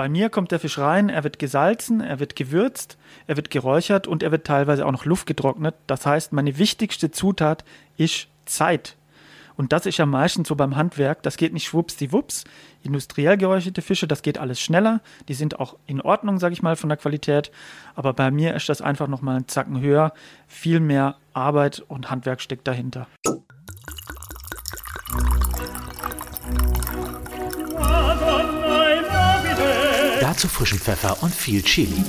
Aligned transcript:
bei 0.00 0.08
mir 0.08 0.30
kommt 0.30 0.50
der 0.50 0.60
Fisch 0.60 0.78
rein, 0.78 1.10
er 1.10 1.24
wird 1.24 1.38
gesalzen, 1.38 2.00
er 2.00 2.20
wird 2.20 2.34
gewürzt, 2.34 2.96
er 3.26 3.36
wird 3.36 3.50
geräuchert 3.50 4.06
und 4.06 4.22
er 4.22 4.30
wird 4.30 4.46
teilweise 4.46 4.86
auch 4.86 4.92
noch 4.92 5.04
luftgetrocknet. 5.04 5.74
Das 5.86 6.06
heißt, 6.06 6.32
meine 6.32 6.56
wichtigste 6.56 7.10
Zutat 7.10 7.66
ist 7.98 8.28
Zeit. 8.46 8.96
Und 9.58 9.74
das 9.74 9.84
ist 9.84 9.98
ja 9.98 10.06
meistens 10.06 10.48
so 10.48 10.56
beim 10.56 10.74
Handwerk. 10.74 11.22
Das 11.22 11.36
geht 11.36 11.52
nicht 11.52 11.66
schwuppsdiwupps. 11.66 12.44
Industriell 12.82 13.36
geräucherte 13.36 13.82
Fische, 13.82 14.08
das 14.08 14.22
geht 14.22 14.38
alles 14.38 14.58
schneller. 14.58 15.02
Die 15.28 15.34
sind 15.34 15.60
auch 15.60 15.76
in 15.84 16.00
Ordnung, 16.00 16.38
sage 16.38 16.54
ich 16.54 16.62
mal, 16.62 16.76
von 16.76 16.88
der 16.88 16.96
Qualität. 16.96 17.50
Aber 17.94 18.14
bei 18.14 18.30
mir 18.30 18.54
ist 18.54 18.70
das 18.70 18.80
einfach 18.80 19.06
nochmal 19.06 19.36
einen 19.36 19.48
Zacken 19.48 19.82
höher. 19.82 20.14
Viel 20.48 20.80
mehr 20.80 21.16
Arbeit 21.34 21.84
und 21.88 22.10
Handwerk 22.10 22.40
steckt 22.40 22.66
dahinter. 22.66 23.06
Dazu 30.40 30.48
frischen 30.48 30.78
Pfeffer 30.78 31.22
und 31.22 31.34
viel 31.34 31.62
Chili. 31.62 32.02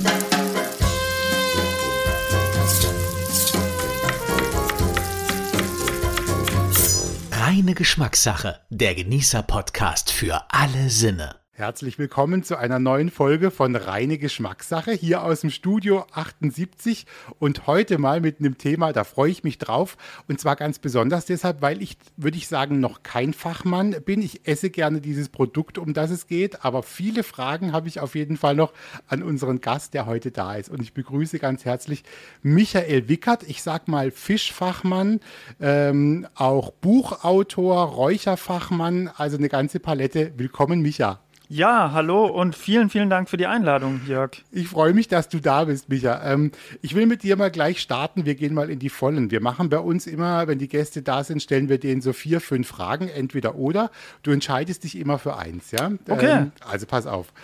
Reine 7.30 7.74
Geschmackssache, 7.74 8.60
der 8.70 8.94
Genießer-Podcast 8.94 10.10
für 10.10 10.46
alle 10.48 10.88
Sinne. 10.88 11.41
Herzlich 11.54 11.98
willkommen 11.98 12.42
zu 12.42 12.56
einer 12.56 12.78
neuen 12.78 13.10
Folge 13.10 13.50
von 13.50 13.76
Reine 13.76 14.16
Geschmackssache 14.16 14.92
hier 14.92 15.22
aus 15.22 15.42
dem 15.42 15.50
Studio 15.50 16.06
78 16.12 17.04
und 17.40 17.66
heute 17.66 17.98
mal 17.98 18.22
mit 18.22 18.40
einem 18.40 18.56
Thema, 18.56 18.94
da 18.94 19.04
freue 19.04 19.30
ich 19.30 19.44
mich 19.44 19.58
drauf 19.58 19.98
und 20.28 20.40
zwar 20.40 20.56
ganz 20.56 20.78
besonders 20.78 21.26
deshalb, 21.26 21.60
weil 21.60 21.82
ich, 21.82 21.98
würde 22.16 22.38
ich 22.38 22.48
sagen, 22.48 22.80
noch 22.80 23.02
kein 23.02 23.34
Fachmann 23.34 23.94
bin. 24.06 24.22
Ich 24.22 24.48
esse 24.48 24.70
gerne 24.70 25.02
dieses 25.02 25.28
Produkt, 25.28 25.76
um 25.76 25.92
das 25.92 26.10
es 26.10 26.26
geht, 26.26 26.64
aber 26.64 26.82
viele 26.82 27.22
Fragen 27.22 27.74
habe 27.74 27.86
ich 27.86 28.00
auf 28.00 28.14
jeden 28.14 28.38
Fall 28.38 28.54
noch 28.54 28.72
an 29.06 29.22
unseren 29.22 29.60
Gast, 29.60 29.92
der 29.92 30.06
heute 30.06 30.30
da 30.30 30.54
ist 30.54 30.70
und 30.70 30.80
ich 30.80 30.94
begrüße 30.94 31.38
ganz 31.38 31.66
herzlich 31.66 32.02
Michael 32.40 33.10
Wickert, 33.10 33.42
ich 33.42 33.62
sag 33.62 33.88
mal 33.88 34.10
Fischfachmann, 34.10 35.20
ähm, 35.60 36.26
auch 36.34 36.70
Buchautor, 36.72 37.84
Räucherfachmann, 37.88 39.10
also 39.14 39.36
eine 39.36 39.50
ganze 39.50 39.80
Palette. 39.80 40.32
Willkommen, 40.38 40.80
Micha. 40.80 41.20
Ja, 41.54 41.92
hallo 41.92 42.24
und 42.24 42.56
vielen, 42.56 42.88
vielen 42.88 43.10
Dank 43.10 43.28
für 43.28 43.36
die 43.36 43.46
Einladung, 43.46 44.00
Jörg. 44.06 44.30
Ich 44.52 44.68
freue 44.68 44.94
mich, 44.94 45.08
dass 45.08 45.28
du 45.28 45.38
da 45.38 45.64
bist, 45.64 45.90
Micha. 45.90 46.22
Ähm, 46.24 46.50
ich 46.80 46.94
will 46.94 47.04
mit 47.04 47.22
dir 47.22 47.36
mal 47.36 47.50
gleich 47.50 47.82
starten. 47.82 48.24
Wir 48.24 48.36
gehen 48.36 48.54
mal 48.54 48.70
in 48.70 48.78
die 48.78 48.88
Vollen. 48.88 49.30
Wir 49.30 49.42
machen 49.42 49.68
bei 49.68 49.78
uns 49.78 50.06
immer, 50.06 50.46
wenn 50.46 50.58
die 50.58 50.68
Gäste 50.68 51.02
da 51.02 51.22
sind, 51.24 51.42
stellen 51.42 51.68
wir 51.68 51.78
denen 51.78 52.00
so 52.00 52.14
vier, 52.14 52.40
fünf 52.40 52.68
Fragen, 52.68 53.06
entweder 53.06 53.56
oder. 53.56 53.90
Du 54.22 54.30
entscheidest 54.30 54.84
dich 54.84 54.96
immer 54.96 55.18
für 55.18 55.36
eins, 55.36 55.72
ja? 55.72 55.92
Okay. 56.08 56.30
Ähm, 56.30 56.52
also 56.66 56.86
pass 56.86 57.06
auf. 57.06 57.34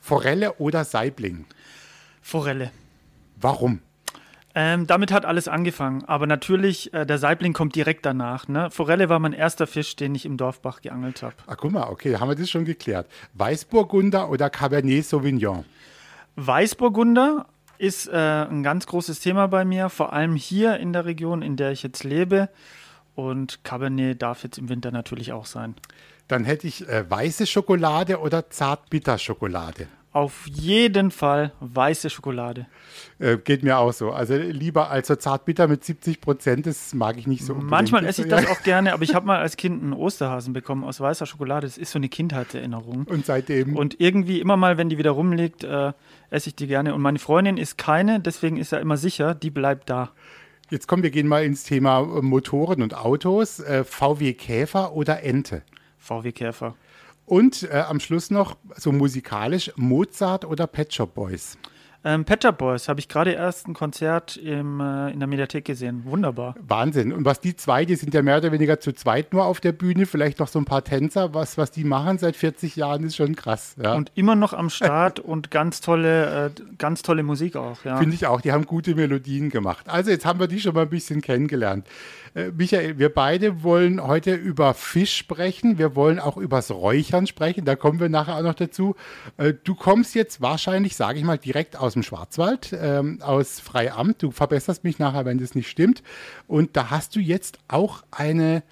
Forelle 0.00 0.54
oder 0.54 0.84
Saibling? 0.84 1.44
Forelle. 2.20 2.72
Warum? 3.36 3.78
Ähm, 4.54 4.86
damit 4.86 5.12
hat 5.12 5.24
alles 5.24 5.46
angefangen. 5.46 6.04
Aber 6.06 6.26
natürlich, 6.26 6.92
äh, 6.94 7.04
der 7.04 7.18
Saibling 7.18 7.52
kommt 7.52 7.74
direkt 7.74 8.06
danach. 8.06 8.48
Ne? 8.48 8.70
Forelle 8.70 9.08
war 9.08 9.18
mein 9.18 9.32
erster 9.32 9.66
Fisch, 9.66 9.94
den 9.96 10.14
ich 10.14 10.24
im 10.24 10.36
Dorfbach 10.36 10.80
geangelt 10.80 11.22
habe. 11.22 11.34
Ach, 11.46 11.56
guck 11.56 11.72
mal, 11.72 11.88
okay, 11.88 12.16
haben 12.16 12.28
wir 12.28 12.34
das 12.34 12.50
schon 12.50 12.64
geklärt. 12.64 13.06
Weißburgunder 13.34 14.30
oder 14.30 14.50
Cabernet 14.50 15.04
Sauvignon? 15.04 15.64
Weißburgunder 16.36 17.46
ist 17.78 18.08
äh, 18.08 18.16
ein 18.16 18.62
ganz 18.62 18.86
großes 18.86 19.20
Thema 19.20 19.46
bei 19.48 19.64
mir, 19.64 19.88
vor 19.88 20.12
allem 20.12 20.34
hier 20.34 20.78
in 20.78 20.92
der 20.92 21.04
Region, 21.04 21.42
in 21.42 21.56
der 21.56 21.72
ich 21.72 21.82
jetzt 21.82 22.02
lebe. 22.04 22.48
Und 23.14 23.64
Cabernet 23.64 24.22
darf 24.22 24.44
jetzt 24.44 24.58
im 24.58 24.68
Winter 24.68 24.90
natürlich 24.90 25.32
auch 25.32 25.46
sein. 25.46 25.74
Dann 26.28 26.44
hätte 26.44 26.66
ich 26.66 26.88
äh, 26.88 27.08
weiße 27.08 27.46
Schokolade 27.46 28.20
oder 28.20 28.50
Zartbitterschokolade. 28.50 29.88
Auf 30.18 30.48
jeden 30.48 31.12
Fall 31.12 31.52
weiße 31.60 32.10
Schokolade. 32.10 32.66
Äh, 33.20 33.36
geht 33.36 33.62
mir 33.62 33.78
auch 33.78 33.92
so. 33.92 34.10
Also 34.10 34.34
lieber 34.34 34.90
als 34.90 35.06
so 35.06 35.14
Zartbitter 35.14 35.68
mit 35.68 35.84
70 35.84 36.20
Prozent, 36.20 36.66
das 36.66 36.92
mag 36.92 37.18
ich 37.18 37.28
nicht 37.28 37.44
so. 37.44 37.54
Manchmal 37.54 38.04
esse 38.04 38.22
ich 38.22 38.28
das 38.28 38.44
auch 38.48 38.64
gerne, 38.64 38.94
aber 38.94 39.04
ich 39.04 39.14
habe 39.14 39.26
mal 39.26 39.38
als 39.38 39.56
Kind 39.56 39.80
einen 39.80 39.92
Osterhasen 39.92 40.52
bekommen 40.54 40.82
aus 40.82 40.98
weißer 40.98 41.24
Schokolade. 41.24 41.68
Das 41.68 41.78
ist 41.78 41.92
so 41.92 42.00
eine 42.00 42.08
Kindheitserinnerung. 42.08 43.04
Und 43.04 43.26
seitdem? 43.26 43.76
Und 43.76 44.00
irgendwie 44.00 44.40
immer 44.40 44.56
mal, 44.56 44.76
wenn 44.76 44.88
die 44.88 44.98
wieder 44.98 45.12
rumliegt, 45.12 45.62
äh, 45.62 45.92
esse 46.30 46.48
ich 46.48 46.56
die 46.56 46.66
gerne. 46.66 46.96
Und 46.96 47.00
meine 47.00 47.20
Freundin 47.20 47.56
ist 47.56 47.78
keine, 47.78 48.18
deswegen 48.18 48.56
ist 48.56 48.72
er 48.72 48.80
immer 48.80 48.96
sicher, 48.96 49.36
die 49.36 49.50
bleibt 49.50 49.88
da. 49.88 50.10
Jetzt 50.68 50.88
kommen 50.88 51.04
wir 51.04 51.10
gehen 51.10 51.28
mal 51.28 51.44
ins 51.44 51.62
Thema 51.62 52.02
Motoren 52.02 52.82
und 52.82 52.92
Autos. 52.92 53.60
Äh, 53.60 53.84
VW 53.84 54.32
Käfer 54.32 54.94
oder 54.94 55.22
Ente? 55.22 55.62
VW 55.98 56.32
Käfer. 56.32 56.74
Und 57.28 57.64
äh, 57.64 57.84
am 57.86 58.00
Schluss 58.00 58.30
noch 58.30 58.56
so 58.76 58.90
musikalisch 58.90 59.70
Mozart 59.76 60.46
oder 60.46 60.66
Pet 60.66 60.94
Shop 60.94 61.14
Boys. 61.14 61.58
Ähm, 62.08 62.24
Pet 62.24 62.42
Shop 62.42 62.56
Boys 62.56 62.88
habe 62.88 63.00
ich 63.00 63.08
gerade 63.08 63.32
erst 63.32 63.68
ein 63.68 63.74
Konzert 63.74 64.38
im, 64.38 64.80
äh, 64.80 65.10
in 65.10 65.18
der 65.18 65.26
Mediathek 65.26 65.66
gesehen. 65.66 66.06
Wunderbar. 66.06 66.54
Wahnsinn. 66.66 67.12
Und 67.12 67.26
was 67.26 67.40
die 67.40 67.54
zwei, 67.54 67.84
die 67.84 67.96
sind 67.96 68.14
ja 68.14 68.22
mehr 68.22 68.38
oder 68.38 68.50
weniger 68.50 68.80
zu 68.80 68.94
zweit 68.94 69.34
nur 69.34 69.44
auf 69.44 69.60
der 69.60 69.72
Bühne, 69.72 70.06
vielleicht 70.06 70.38
noch 70.38 70.48
so 70.48 70.58
ein 70.58 70.64
paar 70.64 70.82
Tänzer. 70.82 71.34
Was, 71.34 71.58
was 71.58 71.70
die 71.70 71.84
machen 71.84 72.16
seit 72.16 72.34
40 72.34 72.76
Jahren, 72.76 73.04
ist 73.04 73.16
schon 73.16 73.36
krass. 73.36 73.76
Ja. 73.82 73.92
Und 73.92 74.10
immer 74.14 74.36
noch 74.36 74.54
am 74.54 74.70
Start 74.70 75.20
und 75.20 75.50
ganz 75.50 75.82
tolle, 75.82 76.46
äh, 76.46 76.62
ganz 76.78 77.02
tolle 77.02 77.22
Musik 77.22 77.56
auch. 77.56 77.84
Ja. 77.84 77.98
Finde 77.98 78.14
ich 78.14 78.26
auch. 78.26 78.40
Die 78.40 78.52
haben 78.52 78.64
gute 78.64 78.94
Melodien 78.94 79.50
gemacht. 79.50 79.86
Also 79.86 80.10
jetzt 80.10 80.24
haben 80.24 80.40
wir 80.40 80.48
die 80.48 80.60
schon 80.60 80.72
mal 80.72 80.82
ein 80.82 80.88
bisschen 80.88 81.20
kennengelernt. 81.20 81.86
Äh, 82.34 82.52
Michael, 82.56 82.98
wir 82.98 83.12
beide 83.12 83.62
wollen 83.62 84.02
heute 84.02 84.34
über 84.34 84.72
Fisch 84.72 85.14
sprechen. 85.14 85.76
Wir 85.76 85.94
wollen 85.94 86.18
auch 86.20 86.38
übers 86.38 86.70
Räuchern 86.70 87.26
sprechen. 87.26 87.66
Da 87.66 87.76
kommen 87.76 88.00
wir 88.00 88.08
nachher 88.08 88.36
auch 88.36 88.42
noch 88.42 88.54
dazu. 88.54 88.96
Äh, 89.36 89.52
du 89.62 89.74
kommst 89.74 90.14
jetzt 90.14 90.40
wahrscheinlich, 90.40 90.96
sage 90.96 91.18
ich 91.18 91.24
mal, 91.26 91.36
direkt 91.36 91.76
aus 91.76 91.97
dem 91.98 92.02
Schwarzwald, 92.02 92.76
ähm, 92.80 93.20
aus 93.22 93.60
Freiamt. 93.60 94.22
Du 94.22 94.30
verbesserst 94.30 94.84
mich 94.84 94.98
nachher, 94.98 95.24
wenn 95.24 95.38
das 95.38 95.54
nicht 95.54 95.68
stimmt. 95.68 96.02
Und 96.46 96.76
da 96.76 96.90
hast 96.90 97.16
du 97.16 97.20
jetzt 97.20 97.58
auch 97.68 98.02
eine 98.10 98.62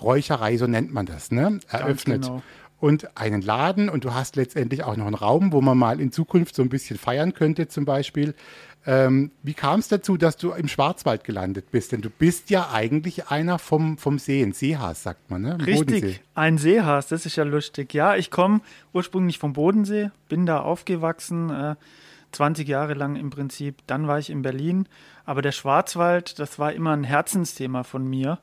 Räucherei, 0.00 0.56
so 0.56 0.66
nennt 0.66 0.92
man 0.92 1.06
das, 1.06 1.30
ne? 1.30 1.60
eröffnet. 1.68 2.24
Genau 2.24 2.42
und 2.78 3.16
einen 3.16 3.42
Laden 3.42 3.88
und 3.88 4.04
du 4.04 4.14
hast 4.14 4.36
letztendlich 4.36 4.82
auch 4.84 4.96
noch 4.96 5.06
einen 5.06 5.14
Raum, 5.14 5.52
wo 5.52 5.60
man 5.60 5.78
mal 5.78 6.00
in 6.00 6.12
Zukunft 6.12 6.54
so 6.54 6.62
ein 6.62 6.68
bisschen 6.68 6.98
feiern 6.98 7.32
könnte 7.32 7.68
zum 7.68 7.84
Beispiel. 7.84 8.34
Ähm, 8.88 9.32
wie 9.42 9.54
kam 9.54 9.80
es 9.80 9.88
dazu, 9.88 10.16
dass 10.16 10.36
du 10.36 10.52
im 10.52 10.68
Schwarzwald 10.68 11.24
gelandet 11.24 11.72
bist? 11.72 11.90
Denn 11.90 12.02
du 12.02 12.10
bist 12.10 12.50
ja 12.50 12.70
eigentlich 12.70 13.28
einer 13.28 13.58
vom, 13.58 13.98
vom 13.98 14.20
See, 14.20 14.42
ein 14.42 14.52
Seehas, 14.52 15.02
sagt 15.02 15.28
man, 15.28 15.42
ne? 15.42 15.58
Richtig, 15.58 15.76
Bodensee. 15.76 16.20
ein 16.34 16.58
Seehas, 16.58 17.08
das 17.08 17.26
ist 17.26 17.34
ja 17.34 17.42
lustig. 17.42 17.92
Ja, 17.94 18.14
ich 18.14 18.30
komme 18.30 18.60
ursprünglich 18.92 19.40
vom 19.40 19.54
Bodensee, 19.54 20.10
bin 20.28 20.46
da 20.46 20.60
aufgewachsen, 20.60 21.50
äh, 21.50 21.74
20 22.32 22.68
Jahre 22.68 22.94
lang 22.94 23.16
im 23.16 23.30
Prinzip. 23.30 23.82
Dann 23.86 24.06
war 24.06 24.18
ich 24.18 24.30
in 24.30 24.42
Berlin. 24.42 24.88
Aber 25.24 25.42
der 25.42 25.52
Schwarzwald, 25.52 26.38
das 26.38 26.58
war 26.58 26.72
immer 26.72 26.92
ein 26.92 27.04
Herzensthema 27.04 27.82
von 27.82 28.06
mir. 28.06 28.38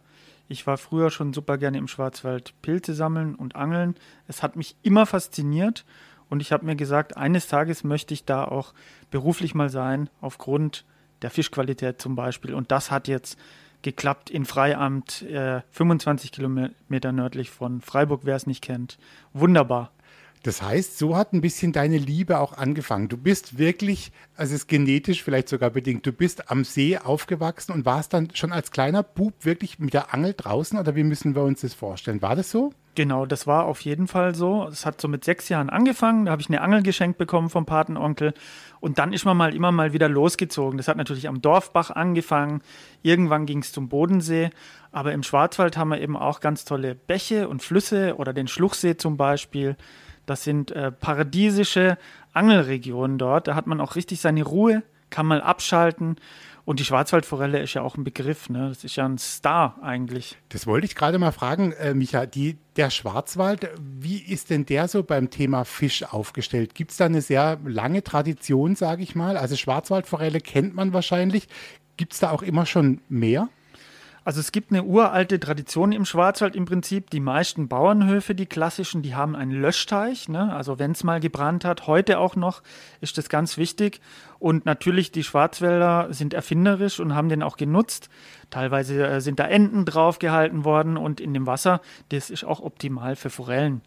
Ich 0.48 0.68
war 0.68 0.78
früher 0.78 1.10
schon 1.10 1.34
super 1.34 1.58
gerne 1.58 1.78
im 1.78 1.88
Schwarzwald 1.88 2.54
Pilze 2.62 2.94
sammeln 2.94 3.36
und 3.36 3.56
angeln. 3.56 3.96
Es 4.28 4.44
hat 4.44 4.56
mich 4.56 4.76
immer 4.84 5.06
fasziniert 5.06 5.86
und 6.30 6.42
ich 6.42 6.52
habe 6.52 6.66
mir 6.66 6.76
gesagt, 6.76 7.16
eines 7.18 7.48
Tages 7.48 7.84
möchte 7.84 8.14
ich 8.14 8.26
da 8.26 8.44
auch 8.44 8.74
beruflich 9.12 9.56
mal 9.56 9.70
sein, 9.70 10.10
aufgrund 10.20 10.86
der 11.22 11.30
Fischqualität 11.30 12.02
zum 12.02 12.16
Beispiel. 12.16 12.54
Und 12.54 12.72
das 12.72 12.92
hat 12.92 13.08
jetzt 13.08 13.38
geklappt 13.84 14.30
in 14.30 14.46
Freiamt, 14.46 15.22
äh, 15.24 15.62
25 15.72 16.32
Kilometer 16.32 17.12
nördlich 17.12 17.50
von 17.52 17.82
Freiburg, 17.82 18.22
wer 18.24 18.36
es 18.36 18.48
nicht 18.48 18.64
kennt. 18.64 18.98
Wunderbar. 19.34 19.92
Das 20.44 20.62
heißt, 20.62 20.98
so 20.98 21.16
hat 21.16 21.32
ein 21.32 21.40
bisschen 21.40 21.72
deine 21.72 21.98
Liebe 21.98 22.38
auch 22.38 22.58
angefangen. 22.58 23.08
Du 23.08 23.16
bist 23.16 23.58
wirklich, 23.58 24.12
also 24.36 24.54
es 24.54 24.62
ist 24.62 24.68
genetisch 24.68 25.24
vielleicht 25.24 25.48
sogar 25.48 25.70
bedingt, 25.70 26.06
du 26.06 26.12
bist 26.12 26.52
am 26.52 26.66
See 26.66 26.98
aufgewachsen 26.98 27.72
und 27.72 27.86
warst 27.86 28.14
dann 28.14 28.28
schon 28.34 28.52
als 28.52 28.72
kleiner 28.72 29.04
Bub 29.04 29.34
wirklich 29.46 29.80
mit 29.80 29.94
der 29.94 30.14
Angel 30.14 30.34
draußen 30.36 30.78
oder 30.78 30.98
wie 30.98 31.04
müssen 31.04 31.34
wir 31.34 31.44
uns 31.44 31.62
das 31.62 31.74
vorstellen? 31.74 32.22
War 32.22 32.36
das 32.36 32.52
so? 32.52 32.74
Genau, 32.96 33.26
das 33.26 33.48
war 33.48 33.66
auf 33.66 33.82
jeden 33.82 34.08
Fall 34.08 34.36
so. 34.36 34.68
Es 34.68 34.86
hat 34.86 35.02
so 35.02 35.08
mit 35.08 35.24
sechs 35.24 35.50
Jahren 35.50 35.70
angefangen. 35.70 36.26
Da 36.26 36.32
habe 36.32 36.42
ich 36.42 36.50
eine 36.50 36.62
Angel 36.62 36.84
geschenkt 36.84 37.18
bekommen 37.18 37.50
vom 37.50 37.66
Patenonkel. 37.66 38.34
Und 38.82 39.00
dann 39.00 39.14
ist 39.14 39.26
man 39.26 39.36
mal 39.36 39.56
immer 39.56 39.72
mal 39.72 39.94
wieder 39.94 40.10
losgezogen. 40.10 40.78
Das 40.78 40.88
hat 40.90 40.98
natürlich 40.98 41.28
am 41.28 41.42
Dorfbach 41.42 41.90
angefangen. 41.90 42.62
Irgendwann 43.02 43.48
ging 43.48 43.60
es 43.60 43.72
zum 43.72 43.90
Bodensee. 43.90 44.52
Aber 44.92 45.12
im 45.14 45.24
Schwarzwald 45.24 45.76
haben 45.76 45.90
wir 45.90 46.02
eben 46.02 46.16
auch 46.16 46.40
ganz 46.40 46.66
tolle 46.66 46.94
Bäche 46.94 47.48
und 47.48 47.64
Flüsse 47.64 48.16
oder 48.18 48.32
den 48.32 48.48
Schluchsee 48.48 48.96
zum 48.96 49.18
Beispiel. 49.18 49.76
Das 50.26 50.44
sind 50.44 50.72
äh, 50.72 50.92
paradiesische 50.92 51.98
Angelregionen 52.34 53.18
dort. 53.18 53.48
Da 53.48 53.56
hat 53.56 53.68
man 53.68 53.82
auch 53.82 53.96
richtig 53.96 54.22
seine 54.22 54.44
Ruhe, 54.44 54.84
kann 55.10 55.26
mal 55.26 55.42
abschalten. 55.42 56.18
Und 56.66 56.80
die 56.80 56.86
Schwarzwaldforelle 56.86 57.62
ist 57.62 57.74
ja 57.74 57.82
auch 57.82 57.98
ein 57.98 58.06
Begriff, 58.06 58.50
ne? 58.50 58.70
Das 58.70 58.86
ist 58.86 58.96
ja 58.96 59.04
ein 59.04 59.18
Star 59.18 59.78
eigentlich. 59.82 60.38
Das 60.48 60.66
wollte 60.66 60.86
ich 60.86 60.96
gerade 60.96 61.20
mal 61.20 61.34
fragen, 61.34 61.74
äh, 61.74 61.94
Micha. 61.94 62.26
Die, 62.26 62.58
der 62.78 62.90
Schwarzwald, 62.90 63.70
wie 63.82 64.20
ist 64.20 64.50
denn 64.50 64.66
der 64.66 64.88
so 64.88 65.04
beim 65.04 65.30
Thema 65.30 65.66
Fisch 65.66 66.04
aufgestellt? 66.04 66.74
Gibt 66.74 66.92
es 66.92 66.98
da 66.98 67.06
eine 67.06 67.22
sehr 67.22 67.60
lange 67.66 68.02
Tradition, 68.02 68.78
sage 68.78 69.04
ich 69.04 69.14
mal? 69.14 69.36
Also 69.36 69.58
Schwarzwaldforelle 69.58 70.40
kennt 70.40 70.74
man 70.74 70.94
wahrscheinlich. 70.94 71.50
Gibt 71.98 72.14
es 72.14 72.20
da 72.20 72.32
auch 72.32 72.42
immer 72.42 72.66
schon 72.66 73.02
mehr? 73.10 73.50
Also 74.26 74.40
es 74.40 74.54
gibt 74.54 74.72
eine 74.72 74.84
uralte 74.84 75.38
Tradition 75.40 75.92
im 75.92 76.06
Schwarzwald 76.06 76.56
im 76.56 76.64
Prinzip. 76.64 77.10
Die 77.10 77.20
meisten 77.20 77.68
Bauernhöfe, 77.68 78.36
die 78.36 78.46
klassischen, 78.46 79.02
die 79.02 79.16
haben 79.16 79.36
einen 79.36 79.52
Löschteich. 79.52 80.30
Ne? 80.30 80.54
Also 80.54 80.80
wenn 80.80 80.92
es 80.92 81.04
mal 81.04 81.20
gebrannt 81.20 81.66
hat, 81.66 81.88
heute 81.88 82.20
auch 82.20 82.38
noch, 82.38 82.64
ist 83.02 83.18
das 83.18 83.28
ganz 83.28 83.58
wichtig. 83.58 84.00
Und 84.40 84.66
natürlich, 84.66 85.12
die 85.12 85.24
Schwarzwälder 85.24 86.08
sind 86.12 86.34
erfinderisch 86.34 87.02
und 87.02 87.14
haben 87.16 87.28
den 87.28 87.44
auch 87.44 87.58
genutzt. 87.58 88.10
Teilweise 88.50 89.06
äh, 89.06 89.22
sind 89.22 89.40
da 89.40 89.46
Enten 89.46 89.84
draufgehalten 89.84 90.64
worden 90.64 90.96
und 90.96 91.20
in 91.20 91.34
dem 91.34 91.46
Wasser, 91.46 91.82
das 92.10 92.30
ist 92.30 92.46
auch 92.46 92.62
optimal 92.62 93.18
für 93.18 93.30
Forellen. 93.30 93.82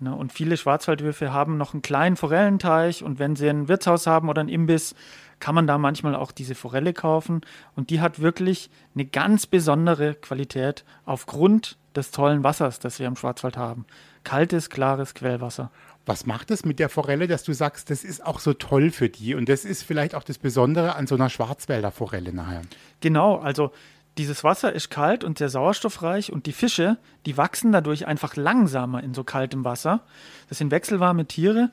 Ne? 0.00 0.14
Und 0.14 0.32
viele 0.32 0.56
Schwarzwaldhöfe 0.56 1.32
haben 1.32 1.56
noch 1.56 1.74
einen 1.74 1.82
kleinen 1.82 2.16
Forellenteich 2.16 3.04
und 3.04 3.18
wenn 3.18 3.36
sie 3.36 3.48
ein 3.48 3.68
Wirtshaus 3.68 4.06
haben 4.06 4.28
oder 4.28 4.40
einen 4.40 4.48
Imbiss, 4.48 4.94
kann 5.40 5.54
man 5.54 5.66
da 5.66 5.78
manchmal 5.78 6.14
auch 6.14 6.32
diese 6.32 6.54
Forelle 6.54 6.92
kaufen. 6.92 7.40
Und 7.74 7.90
die 7.90 8.00
hat 8.00 8.20
wirklich 8.20 8.70
eine 8.94 9.04
ganz 9.04 9.46
besondere 9.46 10.14
Qualität 10.14 10.84
aufgrund 11.04 11.78
des 11.96 12.10
tollen 12.10 12.44
Wassers, 12.44 12.78
das 12.78 12.98
wir 12.98 13.06
im 13.06 13.16
Schwarzwald 13.16 13.56
haben. 13.56 13.84
Kaltes, 14.22 14.70
klares 14.70 15.14
Quellwasser. 15.14 15.70
Was 16.06 16.26
macht 16.26 16.50
es 16.50 16.64
mit 16.64 16.78
der 16.78 16.88
Forelle, 16.88 17.26
dass 17.26 17.42
du 17.42 17.52
sagst, 17.52 17.90
das 17.90 18.04
ist 18.04 18.24
auch 18.24 18.38
so 18.38 18.52
toll 18.52 18.90
für 18.90 19.08
die? 19.08 19.34
Und 19.34 19.48
das 19.48 19.64
ist 19.64 19.82
vielleicht 19.82 20.14
auch 20.14 20.24
das 20.24 20.38
Besondere 20.38 20.94
an 20.94 21.06
so 21.06 21.14
einer 21.14 21.30
Schwarzwälder 21.30 21.90
Forelle 21.90 22.32
nachher. 22.32 22.62
Genau, 23.00 23.38
also 23.38 23.72
dieses 24.18 24.44
Wasser 24.44 24.72
ist 24.72 24.90
kalt 24.90 25.24
und 25.24 25.38
sehr 25.38 25.48
sauerstoffreich 25.48 26.32
und 26.32 26.46
die 26.46 26.52
Fische, 26.52 26.98
die 27.26 27.36
wachsen 27.36 27.72
dadurch 27.72 28.06
einfach 28.06 28.36
langsamer 28.36 29.02
in 29.02 29.14
so 29.14 29.24
kaltem 29.24 29.64
Wasser. 29.64 30.00
Das 30.48 30.58
sind 30.58 30.70
wechselwarme 30.70 31.26
Tiere 31.26 31.70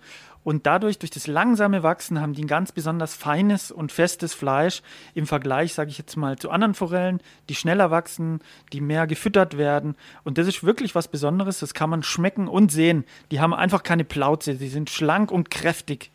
und 0.48 0.66
dadurch, 0.66 0.98
durch 0.98 1.12
das 1.12 1.28
langsame 1.28 1.84
Wachsen, 1.84 2.22
haben 2.22 2.32
die 2.32 2.46
ein 2.46 2.48
ganz 2.48 2.72
besonders 2.72 3.16
feines 3.16 3.70
und 3.70 3.92
festes 3.92 4.34
Fleisch 4.34 4.82
im 5.14 5.28
Vergleich, 5.28 5.74
sage 5.74 5.90
ich 5.90 5.98
jetzt 5.98 6.16
mal, 6.16 6.38
zu 6.38 6.50
anderen 6.52 6.74
Forellen, 6.74 7.20
die 7.50 7.56
schneller 7.56 7.92
wachsen, 7.92 8.40
die 8.72 8.80
mehr 8.80 9.08
gefüttert 9.08 9.58
werden. 9.58 9.98
Und 10.24 10.38
das 10.38 10.48
ist 10.48 10.64
wirklich 10.64 10.96
was 10.96 11.10
Besonderes. 11.10 11.60
Das 11.60 11.74
kann 11.74 11.90
man 11.90 12.02
schmecken 12.02 12.48
und 12.48 12.72
sehen. 12.72 13.04
Die 13.30 13.42
haben 13.42 13.54
einfach 13.54 13.84
keine 13.84 14.06
Plauze. 14.06 14.56
Sie 14.56 14.70
sind 14.70 14.90
schlank 14.90 15.34
und 15.34 15.52
kräftig. 15.52 16.12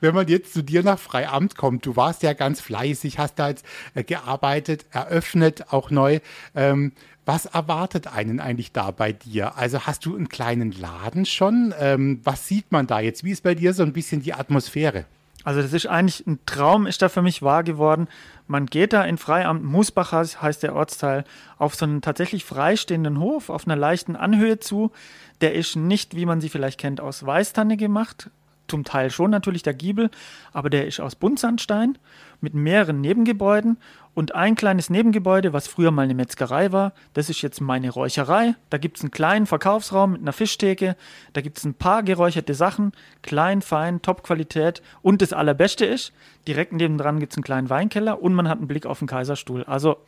Wenn 0.00 0.14
man 0.14 0.28
jetzt 0.28 0.52
zu 0.52 0.62
dir 0.62 0.82
nach 0.82 0.98
Freiamt 0.98 1.56
kommt, 1.56 1.86
du 1.86 1.96
warst 1.96 2.22
ja 2.22 2.32
ganz 2.32 2.60
fleißig, 2.60 3.18
hast 3.18 3.38
da 3.38 3.48
jetzt 3.48 3.64
äh, 3.94 4.04
gearbeitet, 4.04 4.86
eröffnet, 4.90 5.72
auch 5.72 5.90
neu. 5.90 6.20
Ähm, 6.54 6.92
was 7.24 7.46
erwartet 7.46 8.08
einen 8.08 8.40
eigentlich 8.40 8.72
da 8.72 8.90
bei 8.90 9.12
dir? 9.12 9.56
Also 9.56 9.86
hast 9.86 10.04
du 10.06 10.16
einen 10.16 10.28
kleinen 10.28 10.72
Laden 10.72 11.24
schon? 11.24 11.72
Ähm, 11.78 12.20
was 12.24 12.48
sieht 12.48 12.72
man 12.72 12.86
da 12.86 13.00
jetzt? 13.00 13.22
Wie 13.22 13.30
ist 13.30 13.44
bei 13.44 13.54
dir 13.54 13.74
so 13.74 13.82
ein 13.82 13.92
bisschen 13.92 14.22
die 14.22 14.34
Atmosphäre? 14.34 15.04
Also 15.44 15.60
das 15.60 15.72
ist 15.72 15.86
eigentlich 15.86 16.26
ein 16.26 16.38
Traum, 16.46 16.86
ist 16.86 17.02
da 17.02 17.08
für 17.08 17.22
mich 17.22 17.42
wahr 17.42 17.64
geworden. 17.64 18.08
Man 18.46 18.66
geht 18.66 18.92
da 18.92 19.04
in 19.04 19.18
Freiamt, 19.18 19.64
Musbach 19.64 20.12
heißt 20.12 20.62
der 20.62 20.74
Ortsteil, 20.74 21.24
auf 21.58 21.74
so 21.74 21.84
einen 21.84 22.00
tatsächlich 22.00 22.44
freistehenden 22.44 23.18
Hof, 23.18 23.50
auf 23.50 23.66
einer 23.66 23.76
leichten 23.76 24.14
Anhöhe 24.14 24.60
zu. 24.60 24.92
Der 25.40 25.54
ist 25.54 25.74
nicht, 25.74 26.14
wie 26.14 26.26
man 26.26 26.40
sie 26.40 26.48
vielleicht 26.48 26.78
kennt, 26.78 27.00
aus 27.00 27.26
Weißtanne 27.26 27.76
gemacht, 27.76 28.30
zum 28.68 28.84
Teil 28.84 29.10
schon 29.10 29.30
natürlich 29.30 29.62
der 29.62 29.74
Giebel, 29.74 30.10
aber 30.52 30.70
der 30.70 30.86
ist 30.86 31.00
aus 31.00 31.14
Buntsandstein 31.14 31.98
mit 32.40 32.54
mehreren 32.54 33.00
Nebengebäuden 33.00 33.76
und 34.14 34.34
ein 34.34 34.54
kleines 34.54 34.90
Nebengebäude, 34.90 35.52
was 35.52 35.68
früher 35.68 35.90
mal 35.90 36.02
eine 36.02 36.14
Metzgerei 36.14 36.72
war, 36.72 36.92
das 37.14 37.30
ist 37.30 37.42
jetzt 37.42 37.60
meine 37.60 37.90
Räucherei. 37.90 38.54
Da 38.68 38.78
gibt 38.78 38.98
es 38.98 39.02
einen 39.02 39.10
kleinen 39.10 39.46
Verkaufsraum 39.46 40.12
mit 40.12 40.22
einer 40.22 40.32
Fischtheke, 40.32 40.96
da 41.32 41.40
gibt 41.40 41.58
es 41.58 41.64
ein 41.64 41.74
paar 41.74 42.02
geräucherte 42.02 42.54
Sachen, 42.54 42.92
klein, 43.22 43.62
fein, 43.62 44.02
Top-Qualität 44.02 44.82
und 45.02 45.22
das 45.22 45.32
Allerbeste 45.32 45.86
ist, 45.86 46.12
direkt 46.46 46.72
nebendran 46.72 47.20
gibt 47.20 47.32
es 47.32 47.38
einen 47.38 47.44
kleinen 47.44 47.70
Weinkeller 47.70 48.22
und 48.22 48.34
man 48.34 48.48
hat 48.48 48.58
einen 48.58 48.68
Blick 48.68 48.86
auf 48.86 48.98
den 48.98 49.08
Kaiserstuhl. 49.08 49.64
Also 49.64 49.98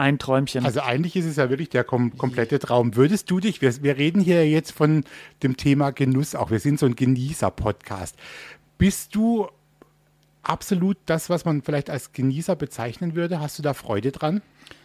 ein 0.00 0.18
Träumchen. 0.18 0.64
Also 0.64 0.80
eigentlich 0.80 1.16
ist 1.16 1.26
es 1.26 1.36
ja 1.36 1.50
wirklich 1.50 1.68
der 1.68 1.84
kom 1.84 2.16
komplette 2.16 2.58
Traum. 2.58 2.96
Würdest 2.96 3.30
du 3.30 3.38
dich, 3.40 3.60
wir, 3.60 3.82
wir 3.82 3.96
reden 3.96 4.20
hier 4.20 4.48
jetzt 4.48 4.72
von 4.72 5.04
dem 5.42 5.56
Thema 5.56 5.90
Genuss 5.90 6.34
auch, 6.34 6.50
wir 6.50 6.58
sind 6.58 6.78
so 6.78 6.86
ein 6.86 6.96
Genießer-Podcast. 6.96 8.16
Bist 8.78 9.14
du 9.14 9.48
absolut 10.42 10.96
das, 11.06 11.30
was 11.30 11.44
man 11.44 11.62
vielleicht 11.62 11.90
als 11.90 12.12
Genießer 12.12 12.56
bezeichnen 12.56 13.14
würde? 13.14 13.40
Hast 13.40 13.58
du 13.58 13.62
da 13.62 13.74
Freude 13.74 14.10
dran? 14.10 14.42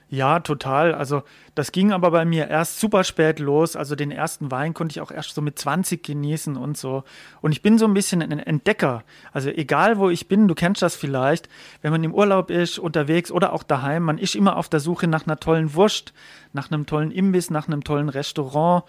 Ja, 0.09 0.39
total. 0.39 0.93
Also 0.93 1.23
das 1.55 1.71
ging 1.71 1.91
aber 1.91 2.11
bei 2.11 2.25
mir 2.25 2.47
erst 2.47 2.79
super 2.79 3.03
spät 3.03 3.39
los. 3.39 3.75
Also 3.75 3.95
den 3.95 4.11
ersten 4.11 4.51
Wein 4.51 4.75
konnte 4.75 4.93
ich 4.93 5.01
auch 5.01 5.09
erst 5.09 5.33
so 5.33 5.41
mit 5.41 5.57
20 5.57 6.03
genießen 6.03 6.57
und 6.57 6.77
so. 6.77 7.03
Und 7.41 7.53
ich 7.53 7.63
bin 7.63 7.79
so 7.79 7.85
ein 7.85 7.93
bisschen 7.95 8.21
ein 8.21 8.37
Entdecker. 8.39 9.03
Also 9.33 9.49
egal 9.49 9.97
wo 9.97 10.09
ich 10.09 10.27
bin, 10.27 10.47
du 10.47 10.53
kennst 10.53 10.83
das 10.83 10.95
vielleicht, 10.95 11.49
wenn 11.81 11.91
man 11.91 12.03
im 12.03 12.13
Urlaub 12.13 12.51
ist, 12.51 12.77
unterwegs 12.77 13.31
oder 13.31 13.51
auch 13.51 13.63
daheim, 13.63 14.03
man 14.03 14.19
ist 14.19 14.35
immer 14.35 14.57
auf 14.57 14.69
der 14.69 14.79
Suche 14.79 15.07
nach 15.07 15.25
einer 15.25 15.39
tollen 15.39 15.73
Wurst, 15.73 16.13
nach 16.53 16.69
einem 16.69 16.85
tollen 16.85 17.11
Imbiss, 17.11 17.49
nach 17.49 17.67
einem 17.67 17.83
tollen 17.83 18.09
Restaurant. 18.09 18.83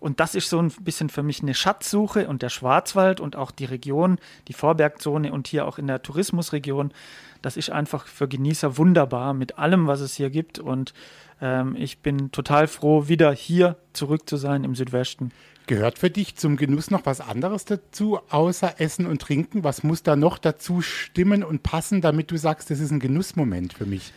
Und 0.00 0.20
das 0.20 0.34
ist 0.34 0.50
so 0.50 0.60
ein 0.60 0.70
bisschen 0.80 1.08
für 1.08 1.22
mich 1.22 1.42
eine 1.42 1.54
Schatzsuche 1.54 2.28
und 2.28 2.42
der 2.42 2.48
Schwarzwald 2.48 3.20
und 3.20 3.36
auch 3.36 3.50
die 3.50 3.64
Region, 3.64 4.18
die 4.48 4.52
Vorbergzone 4.52 5.32
und 5.32 5.48
hier 5.48 5.66
auch 5.66 5.78
in 5.78 5.86
der 5.86 6.02
Tourismusregion, 6.02 6.92
das 7.42 7.56
ist 7.56 7.70
einfach 7.70 8.06
für 8.06 8.28
Genießer 8.28 8.76
wunderbar 8.76 9.34
mit 9.34 9.58
allem, 9.58 9.86
was 9.86 10.00
es 10.00 10.14
hier 10.14 10.30
gibt. 10.30 10.58
Und 10.58 10.94
ähm, 11.40 11.76
ich 11.78 11.98
bin 11.98 12.32
total 12.32 12.66
froh, 12.66 13.08
wieder 13.08 13.32
hier 13.32 13.76
zurück 13.92 14.28
zu 14.28 14.36
sein 14.36 14.64
im 14.64 14.74
Südwesten. 14.74 15.32
Gehört 15.66 15.98
für 15.98 16.10
dich 16.10 16.36
zum 16.36 16.56
Genuss 16.56 16.92
noch 16.92 17.06
was 17.06 17.20
anderes 17.20 17.64
dazu, 17.64 18.20
außer 18.30 18.80
Essen 18.80 19.06
und 19.06 19.20
Trinken? 19.20 19.64
Was 19.64 19.82
muss 19.82 20.04
da 20.04 20.14
noch 20.14 20.38
dazu 20.38 20.80
stimmen 20.80 21.42
und 21.42 21.64
passen, 21.64 22.00
damit 22.00 22.30
du 22.30 22.36
sagst, 22.36 22.70
das 22.70 22.78
ist 22.78 22.92
ein 22.92 23.00
Genussmoment 23.00 23.72
für 23.72 23.86
mich? 23.86 24.12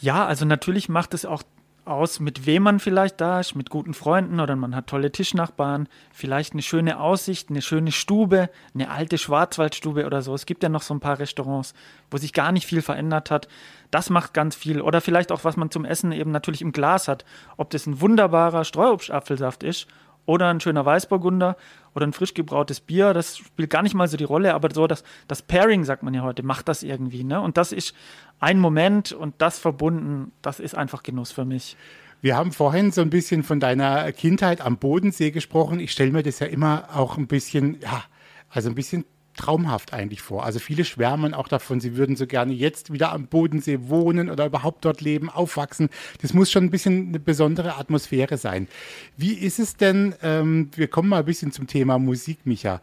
Ja, 0.00 0.26
also 0.26 0.44
natürlich 0.44 0.88
macht 0.88 1.14
es 1.14 1.24
auch 1.24 1.42
aus, 1.90 2.20
mit 2.20 2.46
wem 2.46 2.62
man 2.62 2.80
vielleicht 2.80 3.20
da 3.20 3.40
ist, 3.40 3.54
mit 3.54 3.68
guten 3.68 3.94
Freunden 3.94 4.40
oder 4.40 4.56
man 4.56 4.74
hat 4.74 4.86
tolle 4.86 5.12
Tischnachbarn, 5.12 5.88
vielleicht 6.12 6.52
eine 6.52 6.62
schöne 6.62 7.00
Aussicht, 7.00 7.50
eine 7.50 7.62
schöne 7.62 7.92
Stube, 7.92 8.48
eine 8.74 8.90
alte 8.90 9.18
Schwarzwaldstube 9.18 10.06
oder 10.06 10.22
so. 10.22 10.34
Es 10.34 10.46
gibt 10.46 10.62
ja 10.62 10.68
noch 10.68 10.82
so 10.82 10.94
ein 10.94 11.00
paar 11.00 11.18
Restaurants, 11.18 11.74
wo 12.10 12.16
sich 12.16 12.32
gar 12.32 12.52
nicht 12.52 12.66
viel 12.66 12.82
verändert 12.82 13.30
hat. 13.30 13.48
Das 13.90 14.08
macht 14.08 14.34
ganz 14.34 14.54
viel. 14.54 14.80
Oder 14.80 15.00
vielleicht 15.00 15.32
auch, 15.32 15.44
was 15.44 15.56
man 15.56 15.70
zum 15.70 15.84
Essen 15.84 16.12
eben 16.12 16.30
natürlich 16.30 16.62
im 16.62 16.72
Glas 16.72 17.08
hat. 17.08 17.24
Ob 17.56 17.70
das 17.70 17.86
ein 17.86 18.00
wunderbarer 18.00 18.64
Streuobstapfelsaft 18.64 19.62
ist 19.62 19.86
oder 20.30 20.48
ein 20.48 20.60
schöner 20.60 20.86
Weißburgunder 20.86 21.56
oder 21.92 22.06
ein 22.06 22.12
frisch 22.12 22.34
gebrautes 22.34 22.80
Bier, 22.80 23.12
das 23.12 23.36
spielt 23.36 23.68
gar 23.68 23.82
nicht 23.82 23.94
mal 23.94 24.06
so 24.06 24.16
die 24.16 24.24
Rolle, 24.24 24.54
aber 24.54 24.72
so 24.72 24.86
das, 24.86 25.02
das 25.26 25.42
Pairing, 25.42 25.84
sagt 25.84 26.04
man 26.04 26.14
ja 26.14 26.22
heute, 26.22 26.44
macht 26.44 26.68
das 26.68 26.84
irgendwie. 26.84 27.24
Ne? 27.24 27.40
Und 27.40 27.56
das 27.56 27.72
ist 27.72 27.94
ein 28.38 28.60
Moment 28.60 29.10
und 29.10 29.34
das 29.38 29.58
verbunden, 29.58 30.30
das 30.40 30.60
ist 30.60 30.76
einfach 30.76 31.02
Genuss 31.02 31.32
für 31.32 31.44
mich. 31.44 31.76
Wir 32.20 32.36
haben 32.36 32.52
vorhin 32.52 32.92
so 32.92 33.00
ein 33.00 33.10
bisschen 33.10 33.42
von 33.42 33.58
deiner 33.58 34.12
Kindheit 34.12 34.60
am 34.60 34.76
Bodensee 34.76 35.32
gesprochen. 35.32 35.80
Ich 35.80 35.90
stelle 35.90 36.12
mir 36.12 36.22
das 36.22 36.38
ja 36.38 36.46
immer 36.46 36.84
auch 36.94 37.16
ein 37.18 37.26
bisschen, 37.26 37.80
ja, 37.80 38.04
also 38.50 38.68
ein 38.68 38.76
bisschen 38.76 39.04
traumhaft 39.36 39.92
eigentlich 39.92 40.22
vor. 40.22 40.44
Also 40.44 40.58
viele 40.58 40.84
schwärmen 40.84 41.34
auch 41.34 41.48
davon, 41.48 41.80
sie 41.80 41.96
würden 41.96 42.16
so 42.16 42.26
gerne 42.26 42.52
jetzt 42.52 42.92
wieder 42.92 43.12
am 43.12 43.26
Bodensee 43.26 43.78
wohnen 43.82 44.30
oder 44.30 44.46
überhaupt 44.46 44.84
dort 44.84 45.00
leben, 45.00 45.30
aufwachsen. 45.30 45.88
Das 46.20 46.34
muss 46.34 46.50
schon 46.50 46.64
ein 46.64 46.70
bisschen 46.70 47.08
eine 47.08 47.20
besondere 47.20 47.76
Atmosphäre 47.76 48.36
sein. 48.36 48.68
Wie 49.16 49.34
ist 49.34 49.58
es 49.58 49.76
denn, 49.76 50.14
ähm, 50.22 50.70
wir 50.74 50.88
kommen 50.88 51.08
mal 51.08 51.20
ein 51.20 51.24
bisschen 51.24 51.52
zum 51.52 51.66
Thema 51.66 51.98
Musik, 51.98 52.40
Micha. 52.44 52.80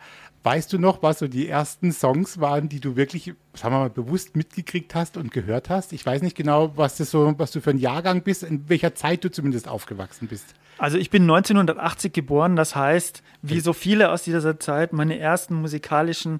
Weißt 0.48 0.72
du 0.72 0.80
noch, 0.80 1.04
was 1.04 1.20
so 1.20 1.28
die 1.28 1.50
ersten 1.50 1.92
Songs 1.92 2.40
waren, 2.40 2.70
die 2.70 2.80
du 2.80 2.96
wirklich, 2.96 3.34
sagen 3.54 3.76
wir 3.76 3.80
mal, 3.80 3.90
bewusst 3.90 4.38
mitgekriegt 4.38 4.96
hast 4.96 5.18
und 5.18 5.34
gehört 5.34 5.70
hast? 5.70 5.92
Ich 5.92 6.06
weiß 6.06 6.22
nicht 6.22 6.38
genau, 6.38 6.72
was 6.78 6.96
das 6.96 7.12
so, 7.12 7.34
was 7.38 7.52
du 7.52 7.60
für 7.60 7.72
ein 7.72 7.80
Jahrgang 7.80 8.22
bist, 8.22 8.44
in 8.44 8.70
welcher 8.70 8.96
Zeit 8.96 9.26
du 9.26 9.30
zumindest 9.30 9.68
aufgewachsen 9.68 10.30
bist. 10.30 10.56
Also 10.78 10.98
ich 10.98 11.10
bin 11.10 11.24
1980 11.24 12.14
geboren, 12.14 12.56
das 12.56 12.78
heißt, 12.78 13.24
wie 13.42 13.60
so 13.60 13.74
viele 13.74 14.10
aus 14.10 14.24
dieser 14.24 14.58
Zeit, 14.58 14.94
meine 14.94 15.20
ersten 15.20 15.54
musikalischen 15.54 16.40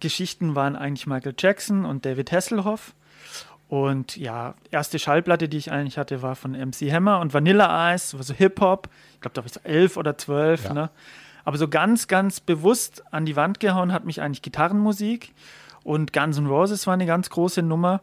Geschichten 0.00 0.54
waren 0.54 0.76
eigentlich 0.76 1.06
Michael 1.06 1.34
Jackson 1.38 1.86
und 1.86 2.04
David 2.04 2.32
Hasselhoff. 2.32 2.94
Und 3.68 4.18
ja, 4.18 4.54
erste 4.70 4.98
Schallplatte, 4.98 5.48
die 5.48 5.56
ich 5.56 5.72
eigentlich 5.72 5.96
hatte, 5.96 6.20
war 6.20 6.36
von 6.36 6.52
MC 6.52 6.92
Hammer 6.92 7.20
und 7.20 7.32
Vanilla 7.32 7.94
Ice, 7.94 8.18
war 8.18 8.22
so 8.22 8.34
Hip-Hop. 8.34 8.90
Ich 9.14 9.20
glaube, 9.22 9.32
da 9.32 9.40
war 9.40 9.46
ich 9.46 9.54
so 9.54 9.60
elf 9.64 9.96
oder 9.96 10.18
zwölf. 10.18 10.64
Ja. 10.64 10.74
Ne? 10.74 10.90
Aber 11.44 11.56
so 11.56 11.68
ganz, 11.68 12.08
ganz 12.08 12.40
bewusst 12.40 13.02
an 13.12 13.26
die 13.26 13.36
Wand 13.36 13.60
gehauen 13.60 13.92
hat 13.92 14.04
mich 14.04 14.20
eigentlich 14.20 14.42
Gitarrenmusik. 14.42 15.32
Und 15.82 16.12
Guns 16.12 16.36
N' 16.38 16.46
Roses 16.46 16.86
war 16.86 16.94
eine 16.94 17.06
ganz 17.06 17.30
große 17.30 17.62
Nummer. 17.62 18.02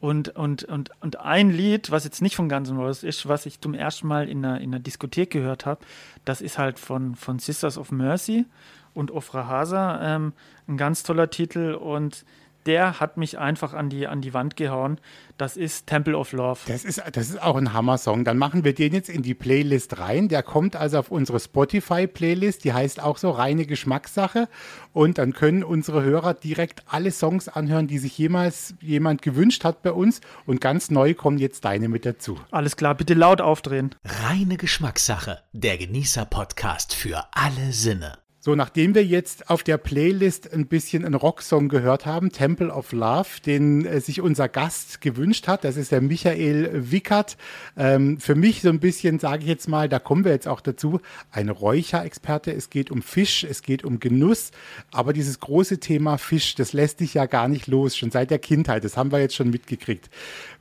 Und, 0.00 0.28
und, 0.30 0.64
und, 0.64 0.90
und 1.00 1.20
ein 1.20 1.50
Lied, 1.50 1.90
was 1.90 2.04
jetzt 2.04 2.20
nicht 2.20 2.36
von 2.36 2.48
Guns 2.48 2.68
N' 2.68 2.76
Roses 2.76 3.02
ist, 3.02 3.28
was 3.28 3.46
ich 3.46 3.60
zum 3.60 3.74
ersten 3.74 4.06
Mal 4.06 4.28
in 4.28 4.44
einer, 4.44 4.60
in 4.60 4.74
einer 4.74 4.80
Diskothek 4.80 5.30
gehört 5.30 5.64
habe, 5.64 5.80
das 6.24 6.42
ist 6.42 6.58
halt 6.58 6.78
von, 6.78 7.14
von 7.14 7.38
Sisters 7.38 7.78
of 7.78 7.90
Mercy 7.90 8.44
und 8.92 9.10
Ofra 9.10 9.46
Hasa, 9.46 10.16
ähm, 10.16 10.32
ein 10.68 10.76
ganz 10.76 11.02
toller 11.02 11.30
Titel. 11.30 11.74
Und 11.74 12.24
der 12.66 13.00
hat 13.00 13.16
mich 13.16 13.38
einfach 13.38 13.72
an 13.72 13.88
die, 13.88 14.06
an 14.06 14.20
die 14.20 14.34
Wand 14.34 14.56
gehauen. 14.56 15.00
Das 15.38 15.56
ist 15.56 15.86
Temple 15.86 16.16
of 16.16 16.32
Love. 16.32 16.60
Das 16.66 16.84
ist, 16.84 17.02
das 17.12 17.28
ist 17.28 17.42
auch 17.42 17.56
ein 17.56 17.72
Hammer-Song. 17.72 18.24
Dann 18.24 18.38
machen 18.38 18.64
wir 18.64 18.74
den 18.74 18.92
jetzt 18.92 19.08
in 19.08 19.22
die 19.22 19.34
Playlist 19.34 19.98
rein. 19.98 20.28
Der 20.28 20.42
kommt 20.42 20.76
also 20.76 20.98
auf 20.98 21.10
unsere 21.10 21.40
Spotify-Playlist. 21.40 22.64
Die 22.64 22.72
heißt 22.72 23.02
auch 23.02 23.18
so 23.18 23.30
reine 23.30 23.66
Geschmackssache. 23.66 24.48
Und 24.92 25.18
dann 25.18 25.32
können 25.32 25.62
unsere 25.62 26.02
Hörer 26.02 26.34
direkt 26.34 26.82
alle 26.88 27.10
Songs 27.10 27.48
anhören, 27.48 27.86
die 27.86 27.98
sich 27.98 28.16
jemals 28.18 28.74
jemand 28.80 29.22
gewünscht 29.22 29.64
hat 29.64 29.82
bei 29.82 29.92
uns. 29.92 30.20
Und 30.46 30.60
ganz 30.60 30.90
neu 30.90 31.14
kommen 31.14 31.38
jetzt 31.38 31.64
deine 31.64 31.88
mit 31.88 32.04
dazu. 32.06 32.38
Alles 32.50 32.76
klar, 32.76 32.94
bitte 32.94 33.14
laut 33.14 33.40
aufdrehen. 33.40 33.94
Reine 34.04 34.56
Geschmackssache. 34.56 35.40
Der 35.52 35.78
Genießer-Podcast 35.78 36.94
für 36.94 37.24
alle 37.32 37.72
Sinne. 37.72 38.25
So, 38.46 38.54
nachdem 38.54 38.94
wir 38.94 39.04
jetzt 39.04 39.50
auf 39.50 39.64
der 39.64 39.76
Playlist 39.76 40.52
ein 40.54 40.68
bisschen 40.68 41.04
einen 41.04 41.16
Rocksong 41.16 41.68
gehört 41.68 42.06
haben, 42.06 42.30
Temple 42.30 42.70
of 42.70 42.92
Love, 42.92 43.26
den 43.44 43.84
äh, 43.84 44.00
sich 44.00 44.20
unser 44.20 44.48
Gast 44.48 45.00
gewünscht 45.00 45.48
hat, 45.48 45.64
das 45.64 45.76
ist 45.76 45.90
der 45.90 46.00
Michael 46.00 46.92
Wickert. 46.92 47.38
Ähm, 47.76 48.20
für 48.20 48.36
mich 48.36 48.62
so 48.62 48.68
ein 48.68 48.78
bisschen, 48.78 49.18
sage 49.18 49.42
ich 49.42 49.48
jetzt 49.48 49.68
mal, 49.68 49.88
da 49.88 49.98
kommen 49.98 50.24
wir 50.24 50.30
jetzt 50.30 50.46
auch 50.46 50.60
dazu, 50.60 51.00
ein 51.32 51.48
Räucherexperte. 51.48 52.52
Es 52.52 52.70
geht 52.70 52.92
um 52.92 53.02
Fisch, 53.02 53.42
es 53.42 53.62
geht 53.62 53.82
um 53.82 53.98
Genuss, 53.98 54.52
aber 54.92 55.12
dieses 55.12 55.40
große 55.40 55.80
Thema 55.80 56.16
Fisch, 56.16 56.54
das 56.54 56.72
lässt 56.72 57.00
dich 57.00 57.14
ja 57.14 57.26
gar 57.26 57.48
nicht 57.48 57.66
los, 57.66 57.96
schon 57.96 58.12
seit 58.12 58.30
der 58.30 58.38
Kindheit. 58.38 58.84
Das 58.84 58.96
haben 58.96 59.10
wir 59.10 59.18
jetzt 59.18 59.34
schon 59.34 59.50
mitgekriegt. 59.50 60.08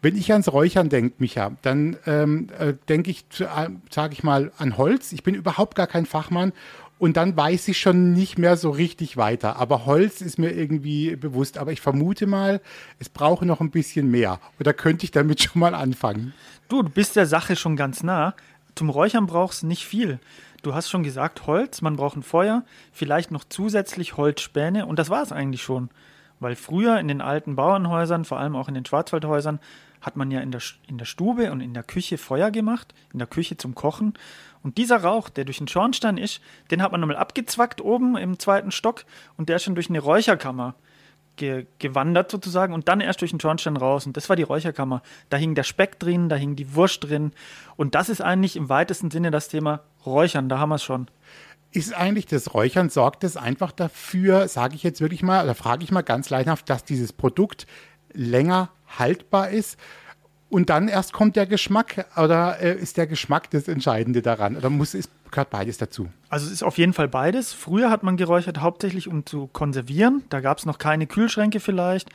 Wenn 0.01 0.17
ich 0.17 0.31
ans 0.31 0.51
Räuchern 0.51 0.89
denke, 0.89 1.17
Micha, 1.19 1.51
dann 1.61 1.97
ähm, 2.07 2.47
äh, 2.57 2.73
denke 2.89 3.11
ich, 3.11 3.25
äh, 3.41 3.69
sage 3.91 4.13
ich 4.13 4.23
mal, 4.23 4.51
an 4.57 4.75
Holz. 4.75 5.11
Ich 5.11 5.21
bin 5.21 5.35
überhaupt 5.35 5.75
gar 5.75 5.85
kein 5.85 6.07
Fachmann 6.07 6.51
und 6.97 7.17
dann 7.17 7.35
weiß 7.35 7.67
ich 7.67 7.79
schon 7.79 8.13
nicht 8.13 8.37
mehr 8.37 8.55
so 8.55 8.69
richtig 8.69 9.17
weiter. 9.17 9.57
Aber 9.57 9.85
Holz 9.85 10.21
ist 10.21 10.39
mir 10.39 10.51
irgendwie 10.51 11.15
bewusst. 11.15 11.57
Aber 11.57 11.71
ich 11.71 11.81
vermute 11.81 12.25
mal, 12.25 12.61
es 12.99 13.09
brauche 13.09 13.45
noch 13.45 13.59
ein 13.59 13.71
bisschen 13.71 14.09
mehr. 14.09 14.39
Oder 14.59 14.73
könnte 14.73 15.03
ich 15.03 15.11
damit 15.11 15.41
schon 15.43 15.59
mal 15.59 15.75
anfangen? 15.75 16.33
Du, 16.69 16.81
du 16.81 16.89
bist 16.89 17.15
der 17.15 17.25
Sache 17.25 17.55
schon 17.55 17.75
ganz 17.75 18.01
nah. 18.01 18.33
Zum 18.75 18.89
Räuchern 18.89 19.25
brauchst 19.25 19.63
du 19.63 19.67
nicht 19.67 19.85
viel. 19.85 20.19
Du 20.61 20.73
hast 20.73 20.89
schon 20.89 21.03
gesagt, 21.03 21.45
Holz, 21.47 21.81
man 21.81 21.95
braucht 21.95 22.17
ein 22.17 22.23
Feuer, 22.23 22.63
vielleicht 22.91 23.29
noch 23.29 23.43
zusätzlich 23.47 24.17
Holzspäne 24.17 24.87
und 24.87 24.97
das 24.97 25.11
war 25.11 25.21
es 25.21 25.31
eigentlich 25.31 25.61
schon. 25.61 25.89
Weil 26.39 26.55
früher 26.55 26.99
in 26.99 27.07
den 27.07 27.21
alten 27.21 27.55
Bauernhäusern, 27.55 28.25
vor 28.25 28.39
allem 28.39 28.55
auch 28.55 28.67
in 28.67 28.73
den 28.73 28.85
Schwarzwaldhäusern, 28.85 29.59
hat 30.05 30.15
man 30.15 30.29
ja 30.29 30.39
in 30.41 30.51
der, 30.51 30.61
in 30.87 30.97
der 30.97 31.05
Stube 31.05 31.51
und 31.51 31.61
in 31.61 31.73
der 31.73 31.83
Küche 31.83 32.17
Feuer 32.17 32.51
gemacht, 32.51 32.93
in 33.11 33.19
der 33.19 33.27
Küche 33.27 33.57
zum 33.57 33.73
Kochen. 33.73 34.13
Und 34.61 34.77
dieser 34.77 34.97
Rauch, 34.97 35.29
der 35.29 35.45
durch 35.45 35.57
den 35.57 35.67
Schornstein 35.67 36.17
ist, 36.17 36.41
den 36.69 36.81
hat 36.81 36.91
man 36.91 37.01
nochmal 37.01 37.17
abgezwackt 37.17 37.81
oben 37.81 38.15
im 38.15 38.37
zweiten 38.39 38.71
Stock 38.71 39.05
und 39.37 39.49
der 39.49 39.57
ist 39.57 39.63
schon 39.63 39.75
durch 39.75 39.89
eine 39.89 39.99
Räucherkammer 39.99 40.75
ge 41.35 41.65
gewandert 41.79 42.31
sozusagen 42.31 42.73
und 42.73 42.87
dann 42.87 43.01
erst 43.01 43.21
durch 43.21 43.31
den 43.31 43.39
Schornstein 43.39 43.77
raus. 43.77 44.05
Und 44.05 44.15
das 44.15 44.29
war 44.29 44.35
die 44.35 44.43
Räucherkammer. 44.43 45.01
Da 45.29 45.37
hing 45.37 45.55
der 45.55 45.63
Speck 45.63 45.99
drin, 45.99 46.29
da 46.29 46.35
hing 46.35 46.55
die 46.55 46.75
Wurst 46.75 47.03
drin. 47.03 47.31
Und 47.75 47.95
das 47.95 48.09
ist 48.09 48.21
eigentlich 48.21 48.55
im 48.55 48.69
weitesten 48.69 49.11
Sinne 49.11 49.31
das 49.31 49.47
Thema 49.47 49.81
Räuchern. 50.05 50.49
Da 50.49 50.59
haben 50.59 50.69
wir 50.69 50.75
es 50.75 50.83
schon. 50.83 51.07
Ist 51.71 51.93
eigentlich 51.93 52.25
das 52.25 52.53
Räuchern, 52.53 52.89
sorgt 52.89 53.23
es 53.23 53.35
einfach 53.35 53.71
dafür, 53.71 54.47
sage 54.47 54.75
ich 54.75 54.83
jetzt 54.83 55.01
wirklich 55.01 55.23
mal, 55.23 55.43
oder 55.43 55.55
frage 55.55 55.83
ich 55.83 55.91
mal 55.91 56.03
ganz 56.03 56.29
leidhaft, 56.29 56.69
dass 56.69 56.85
dieses 56.85 57.11
Produkt 57.11 57.67
länger 58.13 58.69
haltbar 58.87 59.49
ist. 59.49 59.77
Und 60.49 60.69
dann 60.69 60.87
erst 60.87 61.11
kommt 61.11 61.35
der 61.35 61.47
Geschmack 61.47 62.05
oder 62.15 62.59
äh, 62.61 62.75
ist 62.75 62.97
der 62.97 63.07
Geschmack 63.07 63.49
das 63.49 63.67
Entscheidende 63.67 64.21
daran? 64.21 64.55
Oder 64.55 64.69
muss, 64.69 64.93
ist, 64.93 65.09
gehört 65.31 65.49
beides 65.49 65.77
dazu? 65.77 66.07
Also 66.29 66.45
es 66.45 66.51
ist 66.51 66.63
auf 66.63 66.77
jeden 66.77 66.93
Fall 66.93 67.07
beides. 67.07 67.51
Früher 67.51 67.89
hat 67.89 68.03
man 68.03 68.15
geräuchert 68.15 68.61
hauptsächlich, 68.61 69.07
um 69.07 69.25
zu 69.25 69.47
konservieren. 69.47 70.23
Da 70.29 70.39
gab 70.39 70.59
es 70.59 70.65
noch 70.65 70.77
keine 70.77 71.07
Kühlschränke 71.07 71.59
vielleicht. 71.59 72.09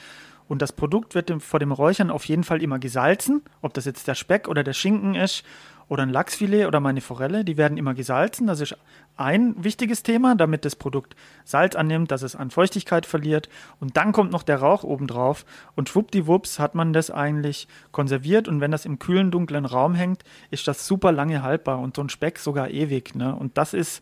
Und 0.49 0.63
das 0.63 0.73
Produkt 0.73 1.15
wird 1.15 1.33
vor 1.43 1.61
dem 1.61 1.71
Räuchern 1.71 2.11
auf 2.11 2.25
jeden 2.25 2.45
Fall 2.45 2.63
immer 2.63 2.79
gesalzen. 2.79 3.43
Ob 3.63 3.75
das 3.75 3.85
jetzt 3.85 4.09
der 4.09 4.15
Speck 4.15 4.49
oder 4.49 4.65
der 4.65 4.73
Schinken 4.73 5.15
ist 5.15 5.45
oder 5.91 6.05
ein 6.05 6.11
Lachsfilet 6.11 6.67
oder 6.67 6.79
meine 6.79 7.01
Forelle, 7.01 7.45
die 7.45 7.57
werden 7.57 7.77
immer 7.77 7.95
gesalzen. 7.95 8.47
Das 8.47 8.61
ist 8.61 8.77
ein 9.17 9.57
wichtiges 9.63 10.05
Thema, 10.05 10.37
damit 10.37 10.65
das 10.65 10.77
Produkt 10.77 11.17
Salz 11.45 11.75
annimmt, 11.75 12.13
dass 12.13 12.23
es 12.23 12.37
an 12.37 12.53
Feuchtigkeit 12.53 13.07
verliert. 13.07 13.49
Und 13.81 13.97
dann 13.97 14.13
kommt 14.13 14.31
noch 14.31 14.45
der 14.45 14.59
Rauch 14.59 14.85
obendrauf 14.85 15.45
und 15.75 15.89
schwuppdiwupps 15.89 16.61
hat 16.61 16.77
man 16.77 16.93
das 16.93 17.11
eigentlich 17.11 17.67
konserviert. 17.91 18.47
Und 18.47 18.61
wenn 18.61 18.71
das 18.71 18.87
im 18.87 19.01
kühlen, 19.01 19.33
dunklen 19.33 19.65
Raum 19.67 19.97
hängt, 19.97 20.23
ist 20.53 20.69
das 20.69 20.87
super 20.87 21.11
lange 21.11 21.43
haltbar 21.43 21.81
und 21.81 21.97
so 21.97 22.05
ein 22.05 22.09
Speck 22.09 22.39
sogar 22.39 22.71
ewig. 22.71 23.17
Ne? 23.17 23.35
Und 23.35 23.59
das 23.59 23.75
ist, 23.75 24.01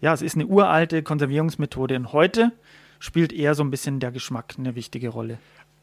ja, 0.00 0.14
es 0.14 0.22
ist 0.22 0.34
eine 0.34 0.46
uralte 0.46 1.02
Konservierungsmethode. 1.02 1.94
Und 1.96 2.14
heute 2.14 2.52
spielt 3.00 3.34
eher 3.34 3.54
so 3.54 3.62
ein 3.62 3.70
bisschen 3.70 4.00
der 4.00 4.12
Geschmack 4.12 4.54
eine 4.56 4.74
wichtige 4.74 5.10
Rolle. 5.10 5.36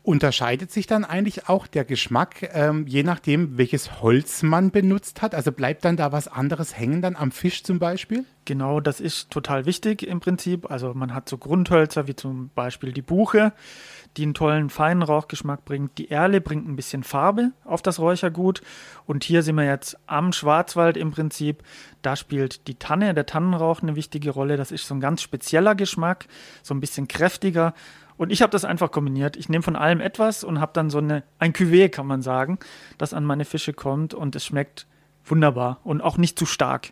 Unterscheidet 0.05 0.71
sich 0.71 0.85
dann 0.85 1.03
eigentlich 1.03 1.49
auch 1.49 1.65
der 1.65 1.83
Geschmack, 1.83 2.51
ähm, 2.53 2.85
je 2.85 3.01
nachdem, 3.01 3.57
welches 3.57 4.03
Holz 4.03 4.43
man 4.43 4.69
benutzt 4.69 5.23
hat? 5.23 5.33
Also 5.33 5.51
bleibt 5.51 5.83
dann 5.83 5.97
da 5.97 6.11
was 6.11 6.27
anderes 6.27 6.77
hängen 6.77 7.01
dann 7.01 7.15
am 7.15 7.31
Fisch 7.31 7.63
zum 7.63 7.79
Beispiel? 7.79 8.23
Genau, 8.45 8.79
das 8.79 8.99
ist 8.99 9.31
total 9.31 9.65
wichtig 9.65 10.05
im 10.05 10.19
Prinzip. 10.19 10.69
Also 10.69 10.93
man 10.93 11.15
hat 11.15 11.27
so 11.27 11.39
Grundhölzer 11.39 12.07
wie 12.07 12.15
zum 12.15 12.51
Beispiel 12.53 12.91
die 12.91 13.01
Buche, 13.01 13.51
die 14.15 14.21
einen 14.21 14.35
tollen 14.35 14.69
feinen 14.69 15.01
Rauchgeschmack 15.01 15.65
bringt. 15.65 15.97
Die 15.97 16.11
Erle 16.11 16.39
bringt 16.39 16.67
ein 16.67 16.75
bisschen 16.75 17.03
Farbe 17.03 17.53
auf 17.63 17.81
das 17.81 17.97
Räuchergut. 17.97 18.61
Und 19.07 19.23
hier 19.23 19.41
sind 19.41 19.55
wir 19.55 19.65
jetzt 19.65 19.97
am 20.05 20.33
Schwarzwald 20.33 20.97
im 20.97 21.09
Prinzip. 21.09 21.63
Da 22.03 22.15
spielt 22.15 22.67
die 22.67 22.75
Tanne, 22.75 23.15
der 23.15 23.25
Tannenrauch 23.25 23.81
eine 23.81 23.95
wichtige 23.95 24.29
Rolle. 24.29 24.55
Das 24.55 24.71
ist 24.71 24.85
so 24.85 24.93
ein 24.93 25.01
ganz 25.01 25.23
spezieller 25.23 25.73
Geschmack, 25.73 26.27
so 26.61 26.75
ein 26.75 26.79
bisschen 26.79 27.07
kräftiger. 27.07 27.73
Und 28.17 28.31
ich 28.31 28.41
habe 28.41 28.51
das 28.51 28.65
einfach 28.65 28.91
kombiniert. 28.91 29.35
Ich 29.35 29.49
nehme 29.49 29.63
von 29.63 29.75
allem 29.75 29.99
etwas 29.99 30.43
und 30.43 30.59
habe 30.59 30.71
dann 30.73 30.89
so 30.89 30.99
eine, 30.99 31.23
ein 31.39 31.53
Cuvée, 31.53 31.89
kann 31.89 32.07
man 32.07 32.21
sagen, 32.21 32.59
das 32.97 33.13
an 33.13 33.25
meine 33.25 33.45
Fische 33.45 33.73
kommt 33.73 34.13
und 34.13 34.35
es 34.35 34.45
schmeckt 34.45 34.87
wunderbar 35.25 35.79
und 35.83 36.01
auch 36.01 36.17
nicht 36.17 36.39
zu 36.39 36.45
stark. 36.45 36.91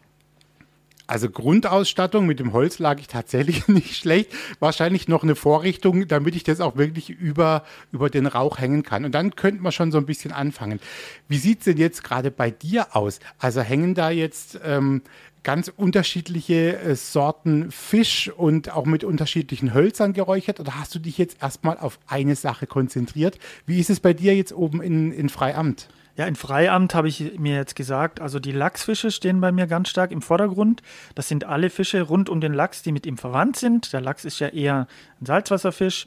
Also 1.05 1.29
Grundausstattung 1.29 2.25
mit 2.25 2.39
dem 2.39 2.53
Holz 2.53 2.79
lag 2.79 2.99
ich 2.99 3.07
tatsächlich 3.07 3.67
nicht 3.67 3.95
schlecht. 3.95 4.31
Wahrscheinlich 4.59 5.07
noch 5.07 5.23
eine 5.23 5.35
Vorrichtung, 5.35 6.07
damit 6.07 6.35
ich 6.35 6.43
das 6.43 6.61
auch 6.61 6.77
wirklich 6.77 7.09
über, 7.09 7.63
über 7.91 8.09
den 8.09 8.25
Rauch 8.25 8.57
hängen 8.57 8.83
kann. 8.83 9.03
Und 9.05 9.13
dann 9.13 9.35
könnten 9.35 9.63
wir 9.63 9.71
schon 9.71 9.91
so 9.91 9.97
ein 9.97 10.05
bisschen 10.05 10.31
anfangen. 10.31 10.79
Wie 11.27 11.37
sieht 11.37 11.59
es 11.59 11.65
denn 11.65 11.77
jetzt 11.77 12.03
gerade 12.03 12.31
bei 12.31 12.51
dir 12.51 12.95
aus? 12.95 13.19
Also 13.37 13.61
hängen 13.61 13.95
da 13.95 14.09
jetzt 14.09 14.59
ähm, 14.63 15.01
ganz 15.43 15.71
unterschiedliche 15.75 16.79
äh, 16.79 16.95
Sorten 16.95 17.71
Fisch 17.71 18.29
und 18.29 18.71
auch 18.71 18.85
mit 18.85 19.03
unterschiedlichen 19.03 19.73
Hölzern 19.73 20.13
geräuchert? 20.13 20.59
Oder 20.59 20.79
hast 20.79 20.95
du 20.95 20.99
dich 20.99 21.17
jetzt 21.17 21.41
erstmal 21.41 21.77
auf 21.77 21.99
eine 22.07 22.35
Sache 22.35 22.67
konzentriert? 22.67 23.37
Wie 23.65 23.79
ist 23.79 23.89
es 23.89 23.99
bei 23.99 24.13
dir 24.13 24.35
jetzt 24.35 24.53
oben 24.53 24.81
in, 24.81 25.11
in 25.11 25.29
Freiamt? 25.29 25.87
Ja, 26.15 26.25
in 26.25 26.35
Freiamt 26.35 26.93
habe 26.93 27.07
ich 27.07 27.39
mir 27.39 27.55
jetzt 27.55 27.75
gesagt, 27.75 28.21
also 28.21 28.39
die 28.39 28.51
Lachsfische 28.51 29.09
stehen 29.09 29.41
bei 29.41 29.51
mir 29.51 29.65
ganz 29.65 29.89
stark 29.89 30.11
im 30.11 30.21
Vordergrund. 30.21 30.83
Das 31.15 31.27
sind 31.27 31.43
alle 31.43 31.71
Fische 31.71 32.03
rund 32.03 32.29
um 32.29 32.39
den 32.39 32.53
Lachs, 32.53 32.83
die 32.83 32.91
mit 32.91 33.07
ihm 33.07 33.17
verwandt 33.17 33.55
sind. 33.55 33.91
Der 33.93 34.01
Lachs 34.01 34.23
ist 34.23 34.37
ja 34.37 34.49
eher 34.49 34.87
ein 35.19 35.25
Salzwasserfisch. 35.25 36.05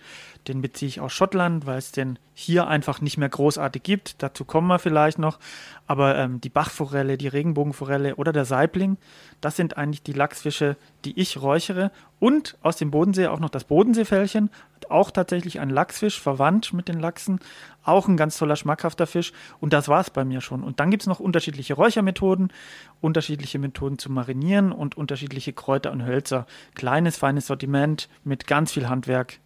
Den 0.48 0.62
beziehe 0.62 0.88
ich 0.88 1.00
aus 1.00 1.12
Schottland, 1.12 1.66
weil 1.66 1.78
es 1.78 1.92
den 1.92 2.18
hier 2.32 2.68
einfach 2.68 3.00
nicht 3.00 3.16
mehr 3.16 3.28
großartig 3.28 3.82
gibt. 3.82 4.22
Dazu 4.22 4.44
kommen 4.44 4.68
wir 4.68 4.78
vielleicht 4.78 5.18
noch. 5.18 5.38
Aber 5.86 6.16
ähm, 6.16 6.40
die 6.40 6.50
Bachforelle, 6.50 7.16
die 7.16 7.28
Regenbogenforelle 7.28 8.16
oder 8.16 8.32
der 8.32 8.44
Saibling, 8.44 8.96
das 9.40 9.56
sind 9.56 9.76
eigentlich 9.76 10.02
die 10.02 10.12
Lachsfische, 10.12 10.76
die 11.04 11.18
ich 11.18 11.40
räuchere. 11.40 11.90
Und 12.20 12.56
aus 12.62 12.76
dem 12.76 12.90
Bodensee 12.90 13.26
auch 13.26 13.40
noch 13.40 13.50
das 13.50 13.64
Bodenseefällchen, 13.64 14.50
auch 14.88 15.10
tatsächlich 15.10 15.58
ein 15.60 15.70
Lachsfisch, 15.70 16.20
verwandt 16.20 16.72
mit 16.72 16.88
den 16.88 17.00
Lachsen. 17.00 17.40
Auch 17.82 18.06
ein 18.06 18.16
ganz 18.16 18.36
toller, 18.36 18.56
schmackhafter 18.56 19.06
Fisch. 19.06 19.32
Und 19.60 19.72
das 19.72 19.88
war 19.88 20.00
es 20.00 20.10
bei 20.10 20.24
mir 20.24 20.40
schon. 20.40 20.62
Und 20.62 20.78
dann 20.78 20.90
gibt 20.90 21.02
es 21.02 21.06
noch 21.06 21.20
unterschiedliche 21.20 21.74
Räuchermethoden, 21.74 22.52
unterschiedliche 23.00 23.58
Methoden 23.58 23.98
zu 23.98 24.12
marinieren 24.12 24.72
und 24.72 24.96
unterschiedliche 24.96 25.52
Kräuter 25.52 25.90
und 25.90 26.04
Hölzer. 26.04 26.46
Kleines, 26.74 27.16
feines 27.16 27.46
Sortiment 27.46 28.08
mit 28.24 28.46
ganz 28.46 28.72
viel 28.72 28.88
Handwerk. 28.88 29.40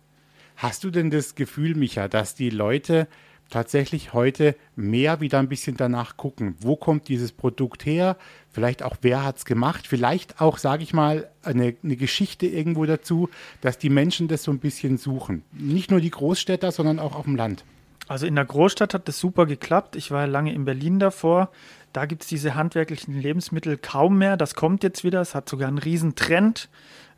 Hast 0.61 0.85
du 0.85 0.90
denn 0.90 1.09
das 1.09 1.37
Gefühl, 1.37 1.75
Micha, 1.75 2.07
dass 2.07 2.35
die 2.35 2.50
Leute 2.50 3.09
tatsächlich 3.49 4.12
heute 4.12 4.55
mehr 4.76 5.23
wieder 5.23 5.38
ein 5.38 5.49
bisschen 5.49 5.75
danach 5.79 6.19
gucken, 6.19 6.55
wo 6.61 6.76
kommt 6.76 7.09
dieses 7.09 7.33
Produkt 7.33 7.87
her, 7.87 8.19
vielleicht 8.50 8.83
auch 8.83 8.99
wer 9.00 9.25
hat 9.25 9.38
es 9.38 9.47
gemacht, 9.47 9.87
vielleicht 9.87 10.38
auch, 10.38 10.59
sage 10.59 10.83
ich 10.83 10.93
mal, 10.93 11.31
eine, 11.43 11.75
eine, 11.83 11.97
Geschichte 11.97 12.47
irgendwo 12.47 12.85
dazu, 12.85 13.31
dass 13.62 13.79
die 13.79 13.88
Menschen 13.88 14.29
das 14.29 14.43
so 14.43 14.50
ein 14.50 14.59
bisschen 14.59 14.99
suchen. 14.99 15.45
Nicht 15.52 15.90
nur 15.90 16.02
die 16.02 16.11
Großstädter, 16.11 16.73
sondern 16.73 16.99
auch 16.99 17.17
auf 17.17 17.25
dem 17.25 17.37
Land. 17.37 17.64
Also 18.07 18.26
in 18.26 18.35
der 18.35 18.45
Großstadt 18.45 18.93
hat 18.93 19.09
das 19.09 19.19
super 19.19 19.47
geklappt. 19.47 19.97
Ich 19.97 20.11
war 20.11 20.26
lange 20.26 20.52
in 20.52 20.67
Berlin 20.67 20.99
davor. 20.99 21.50
Da 21.95 22.05
gibt 22.05 22.25
es 22.25 22.29
diese 22.29 22.55
handwerklichen 22.55 23.19
Lebensmittel 23.19 23.79
kaum 23.79 24.19
mehr. 24.19 24.37
Das 24.37 24.55
kommt 24.55 24.83
jetzt 24.83 25.05
wieder. 25.05 25.23
Es 25.23 25.35
hat 25.35 25.49
sogar 25.49 25.69
einen 25.69 25.79
riesen 25.79 26.17
Trend 26.17 26.69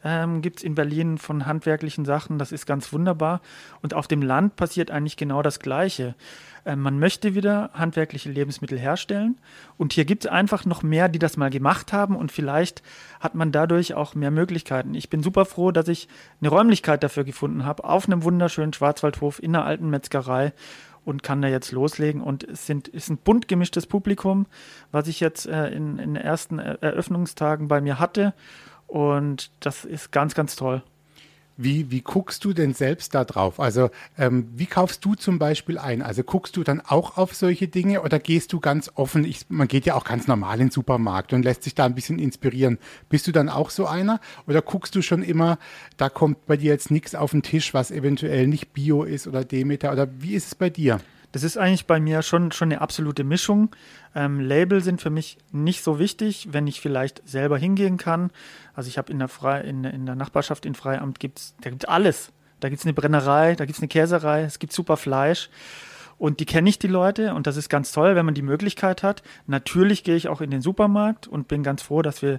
ähm, 0.04 0.42
gibt 0.42 0.58
es 0.58 0.64
in 0.64 0.74
Berlin 0.74 1.18
von 1.18 1.46
handwerklichen 1.46 2.04
Sachen. 2.04 2.38
Das 2.38 2.52
ist 2.52 2.66
ganz 2.66 2.92
wunderbar. 2.92 3.40
Und 3.82 3.94
auf 3.94 4.08
dem 4.08 4.22
Land 4.22 4.56
passiert 4.56 4.90
eigentlich 4.90 5.16
genau 5.16 5.42
das 5.42 5.60
Gleiche. 5.60 6.14
Ähm, 6.64 6.80
man 6.80 6.98
möchte 6.98 7.34
wieder 7.34 7.70
handwerkliche 7.74 8.30
Lebensmittel 8.30 8.78
herstellen. 8.78 9.38
Und 9.78 9.92
hier 9.92 10.04
gibt 10.04 10.24
es 10.24 10.30
einfach 10.30 10.64
noch 10.64 10.82
mehr, 10.82 11.08
die 11.08 11.18
das 11.18 11.36
mal 11.36 11.50
gemacht 11.50 11.92
haben. 11.92 12.16
Und 12.16 12.32
vielleicht 12.32 12.82
hat 13.20 13.34
man 13.34 13.52
dadurch 13.52 13.94
auch 13.94 14.14
mehr 14.14 14.30
Möglichkeiten. 14.30 14.94
Ich 14.94 15.10
bin 15.10 15.22
super 15.22 15.44
froh, 15.44 15.70
dass 15.70 15.88
ich 15.88 16.08
eine 16.40 16.50
Räumlichkeit 16.50 17.02
dafür 17.02 17.24
gefunden 17.24 17.64
habe, 17.64 17.84
auf 17.84 18.06
einem 18.06 18.24
wunderschönen 18.24 18.72
Schwarzwaldhof 18.72 19.42
in 19.42 19.54
einer 19.54 19.64
alten 19.64 19.90
Metzgerei 19.90 20.52
und 21.04 21.22
kann 21.22 21.42
da 21.42 21.48
jetzt 21.48 21.72
loslegen. 21.72 22.20
Und 22.20 22.44
es 22.44 22.66
sind, 22.66 22.88
ist 22.88 23.10
ein 23.10 23.18
bunt 23.18 23.48
gemischtes 23.48 23.86
Publikum, 23.86 24.46
was 24.90 25.08
ich 25.08 25.20
jetzt 25.20 25.46
äh, 25.46 25.68
in, 25.68 25.98
in 25.98 26.14
den 26.14 26.16
ersten 26.16 26.58
Eröffnungstagen 26.58 27.68
bei 27.68 27.80
mir 27.80 27.98
hatte. 27.98 28.34
Und 28.92 29.50
das 29.60 29.86
ist 29.86 30.12
ganz, 30.12 30.34
ganz 30.34 30.54
toll. 30.54 30.82
Wie, 31.56 31.90
wie 31.90 32.02
guckst 32.02 32.44
du 32.44 32.52
denn 32.52 32.74
selbst 32.74 33.14
da 33.14 33.24
drauf? 33.24 33.58
Also 33.58 33.88
ähm, 34.18 34.48
wie 34.54 34.66
kaufst 34.66 35.02
du 35.02 35.14
zum 35.14 35.38
Beispiel 35.38 35.78
ein? 35.78 36.02
Also 36.02 36.22
guckst 36.22 36.58
du 36.58 36.62
dann 36.62 36.82
auch 36.82 37.16
auf 37.16 37.34
solche 37.34 37.68
Dinge 37.68 38.02
oder 38.02 38.18
gehst 38.18 38.52
du 38.52 38.60
ganz 38.60 38.90
offen? 38.94 39.24
Ich, 39.24 39.46
man 39.48 39.66
geht 39.66 39.86
ja 39.86 39.94
auch 39.94 40.04
ganz 40.04 40.26
normal 40.26 40.60
in 40.60 40.66
den 40.66 40.70
Supermarkt 40.70 41.32
und 41.32 41.42
lässt 41.42 41.62
sich 41.62 41.74
da 41.74 41.86
ein 41.86 41.94
bisschen 41.94 42.18
inspirieren. 42.18 42.78
Bist 43.08 43.26
du 43.26 43.32
dann 43.32 43.48
auch 43.48 43.70
so 43.70 43.86
einer? 43.86 44.20
Oder 44.46 44.60
guckst 44.60 44.94
du 44.94 45.00
schon 45.00 45.22
immer, 45.22 45.58
da 45.96 46.10
kommt 46.10 46.44
bei 46.44 46.58
dir 46.58 46.72
jetzt 46.72 46.90
nichts 46.90 47.14
auf 47.14 47.30
den 47.30 47.42
Tisch, 47.42 47.72
was 47.72 47.90
eventuell 47.90 48.46
nicht 48.46 48.74
Bio 48.74 49.04
ist 49.04 49.26
oder 49.26 49.42
Demeter? 49.42 49.90
Oder 49.92 50.08
wie 50.20 50.34
ist 50.34 50.48
es 50.48 50.54
bei 50.54 50.68
dir? 50.68 51.00
Das 51.32 51.42
ist 51.42 51.56
eigentlich 51.56 51.86
bei 51.86 51.98
mir 51.98 52.22
schon, 52.22 52.52
schon 52.52 52.70
eine 52.70 52.80
absolute 52.80 53.24
Mischung. 53.24 53.74
Ähm, 54.14 54.40
Label 54.40 54.82
sind 54.82 55.00
für 55.00 55.10
mich 55.10 55.38
nicht 55.50 55.82
so 55.82 55.98
wichtig, 55.98 56.48
wenn 56.52 56.66
ich 56.66 56.80
vielleicht 56.80 57.26
selber 57.28 57.56
hingehen 57.58 57.96
kann. 57.96 58.30
Also 58.74 58.88
ich 58.88 58.98
habe 58.98 59.10
in, 59.10 59.18
der 59.18 59.64
in, 59.64 59.84
in 59.84 60.06
der 60.06 60.14
Nachbarschaft 60.14 60.66
in 60.66 60.74
Freiamt 60.74 61.18
gibt's, 61.18 61.54
da 61.62 61.70
gibt 61.70 61.88
alles. 61.88 62.32
Da 62.60 62.68
gibt 62.68 62.80
es 62.80 62.86
eine 62.86 62.92
Brennerei, 62.92 63.56
da 63.56 63.64
gibt 63.64 63.76
es 63.76 63.82
eine 63.82 63.88
Käserei, 63.88 64.42
es 64.42 64.58
gibt 64.58 64.72
super 64.72 64.96
Fleisch. 64.96 65.50
Und 66.18 66.38
die 66.38 66.46
kenne 66.46 66.68
ich, 66.68 66.78
die 66.78 66.86
Leute, 66.86 67.34
und 67.34 67.48
das 67.48 67.56
ist 67.56 67.68
ganz 67.68 67.90
toll, 67.90 68.14
wenn 68.14 68.24
man 68.24 68.34
die 68.34 68.42
Möglichkeit 68.42 69.02
hat. 69.02 69.24
Natürlich 69.48 70.04
gehe 70.04 70.14
ich 70.14 70.28
auch 70.28 70.40
in 70.40 70.50
den 70.50 70.60
Supermarkt 70.60 71.26
und 71.26 71.48
bin 71.48 71.64
ganz 71.64 71.82
froh, 71.82 72.02
dass 72.02 72.22
wir 72.22 72.38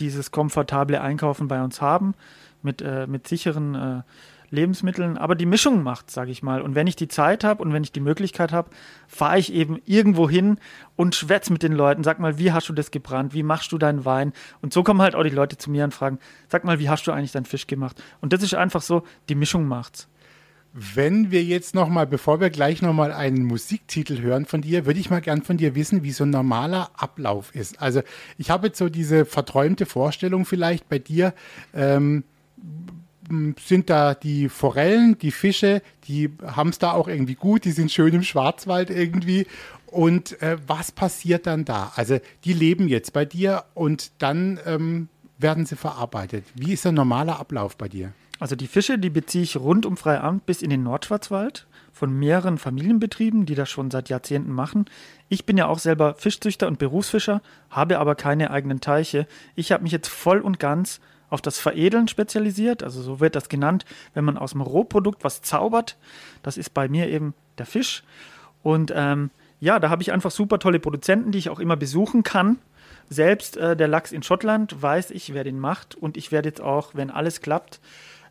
dieses 0.00 0.32
komfortable 0.32 1.00
Einkaufen 1.00 1.46
bei 1.46 1.62
uns 1.62 1.80
haben, 1.80 2.14
mit, 2.62 2.82
äh, 2.82 3.06
mit 3.06 3.28
sicheren 3.28 3.74
äh, 3.74 4.02
Lebensmitteln, 4.50 5.16
aber 5.16 5.34
die 5.34 5.46
Mischung 5.46 5.82
macht, 5.82 6.10
sage 6.10 6.30
ich 6.30 6.42
mal. 6.42 6.60
Und 6.60 6.74
wenn 6.74 6.86
ich 6.86 6.96
die 6.96 7.08
Zeit 7.08 7.44
habe 7.44 7.62
und 7.62 7.72
wenn 7.72 7.84
ich 7.84 7.92
die 7.92 8.00
Möglichkeit 8.00 8.52
habe, 8.52 8.70
fahre 9.06 9.38
ich 9.38 9.52
eben 9.52 9.80
irgendwo 9.86 10.28
hin 10.28 10.58
und 10.96 11.14
schwätze 11.14 11.52
mit 11.52 11.62
den 11.62 11.72
Leuten. 11.72 12.02
Sag 12.02 12.18
mal, 12.18 12.38
wie 12.38 12.52
hast 12.52 12.68
du 12.68 12.72
das 12.72 12.90
gebrannt? 12.90 13.32
Wie 13.32 13.42
machst 13.42 13.72
du 13.72 13.78
deinen 13.78 14.04
Wein? 14.04 14.32
Und 14.60 14.72
so 14.72 14.82
kommen 14.82 15.02
halt 15.02 15.14
auch 15.14 15.22
die 15.22 15.30
Leute 15.30 15.56
zu 15.56 15.70
mir 15.70 15.84
und 15.84 15.94
fragen, 15.94 16.18
sag 16.48 16.64
mal, 16.64 16.78
wie 16.78 16.88
hast 16.88 17.06
du 17.06 17.12
eigentlich 17.12 17.32
deinen 17.32 17.44
Fisch 17.44 17.66
gemacht? 17.66 18.02
Und 18.20 18.32
das 18.32 18.42
ist 18.42 18.54
einfach 18.54 18.82
so, 18.82 19.04
die 19.28 19.34
Mischung 19.34 19.66
macht's. 19.66 20.08
Wenn 20.72 21.32
wir 21.32 21.42
jetzt 21.42 21.74
nochmal, 21.74 22.06
bevor 22.06 22.40
wir 22.40 22.48
gleich 22.48 22.80
nochmal 22.80 23.12
einen 23.12 23.42
Musiktitel 23.42 24.20
hören 24.20 24.46
von 24.46 24.62
dir, 24.62 24.86
würde 24.86 25.00
ich 25.00 25.10
mal 25.10 25.20
gern 25.20 25.42
von 25.42 25.56
dir 25.56 25.74
wissen, 25.74 26.04
wie 26.04 26.12
so 26.12 26.22
ein 26.22 26.30
normaler 26.30 26.90
Ablauf 26.94 27.52
ist. 27.56 27.82
Also 27.82 28.02
ich 28.38 28.50
habe 28.50 28.68
jetzt 28.68 28.78
so 28.78 28.88
diese 28.88 29.24
verträumte 29.24 29.84
Vorstellung 29.84 30.44
vielleicht 30.44 30.88
bei 30.88 31.00
dir, 31.00 31.34
ähm, 31.74 32.22
sind 33.58 33.90
da 33.90 34.14
die 34.14 34.48
Forellen, 34.48 35.18
die 35.18 35.30
Fische, 35.30 35.82
die 36.04 36.30
haben 36.44 36.70
es 36.70 36.78
da 36.78 36.92
auch 36.92 37.08
irgendwie 37.08 37.34
gut, 37.34 37.64
die 37.64 37.72
sind 37.72 37.90
schön 37.90 38.14
im 38.14 38.22
Schwarzwald 38.22 38.90
irgendwie. 38.90 39.46
Und 39.86 40.40
äh, 40.42 40.58
was 40.66 40.92
passiert 40.92 41.46
dann 41.46 41.64
da? 41.64 41.92
Also 41.96 42.18
die 42.44 42.52
leben 42.52 42.88
jetzt 42.88 43.12
bei 43.12 43.24
dir 43.24 43.64
und 43.74 44.12
dann 44.18 44.60
ähm, 44.64 45.08
werden 45.38 45.66
sie 45.66 45.76
verarbeitet. 45.76 46.44
Wie 46.54 46.72
ist 46.72 46.84
der 46.84 46.92
normale 46.92 47.36
Ablauf 47.36 47.76
bei 47.76 47.88
dir? 47.88 48.12
Also 48.38 48.56
die 48.56 48.68
Fische, 48.68 48.98
die 48.98 49.10
beziehe 49.10 49.44
ich 49.44 49.56
rund 49.56 49.84
um 49.84 49.96
Freiamt 49.96 50.46
bis 50.46 50.62
in 50.62 50.70
den 50.70 50.82
Nordschwarzwald 50.82 51.66
von 51.92 52.18
mehreren 52.18 52.56
Familienbetrieben, 52.56 53.46
die 53.46 53.54
das 53.54 53.68
schon 53.68 53.90
seit 53.90 54.08
Jahrzehnten 54.08 54.52
machen. 54.52 54.86
Ich 55.28 55.44
bin 55.44 55.58
ja 55.58 55.66
auch 55.66 55.78
selber 55.78 56.14
Fischzüchter 56.14 56.66
und 56.66 56.78
Berufsfischer, 56.78 57.42
habe 57.68 57.98
aber 57.98 58.14
keine 58.14 58.50
eigenen 58.50 58.80
Teiche. 58.80 59.26
Ich 59.56 59.72
habe 59.72 59.82
mich 59.82 59.92
jetzt 59.92 60.08
voll 60.08 60.40
und 60.40 60.58
ganz 60.58 61.00
auf 61.30 61.40
das 61.40 61.58
Veredeln 61.58 62.08
spezialisiert. 62.08 62.82
Also 62.82 63.00
so 63.02 63.20
wird 63.20 63.36
das 63.36 63.48
genannt, 63.48 63.84
wenn 64.14 64.24
man 64.24 64.36
aus 64.36 64.52
dem 64.52 64.60
Rohprodukt 64.60 65.24
was 65.24 65.42
zaubert. 65.42 65.96
Das 66.42 66.56
ist 66.56 66.74
bei 66.74 66.88
mir 66.88 67.08
eben 67.08 67.34
der 67.58 67.66
Fisch. 67.66 68.02
Und 68.62 68.92
ähm, 68.94 69.30
ja, 69.60 69.78
da 69.78 69.90
habe 69.90 70.02
ich 70.02 70.12
einfach 70.12 70.30
super 70.30 70.58
tolle 70.58 70.80
Produzenten, 70.80 71.32
die 71.32 71.38
ich 71.38 71.50
auch 71.50 71.60
immer 71.60 71.76
besuchen 71.76 72.22
kann. 72.22 72.58
Selbst 73.08 73.56
äh, 73.56 73.76
der 73.76 73.88
Lachs 73.88 74.12
in 74.12 74.22
Schottland 74.22 74.80
weiß 74.80 75.10
ich, 75.10 75.32
wer 75.34 75.44
den 75.44 75.58
macht. 75.58 75.94
Und 75.94 76.16
ich 76.16 76.32
werde 76.32 76.48
jetzt 76.48 76.60
auch, 76.60 76.94
wenn 76.94 77.10
alles 77.10 77.40
klappt, 77.40 77.80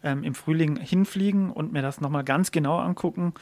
ähm, 0.03 0.23
im 0.23 0.35
Frühling 0.35 0.77
hinfliegen 0.77 1.51
und 1.51 1.71
mir 1.71 1.81
das 1.81 2.01
nochmal 2.01 2.23
ganz 2.23 2.51
genau 2.51 2.79
angucken. 2.79 3.33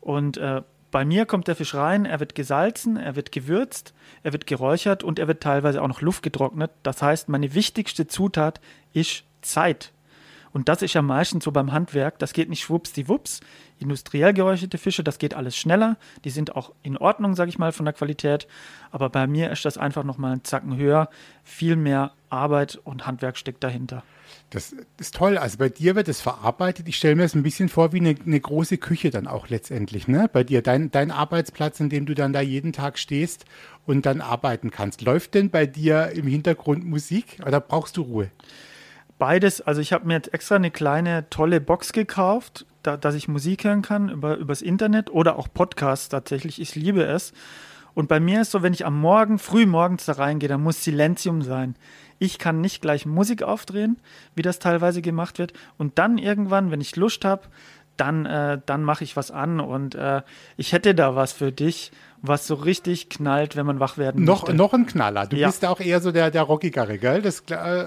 Und 0.00 0.36
äh, 0.36 0.62
bei 0.92 1.06
mir 1.06 1.24
kommt 1.26 1.48
der 1.48 1.56
Fisch 1.56 1.74
rein, 1.74 2.04
er 2.04 2.20
wird 2.20 2.34
gesalzen, 2.36 2.98
er 2.98 3.16
wird 3.16 3.32
gewürzt, 3.32 3.94
er 4.22 4.34
wird 4.34 4.46
geräuchert 4.46 5.02
und 5.02 5.18
er 5.18 5.26
wird 5.26 5.42
teilweise 5.42 5.82
auch 5.82 5.88
noch 5.88 6.02
luftgetrocknet. 6.02 6.70
Das 6.82 7.02
heißt, 7.02 7.30
meine 7.30 7.54
wichtigste 7.54 8.06
Zutat 8.06 8.60
ist 8.92 9.24
Zeit. 9.40 9.90
Und 10.52 10.68
das 10.68 10.82
ist 10.82 10.92
ja 10.92 11.00
meistens 11.00 11.44
so 11.44 11.50
beim 11.50 11.72
Handwerk, 11.72 12.18
das 12.18 12.34
geht 12.34 12.50
nicht 12.50 12.60
schwuppsdiwupps. 12.60 13.40
Industriell 13.78 14.34
geräucherte 14.34 14.76
Fische, 14.76 15.02
das 15.02 15.18
geht 15.18 15.32
alles 15.32 15.56
schneller. 15.56 15.96
Die 16.24 16.30
sind 16.30 16.54
auch 16.54 16.72
in 16.82 16.98
Ordnung, 16.98 17.34
sage 17.34 17.48
ich 17.48 17.58
mal, 17.58 17.72
von 17.72 17.86
der 17.86 17.94
Qualität. 17.94 18.46
Aber 18.90 19.08
bei 19.08 19.26
mir 19.26 19.50
ist 19.50 19.64
das 19.64 19.78
einfach 19.78 20.04
nochmal 20.04 20.32
einen 20.32 20.44
Zacken 20.44 20.76
höher. 20.76 21.08
Viel 21.42 21.76
mehr 21.76 22.12
Arbeit 22.28 22.78
und 22.84 23.06
Handwerk 23.06 23.38
steckt 23.38 23.64
dahinter. 23.64 24.04
Das 24.52 24.74
ist 25.00 25.14
toll. 25.14 25.38
Also 25.38 25.56
bei 25.56 25.70
dir 25.70 25.94
wird 25.94 26.08
es 26.08 26.20
verarbeitet. 26.20 26.86
Ich 26.86 26.96
stelle 26.98 27.16
mir 27.16 27.22
das 27.22 27.34
ein 27.34 27.42
bisschen 27.42 27.70
vor 27.70 27.94
wie 27.94 28.00
eine, 28.00 28.14
eine, 28.24 28.38
große 28.38 28.76
Küche 28.76 29.08
dann 29.08 29.26
auch 29.26 29.48
letztendlich. 29.48 30.08
Ne? 30.08 30.28
Bei 30.30 30.44
dir, 30.44 30.60
dein, 30.60 30.90
dein 30.90 31.10
Arbeitsplatz, 31.10 31.80
in 31.80 31.88
dem 31.88 32.04
du 32.04 32.14
dann 32.14 32.34
da 32.34 32.42
jeden 32.42 32.74
Tag 32.74 32.98
stehst 32.98 33.46
und 33.86 34.04
dann 34.04 34.20
arbeiten 34.20 34.70
kannst. 34.70 35.00
Läuft 35.00 35.34
denn 35.34 35.48
bei 35.48 35.64
dir 35.64 36.10
im 36.10 36.26
Hintergrund 36.26 36.84
Musik 36.84 37.38
oder 37.46 37.60
brauchst 37.60 37.96
du 37.96 38.02
Ruhe? 38.02 38.30
Beides. 39.18 39.62
Also 39.62 39.80
ich 39.80 39.94
habe 39.94 40.06
mir 40.06 40.14
jetzt 40.14 40.34
extra 40.34 40.56
eine 40.56 40.70
kleine 40.70 41.30
tolle 41.30 41.60
Box 41.62 41.94
gekauft, 41.94 42.66
da, 42.82 42.98
dass 42.98 43.14
ich 43.14 43.28
Musik 43.28 43.64
hören 43.64 43.80
kann 43.80 44.10
über, 44.10 44.36
übers 44.36 44.60
Internet 44.60 45.08
oder 45.10 45.38
auch 45.38 45.48
Podcasts 45.52 46.10
tatsächlich. 46.10 46.60
Ich 46.60 46.74
liebe 46.74 47.04
es. 47.04 47.32
Und 47.94 48.08
bei 48.08 48.20
mir 48.20 48.42
ist 48.42 48.50
so, 48.50 48.62
wenn 48.62 48.72
ich 48.72 48.86
am 48.86 49.00
Morgen, 49.00 49.38
früh 49.38 49.66
morgens 49.66 50.06
da 50.06 50.12
reingehe, 50.12 50.48
dann 50.48 50.62
muss 50.62 50.82
Silenzium 50.82 51.42
sein. 51.42 51.76
Ich 52.18 52.38
kann 52.38 52.60
nicht 52.60 52.80
gleich 52.80 53.04
Musik 53.04 53.42
aufdrehen, 53.42 53.98
wie 54.34 54.42
das 54.42 54.58
teilweise 54.58 55.02
gemacht 55.02 55.38
wird. 55.38 55.52
Und 55.76 55.98
dann 55.98 56.18
irgendwann, 56.18 56.70
wenn 56.70 56.80
ich 56.80 56.96
Lust 56.96 57.24
habe, 57.24 57.42
dann, 57.96 58.26
äh, 58.26 58.60
dann 58.64 58.82
mache 58.84 59.04
ich 59.04 59.16
was 59.16 59.30
an. 59.30 59.60
Und 59.60 59.94
äh, 59.94 60.22
ich 60.56 60.72
hätte 60.72 60.94
da 60.94 61.14
was 61.16 61.32
für 61.32 61.52
dich, 61.52 61.92
was 62.22 62.46
so 62.46 62.54
richtig 62.54 63.10
knallt, 63.10 63.56
wenn 63.56 63.66
man 63.66 63.80
wach 63.80 63.98
werden 63.98 64.24
noch, 64.24 64.42
möchte. 64.42 64.54
Noch 64.54 64.72
ein 64.72 64.86
Knaller. 64.86 65.26
Du 65.26 65.36
ja. 65.36 65.48
bist 65.48 65.64
auch 65.64 65.80
eher 65.80 66.00
so 66.00 66.12
der, 66.12 66.30
der 66.30 66.42
Rockigere, 66.42 66.98
gell? 66.98 67.22
Das, 67.22 67.40
äh, 67.50 67.86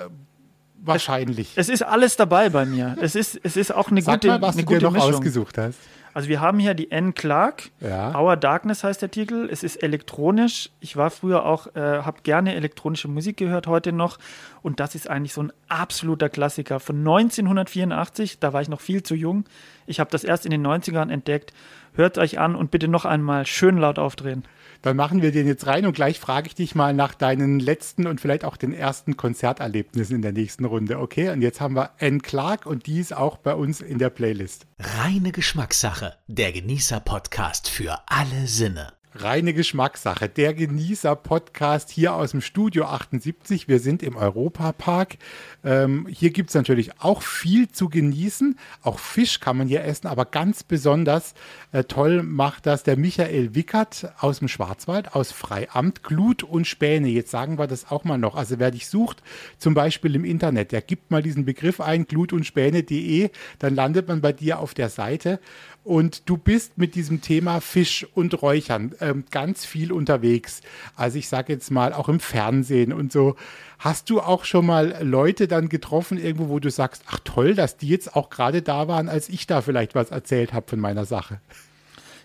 wahrscheinlich. 0.82 1.54
Es, 1.56 1.70
es, 1.70 1.76
ist 1.76 1.84
alles 1.84 2.16
dabei 2.16 2.50
bei 2.50 2.66
mir. 2.66 2.96
Es 3.02 3.16
ist, 3.16 3.40
es 3.44 3.58
ist 3.58 3.74
auch 3.74 3.90
eine 3.90 4.02
Sag 4.02 4.16
gute, 4.16 4.28
mal, 4.28 4.42
was 4.42 4.56
eine 4.56 4.66
du 4.66 4.74
dir 4.74 4.82
noch 4.82 4.92
Mischung. 4.92 5.14
ausgesucht 5.16 5.58
hast. 5.58 5.80
Also 6.16 6.30
wir 6.30 6.40
haben 6.40 6.60
hier 6.60 6.76
die 6.76 6.92
N. 6.92 7.14
Clark. 7.14 7.72
Ja. 7.82 8.18
Our 8.18 8.38
Darkness 8.38 8.86
heißt 8.86 9.02
der 9.02 9.12
Titel. 9.12 9.50
Es 9.52 9.64
ist 9.64 9.84
elektronisch. 9.84 10.70
Ich 10.80 10.96
war 10.96 11.10
früher 11.12 11.46
auch, 11.46 11.76
äh, 11.76 11.82
habe 11.82 12.22
gerne 12.24 12.56
elektronische 12.56 13.10
Musik 13.10 13.36
gehört, 13.36 13.68
heute 13.68 13.92
noch. 13.92 14.18
Und 14.62 14.80
das 14.80 14.96
ist 14.96 15.10
eigentlich 15.10 15.34
so 15.34 15.44
ein 15.44 15.52
absoluter 15.68 16.30
Klassiker 16.30 16.80
von 16.80 17.00
1984. 17.00 18.40
Da 18.40 18.54
war 18.54 18.62
ich 18.62 18.70
noch 18.70 18.80
viel 18.80 19.04
zu 19.04 19.14
jung. 19.14 19.44
Ich 19.88 20.00
habe 20.00 20.10
das 20.10 20.24
erst 20.24 20.46
in 20.46 20.52
den 20.52 20.66
90ern 20.66 21.12
entdeckt. 21.12 21.52
Hört 21.96 22.18
euch 22.18 22.40
an 22.40 22.56
und 22.56 22.72
bitte 22.72 22.88
noch 22.88 23.04
einmal 23.04 23.46
schön 23.46 23.78
laut 23.78 24.00
aufdrehen. 24.00 24.46
Dann 24.86 24.98
machen 24.98 25.24
wir 25.24 25.32
den 25.32 25.48
jetzt 25.48 25.66
rein 25.66 25.88
und 25.88 25.94
gleich 25.94 26.20
frage 26.20 26.46
ich 26.46 26.54
dich 26.54 26.76
mal 26.76 26.94
nach 26.94 27.16
deinen 27.16 27.60
letzten 27.60 28.06
und 28.06 28.22
vielleicht 28.22 28.46
auch 28.46 28.56
den 28.56 28.72
ersten 28.72 29.18
Konzerterlebnissen 29.18 30.16
in 30.16 30.22
der 30.22 30.32
nächsten 30.32 30.64
Runde. 30.64 31.00
Okay, 31.00 31.32
und 31.32 31.42
jetzt 31.42 31.60
haben 31.60 31.76
wir 31.76 31.90
Anne 32.00 32.20
Clark 32.20 32.68
und 32.68 32.86
die 32.86 33.00
ist 33.00 33.12
auch 33.12 33.38
bei 33.38 33.56
uns 33.56 33.82
in 33.82 33.98
der 33.98 34.12
Playlist. 34.12 34.68
Reine 34.78 35.32
Geschmackssache, 35.32 36.14
der 36.28 36.52
Genießer-Podcast 36.52 37.68
für 37.68 37.98
alle 38.06 38.46
Sinne. 38.46 38.94
Reine 39.18 39.54
Geschmackssache. 39.54 40.28
Der 40.28 40.54
Genießer-Podcast 40.54 41.90
hier 41.90 42.14
aus 42.16 42.32
dem 42.32 42.42
Studio 42.42 42.84
78. 42.84 43.70
Wir 43.70 43.80
sind 43.80 44.04
im 44.04 44.18
Europapark. 44.18 45.16
Ähm, 45.64 46.06
hier 46.12 46.32
gibt 46.32 46.50
es 46.50 46.56
natürlich 46.56 47.00
auch 47.00 47.22
viel 47.22 47.70
zu 47.70 47.88
genießen. 47.88 48.60
Auch 48.82 49.00
Fisch 49.00 49.40
kann 49.40 49.56
man 49.56 49.70
hier 49.70 49.86
essen, 49.86 50.08
aber 50.08 50.26
ganz 50.26 50.64
besonders 50.64 51.34
äh, 51.72 51.86
toll 51.86 52.24
macht 52.24 52.66
das 52.66 52.84
der 52.84 52.98
Michael 52.98 53.56
Wickert 53.56 54.12
aus 54.20 54.40
dem 54.40 54.50
Schwarzwald, 54.50 55.16
aus 55.16 55.32
Freiamt. 55.32 56.04
Glut 56.04 56.44
und 56.44 56.68
Späne. 56.68 57.08
Jetzt 57.08 57.32
sagen 57.32 57.58
wir 57.58 57.68
das 57.68 57.90
auch 57.90 58.04
mal 58.04 58.18
noch. 58.18 58.36
Also 58.36 58.60
wer 58.60 58.72
dich 58.72 58.88
sucht, 58.88 59.24
zum 59.58 59.74
Beispiel 59.74 60.14
im 60.16 60.26
Internet, 60.26 60.74
der 60.74 60.82
gibt 60.82 61.10
mal 61.12 61.24
diesen 61.24 61.46
Begriff 61.46 61.80
ein, 61.80 62.06
glut 62.06 62.34
und 62.34 62.46
Späne.de, 62.46 63.30
dann 63.60 63.76
landet 63.76 64.10
man 64.10 64.20
bei 64.20 64.34
dir 64.34 64.60
auf 64.60 64.74
der 64.74 64.90
Seite. 64.90 65.40
Und 65.86 66.28
du 66.28 66.36
bist 66.36 66.80
mit 66.80 66.96
diesem 66.96 67.22
Thema 67.22 67.62
Fisch 67.62 68.08
und 68.16 68.42
Räuchern 68.42 68.96
ähm, 69.02 69.24
ganz 69.30 69.68
viel 69.68 69.92
unterwegs. 69.92 70.62
Also 70.96 71.20
ich 71.20 71.30
sage 71.30 71.54
jetzt 71.54 71.70
mal 71.70 71.94
auch 71.94 72.10
im 72.10 72.20
Fernsehen 72.20 72.92
und 72.92 73.12
so. 73.12 73.36
Hast 73.78 74.10
du 74.10 74.20
auch 74.20 74.46
schon 74.46 74.66
mal 74.66 74.98
Leute 75.04 75.48
dann 75.48 75.70
getroffen 75.70 76.18
irgendwo, 76.18 76.50
wo 76.50 76.60
du 76.60 76.72
sagst, 76.72 77.04
ach 77.06 77.20
toll, 77.24 77.54
dass 77.54 77.78
die 77.78 77.88
jetzt 77.88 78.16
auch 78.16 78.32
gerade 78.32 78.64
da 78.64 78.88
waren, 78.88 79.08
als 79.08 79.30
ich 79.30 79.46
da 79.46 79.62
vielleicht 79.62 79.94
was 79.94 80.10
erzählt 80.10 80.54
habe 80.54 80.68
von 80.68 80.80
meiner 80.80 81.06
Sache? 81.06 81.40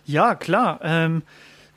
Ja, 0.06 0.34
klar. 0.36 0.80
Ähm, 0.82 1.20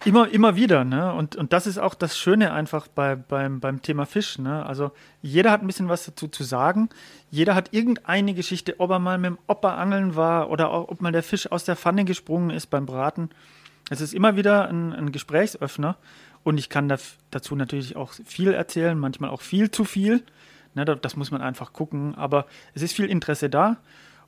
immer, 0.06 0.30
immer 0.30 0.56
wieder. 0.56 0.84
Ne? 0.84 1.14
Und, 1.14 1.36
und 1.36 1.54
das 1.54 1.68
ist 1.68 1.78
auch 1.78 1.94
das 1.94 2.18
Schöne 2.18 2.54
einfach 2.54 2.88
bei, 2.88 3.16
beim, 3.16 3.60
beim 3.60 3.82
Thema 3.82 4.06
Fisch. 4.06 4.38
Ne? 4.38 4.66
Also 4.66 4.92
jeder 5.22 5.52
hat 5.52 5.62
ein 5.62 5.68
bisschen 5.68 5.90
was 5.90 6.06
dazu 6.06 6.28
zu 6.28 6.44
sagen. 6.44 6.90
Jeder 7.32 7.56
hat 7.56 7.74
irgendeine 7.74 8.34
Geschichte, 8.34 8.80
ob 8.80 8.92
er 8.92 9.00
mal 9.00 9.18
mit 9.18 9.32
dem 9.32 9.40
Opa 9.48 9.76
angeln 9.76 10.16
war 10.16 10.50
oder 10.50 10.70
auch, 10.70 10.90
ob 10.90 11.02
mal 11.02 11.12
der 11.12 11.24
Fisch 11.24 11.52
aus 11.52 11.66
der 11.66 11.76
Pfanne 11.76 12.06
gesprungen 12.06 12.50
ist 12.50 12.68
beim 12.68 12.86
Braten. 12.86 13.30
Es 13.90 14.02
ist 14.02 14.14
immer 14.14 14.36
wieder 14.36 14.68
ein, 14.70 14.94
ein 14.94 15.12
Gesprächsöffner. 15.12 15.98
Und 16.44 16.58
ich 16.58 16.70
kann 16.70 16.90
da, 16.90 16.98
dazu 17.32 17.56
natürlich 17.56 17.96
auch 17.96 18.14
viel 18.26 18.54
erzählen, 18.54 18.98
manchmal 18.98 19.30
auch 19.30 19.42
viel 19.42 19.72
zu 19.72 19.86
viel. 19.86 20.24
Ne, 20.76 20.86
das 20.86 21.16
muss 21.16 21.32
man 21.32 21.42
einfach 21.42 21.74
gucken. 21.74 22.16
Aber 22.16 22.46
es 22.74 22.82
ist 22.82 22.94
viel 22.94 23.06
Interesse 23.06 23.50
da 23.50 23.78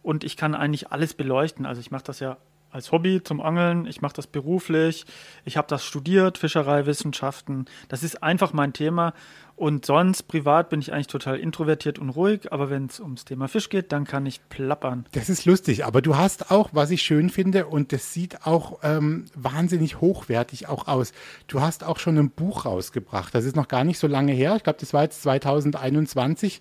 und 0.02 0.24
ich 0.24 0.38
kann 0.38 0.56
eigentlich 0.56 0.92
alles 0.92 1.14
beleuchten. 1.14 1.66
Also 1.66 1.82
ich 1.82 1.92
mache 1.92 2.04
das 2.04 2.20
ja 2.20 2.38
als 2.76 2.92
Hobby 2.92 3.24
zum 3.24 3.40
Angeln, 3.40 3.88
ich 3.88 4.02
mache 4.02 4.16
das 4.16 4.28
beruflich, 4.28 5.06
ich 5.46 5.56
habe 5.56 5.68
das 5.70 5.86
studiert, 5.86 6.38
Fischereiwissenschaften. 6.38 7.66
Das 7.88 8.04
ist 8.04 8.22
einfach 8.22 8.52
mein 8.52 8.74
Thema. 8.74 9.14
Und 9.56 9.86
sonst 9.86 10.24
privat 10.24 10.70
bin 10.70 10.82
ich 10.82 10.92
eigentlich 10.92 11.08
total 11.08 11.40
introvertiert 11.40 11.98
und 11.98 12.10
ruhig, 12.10 12.52
aber 12.52 12.70
wenn 12.70 12.88
es 12.88 13.00
ums 13.00 13.24
Thema 13.24 13.48
Fisch 13.48 13.70
geht, 13.70 13.94
dann 13.94 14.04
kann 14.04 14.26
ich 14.26 14.42
plappern. 14.50 15.06
Das 15.14 15.30
ist 15.30 15.46
lustig, 15.46 15.86
aber 15.86 16.02
du 16.02 16.18
hast 16.18 16.52
auch, 16.52 16.72
was 16.74 16.92
ich 16.92 17.04
schön 17.04 17.30
finde, 17.30 17.68
und 17.68 17.94
das 17.94 18.12
sieht 18.12 18.46
auch 18.46 18.80
ähm, 18.84 19.24
wahnsinnig 19.34 20.02
hochwertig 20.02 20.68
auch 20.68 20.90
aus. 20.90 21.14
Du 21.48 21.62
hast 21.62 21.86
auch 21.86 22.00
schon 22.00 22.18
ein 22.18 22.32
Buch 22.32 22.66
rausgebracht. 22.66 23.34
Das 23.34 23.46
ist 23.46 23.56
noch 23.56 23.70
gar 23.70 23.86
nicht 23.86 23.98
so 23.98 24.08
lange 24.08 24.34
her. 24.34 24.58
Ich 24.58 24.64
glaube, 24.64 24.80
das 24.82 24.94
war 24.94 25.04
jetzt 25.04 25.22
2021. 25.22 26.60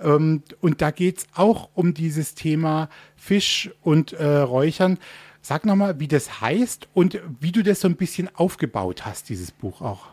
Ähm, 0.00 0.42
und 0.62 0.80
da 0.80 0.92
geht 0.92 1.18
es 1.18 1.26
auch 1.34 1.68
um 1.74 1.92
dieses 1.92 2.34
Thema 2.34 2.88
Fisch 3.16 3.70
und 3.82 4.14
äh, 4.14 4.24
Räuchern. 4.38 4.98
Sag 5.42 5.64
nochmal, 5.64 5.98
wie 6.00 6.08
das 6.08 6.40
heißt 6.40 6.88
und 6.92 7.20
wie 7.40 7.52
du 7.52 7.62
das 7.62 7.80
so 7.80 7.88
ein 7.88 7.96
bisschen 7.96 8.28
aufgebaut 8.34 9.06
hast, 9.06 9.28
dieses 9.28 9.50
Buch 9.50 9.80
auch. 9.80 10.06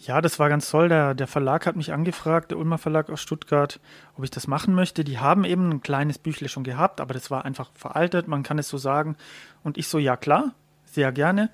Ja, 0.00 0.20
das 0.20 0.38
war 0.38 0.48
ganz 0.48 0.68
toll. 0.68 0.88
Der, 0.88 1.14
der 1.14 1.26
Verlag 1.26 1.66
hat 1.66 1.76
mich 1.76 1.92
angefragt, 1.92 2.50
der 2.50 2.58
Ulmer 2.58 2.76
Verlag 2.76 3.08
aus 3.08 3.22
Stuttgart, 3.22 3.80
ob 4.16 4.24
ich 4.24 4.30
das 4.30 4.46
machen 4.46 4.74
möchte. 4.74 5.02
Die 5.04 5.18
haben 5.18 5.44
eben 5.44 5.70
ein 5.70 5.80
kleines 5.80 6.18
Büchle 6.18 6.48
schon 6.48 6.64
gehabt, 6.64 7.00
aber 7.00 7.14
das 7.14 7.30
war 7.30 7.44
einfach 7.44 7.70
veraltet, 7.74 8.28
man 8.28 8.42
kann 8.42 8.58
es 8.58 8.68
so 8.68 8.76
sagen. 8.76 9.16
Und 9.62 9.78
ich 9.78 9.88
so, 9.88 9.98
ja 9.98 10.16
klar, 10.16 10.52
sehr 10.84 11.10
gerne. 11.12 11.50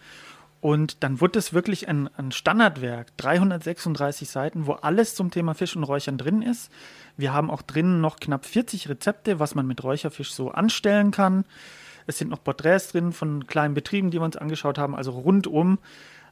Und 0.61 1.02
dann 1.02 1.20
wurde 1.20 1.38
es 1.38 1.54
wirklich 1.54 1.88
ein, 1.88 2.11
ein 2.16 2.33
Standardwerk, 2.33 3.16
336 3.16 4.28
Seiten, 4.28 4.66
wo 4.66 4.72
alles 4.72 5.14
zum 5.14 5.30
Thema 5.30 5.54
Fisch 5.54 5.76
und 5.76 5.85
Räuchern 5.85 6.18
drin 6.18 6.42
ist. 6.42 6.70
Wir 7.16 7.33
haben 7.33 7.50
auch 7.50 7.62
drinnen 7.62 8.00
noch 8.00 8.18
knapp 8.18 8.44
40 8.44 8.88
Rezepte, 8.88 9.38
was 9.38 9.54
man 9.54 9.66
mit 9.66 9.83
Räucherfisch 9.83 10.33
so 10.33 10.50
anstellen 10.50 11.12
kann. 11.12 11.44
Es 12.11 12.18
sind 12.18 12.29
noch 12.29 12.42
Porträts 12.42 12.88
drin 12.88 13.12
von 13.12 13.46
kleinen 13.46 13.73
Betrieben, 13.73 14.11
die 14.11 14.18
wir 14.18 14.25
uns 14.25 14.37
angeschaut 14.37 14.79
haben. 14.79 14.96
Also 14.96 15.12
rundum 15.12 15.79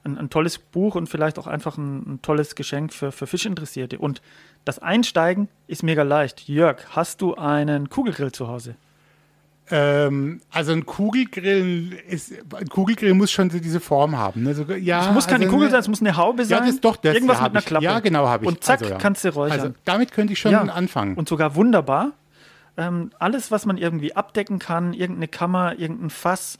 ein, 0.04 0.18
ein 0.18 0.28
tolles 0.28 0.58
Buch 0.58 0.96
und 0.96 1.08
vielleicht 1.08 1.38
auch 1.38 1.46
einfach 1.46 1.78
ein, 1.78 2.14
ein, 2.14 2.22
tolles 2.22 2.56
Geschenk 2.56 2.92
für, 2.92 3.12
für 3.12 3.28
Fischinteressierte. 3.28 3.98
Und 3.98 4.20
das 4.64 4.80
Einsteigen 4.80 5.48
ist 5.68 5.84
mega 5.84 6.02
leicht. 6.02 6.48
Jörg, 6.48 6.78
hast 6.90 7.20
du 7.20 7.36
einen 7.36 7.88
Kugelgrill 7.90 8.32
zu 8.32 8.48
Hause? 8.48 8.74
Ähm, 9.70 10.40
also 10.50 10.72
ein 10.72 10.84
Kugelgrill 10.84 11.92
ist, 12.08 12.32
ein 12.56 12.68
Kugelgrill 12.68 13.14
muss 13.14 13.30
schon 13.30 13.50
diese 13.50 13.78
Form 13.78 14.16
haben. 14.16 14.42
Ne? 14.42 14.54
So, 14.54 14.64
ja, 14.64 15.06
es 15.06 15.14
muss 15.14 15.28
keine 15.28 15.44
also 15.44 15.54
Kugel 15.54 15.70
sein, 15.70 15.78
es 15.80 15.88
muss 15.88 16.00
eine 16.00 16.16
Haube 16.16 16.44
sein. 16.44 16.58
Ja, 16.58 16.64
das 16.64 16.74
ist 16.74 16.84
doch 16.84 16.96
das. 16.96 17.14
Irgendwas 17.14 17.38
ja, 17.38 17.44
mit 17.44 17.52
einer. 17.52 17.62
Klappe. 17.62 17.84
Ja, 17.84 18.00
genau 18.00 18.26
habe 18.26 18.44
ich. 18.44 18.48
Und 18.48 18.64
zack, 18.64 18.80
also, 18.80 18.94
ja. 18.94 18.98
kannst 18.98 19.24
du 19.24 19.28
räuchern. 19.28 19.60
Also 19.60 19.74
damit 19.84 20.10
könnte 20.10 20.32
ich 20.32 20.40
schon 20.40 20.50
Ja. 20.50 20.62
anfangen. 20.62 21.14
Und 21.14 21.28
sogar 21.28 21.54
wunderbar. 21.54 22.12
Ähm, 22.78 23.10
alles, 23.18 23.50
was 23.50 23.66
man 23.66 23.76
irgendwie 23.76 24.14
abdecken 24.14 24.60
kann, 24.60 24.94
irgendeine 24.94 25.28
Kammer, 25.28 25.78
irgendein 25.78 26.10
Fass 26.10 26.58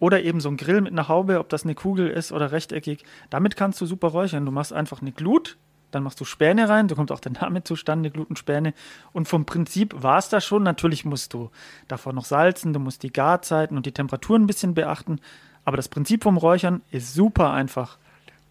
oder 0.00 0.20
eben 0.24 0.40
so 0.40 0.48
ein 0.48 0.56
Grill 0.56 0.80
mit 0.80 0.90
einer 0.90 1.06
Haube, 1.06 1.38
ob 1.38 1.48
das 1.48 1.62
eine 1.62 1.76
Kugel 1.76 2.08
ist 2.08 2.32
oder 2.32 2.50
rechteckig, 2.50 3.04
damit 3.30 3.54
kannst 3.54 3.80
du 3.80 3.86
super 3.86 4.08
räuchern. 4.08 4.44
Du 4.44 4.50
machst 4.50 4.72
einfach 4.72 5.00
eine 5.00 5.12
Glut, 5.12 5.56
dann 5.92 6.02
machst 6.02 6.20
du 6.20 6.24
Späne 6.24 6.68
rein, 6.68 6.88
da 6.88 6.96
kommt 6.96 7.12
auch 7.12 7.20
der 7.20 7.30
Name 7.32 7.62
zustande, 7.62 8.10
Glutenspäne. 8.10 8.74
Und 9.12 9.28
vom 9.28 9.46
Prinzip 9.46 9.94
war 10.02 10.18
es 10.18 10.28
das 10.28 10.44
schon. 10.44 10.64
Natürlich 10.64 11.04
musst 11.04 11.32
du 11.32 11.50
davor 11.86 12.12
noch 12.12 12.24
salzen, 12.24 12.72
du 12.72 12.80
musst 12.80 13.04
die 13.04 13.12
Garzeiten 13.12 13.76
und 13.76 13.86
die 13.86 13.92
Temperaturen 13.92 14.42
ein 14.42 14.46
bisschen 14.48 14.74
beachten. 14.74 15.20
Aber 15.64 15.76
das 15.76 15.88
Prinzip 15.88 16.24
vom 16.24 16.38
Räuchern 16.38 16.82
ist 16.90 17.14
super 17.14 17.52
einfach. 17.52 17.98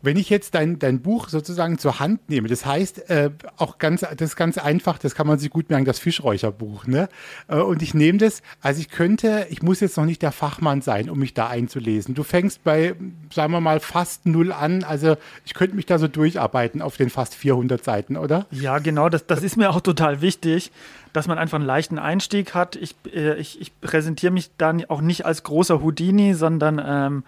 Wenn 0.01 0.17
ich 0.17 0.29
jetzt 0.29 0.55
dein, 0.55 0.79
dein 0.79 1.01
Buch 1.01 1.29
sozusagen 1.29 1.77
zur 1.77 1.99
Hand 1.99 2.29
nehme, 2.29 2.47
das 2.47 2.65
heißt, 2.65 3.09
äh, 3.09 3.31
auch 3.57 3.77
ganz, 3.77 4.01
das 4.01 4.29
ist 4.29 4.35
ganz 4.35 4.57
einfach, 4.57 4.97
das 4.97 5.15
kann 5.15 5.27
man 5.27 5.39
sich 5.39 5.49
gut 5.49 5.69
merken, 5.69 5.85
das 5.85 5.99
Fischräucherbuch, 5.99 6.87
ne? 6.87 7.09
Äh, 7.47 7.57
und 7.57 7.81
ich 7.81 7.93
nehme 7.93 8.17
das, 8.17 8.41
also 8.61 8.79
ich 8.81 8.89
könnte, 8.89 9.47
ich 9.49 9.61
muss 9.61 9.79
jetzt 9.79 9.97
noch 9.97 10.05
nicht 10.05 10.21
der 10.21 10.31
Fachmann 10.31 10.81
sein, 10.81 11.09
um 11.09 11.19
mich 11.19 11.33
da 11.33 11.47
einzulesen. 11.47 12.15
Du 12.15 12.23
fängst 12.23 12.63
bei, 12.63 12.95
sagen 13.31 13.53
wir 13.53 13.61
mal, 13.61 13.79
fast 13.79 14.25
null 14.25 14.51
an, 14.51 14.83
also 14.83 15.17
ich 15.45 15.53
könnte 15.53 15.75
mich 15.75 15.85
da 15.85 15.99
so 15.99 16.07
durcharbeiten 16.07 16.81
auf 16.81 16.97
den 16.97 17.09
fast 17.09 17.35
400 17.35 17.83
Seiten, 17.83 18.17
oder? 18.17 18.47
Ja, 18.51 18.79
genau, 18.79 19.09
das, 19.09 19.27
das 19.27 19.43
ist 19.43 19.57
mir 19.57 19.69
auch 19.69 19.81
total 19.81 20.21
wichtig, 20.21 20.71
dass 21.13 21.27
man 21.27 21.37
einfach 21.37 21.57
einen 21.57 21.65
leichten 21.65 21.99
Einstieg 21.99 22.53
hat. 22.53 22.75
Ich, 22.75 22.95
äh, 23.13 23.35
ich, 23.35 23.59
ich 23.59 23.79
präsentiere 23.81 24.31
mich 24.31 24.51
dann 24.57 24.85
auch 24.85 25.01
nicht 25.01 25.25
als 25.25 25.43
großer 25.43 25.81
Houdini, 25.81 26.33
sondern 26.33 26.81
ähm, 26.83 27.23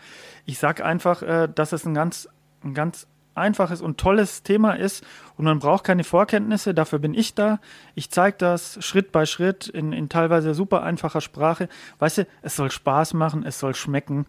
ich 0.45 0.57
sage 0.57 0.83
einfach, 0.85 1.21
äh, 1.21 1.47
dass 1.53 1.71
es 1.71 1.85
ein 1.85 1.93
ganz, 1.93 2.29
ein 2.63 2.73
ganz 2.73 3.07
einfaches 3.35 3.81
und 3.81 3.97
tolles 3.97 4.43
Thema 4.43 4.73
ist 4.73 5.03
und 5.37 5.45
man 5.45 5.59
braucht 5.59 5.83
keine 5.83 6.03
Vorkenntnisse, 6.03 6.73
dafür 6.73 6.99
bin 6.99 7.13
ich 7.13 7.33
da. 7.33 7.59
Ich 7.95 8.11
zeige 8.11 8.37
das 8.37 8.83
Schritt 8.83 9.11
bei 9.11 9.25
Schritt 9.25 9.67
in, 9.67 9.93
in 9.93 10.09
teilweise 10.09 10.53
super 10.53 10.83
einfacher 10.83 11.21
Sprache. 11.21 11.69
Weißt 11.99 12.19
du, 12.19 12.27
es 12.41 12.55
soll 12.55 12.69
Spaß 12.69 13.13
machen, 13.13 13.43
es 13.43 13.59
soll 13.59 13.75
schmecken. 13.75 14.25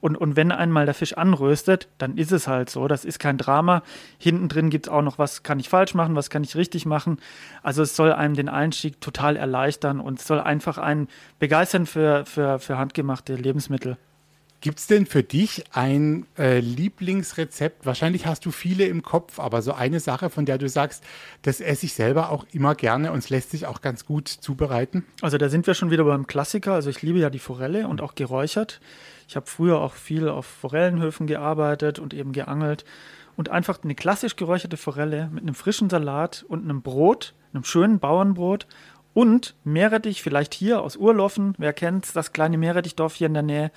Und, 0.00 0.16
und 0.16 0.36
wenn 0.36 0.52
einmal 0.52 0.86
der 0.86 0.94
Fisch 0.94 1.14
anröstet, 1.14 1.88
dann 1.98 2.16
ist 2.16 2.30
es 2.30 2.46
halt 2.46 2.70
so. 2.70 2.86
Das 2.86 3.04
ist 3.04 3.18
kein 3.18 3.36
Drama. 3.36 3.82
Hinten 4.18 4.48
drin 4.48 4.70
gibt 4.70 4.86
es 4.86 4.92
auch 4.92 5.02
noch, 5.02 5.18
was 5.18 5.42
kann 5.42 5.58
ich 5.58 5.68
falsch 5.68 5.94
machen, 5.94 6.14
was 6.14 6.30
kann 6.30 6.44
ich 6.44 6.54
richtig 6.56 6.86
machen. 6.86 7.18
Also 7.62 7.82
es 7.82 7.96
soll 7.96 8.12
einem 8.12 8.34
den 8.34 8.48
Einstieg 8.48 9.00
total 9.00 9.36
erleichtern 9.36 9.98
und 10.00 10.20
es 10.20 10.26
soll 10.26 10.40
einfach 10.40 10.78
einen 10.78 11.08
begeistern 11.38 11.86
für, 11.86 12.24
für, 12.26 12.58
für 12.58 12.78
handgemachte 12.78 13.34
Lebensmittel. 13.34 13.96
Gibt 14.60 14.80
es 14.80 14.88
denn 14.88 15.06
für 15.06 15.22
dich 15.22 15.64
ein 15.72 16.26
äh, 16.36 16.58
Lieblingsrezept? 16.58 17.86
Wahrscheinlich 17.86 18.26
hast 18.26 18.44
du 18.44 18.50
viele 18.50 18.86
im 18.86 19.02
Kopf, 19.02 19.38
aber 19.38 19.62
so 19.62 19.72
eine 19.72 20.00
Sache, 20.00 20.30
von 20.30 20.46
der 20.46 20.58
du 20.58 20.68
sagst, 20.68 21.04
das 21.42 21.60
esse 21.60 21.86
ich 21.86 21.94
selber 21.94 22.30
auch 22.30 22.44
immer 22.52 22.74
gerne 22.74 23.12
und 23.12 23.18
es 23.18 23.30
lässt 23.30 23.52
sich 23.52 23.66
auch 23.66 23.80
ganz 23.82 24.04
gut 24.04 24.26
zubereiten. 24.26 25.04
Also 25.22 25.38
da 25.38 25.48
sind 25.48 25.68
wir 25.68 25.74
schon 25.74 25.92
wieder 25.92 26.02
beim 26.02 26.26
Klassiker. 26.26 26.72
Also 26.72 26.90
ich 26.90 27.02
liebe 27.02 27.20
ja 27.20 27.30
die 27.30 27.38
Forelle 27.38 27.86
und 27.86 28.00
auch 28.00 28.16
geräuchert. 28.16 28.80
Ich 29.28 29.36
habe 29.36 29.46
früher 29.46 29.78
auch 29.80 29.94
viel 29.94 30.28
auf 30.28 30.46
Forellenhöfen 30.46 31.28
gearbeitet 31.28 32.00
und 32.00 32.12
eben 32.12 32.32
geangelt. 32.32 32.84
Und 33.36 33.50
einfach 33.50 33.78
eine 33.84 33.94
klassisch 33.94 34.34
geräucherte 34.34 34.76
Forelle 34.76 35.28
mit 35.32 35.44
einem 35.44 35.54
frischen 35.54 35.88
Salat 35.88 36.44
und 36.48 36.64
einem 36.64 36.82
Brot, 36.82 37.34
einem 37.52 37.62
schönen 37.62 38.00
Bauernbrot 38.00 38.66
und 39.14 39.54
Meerrettich, 39.62 40.22
vielleicht 40.22 40.54
hier 40.54 40.82
aus 40.82 40.96
Urloffen, 40.96 41.54
wer 41.58 41.72
kennt's, 41.72 42.12
das 42.12 42.32
kleine 42.32 42.58
Meerrettichdorf 42.58 43.14
hier 43.14 43.28
in 43.28 43.34
der 43.34 43.42
Nähe. 43.44 43.70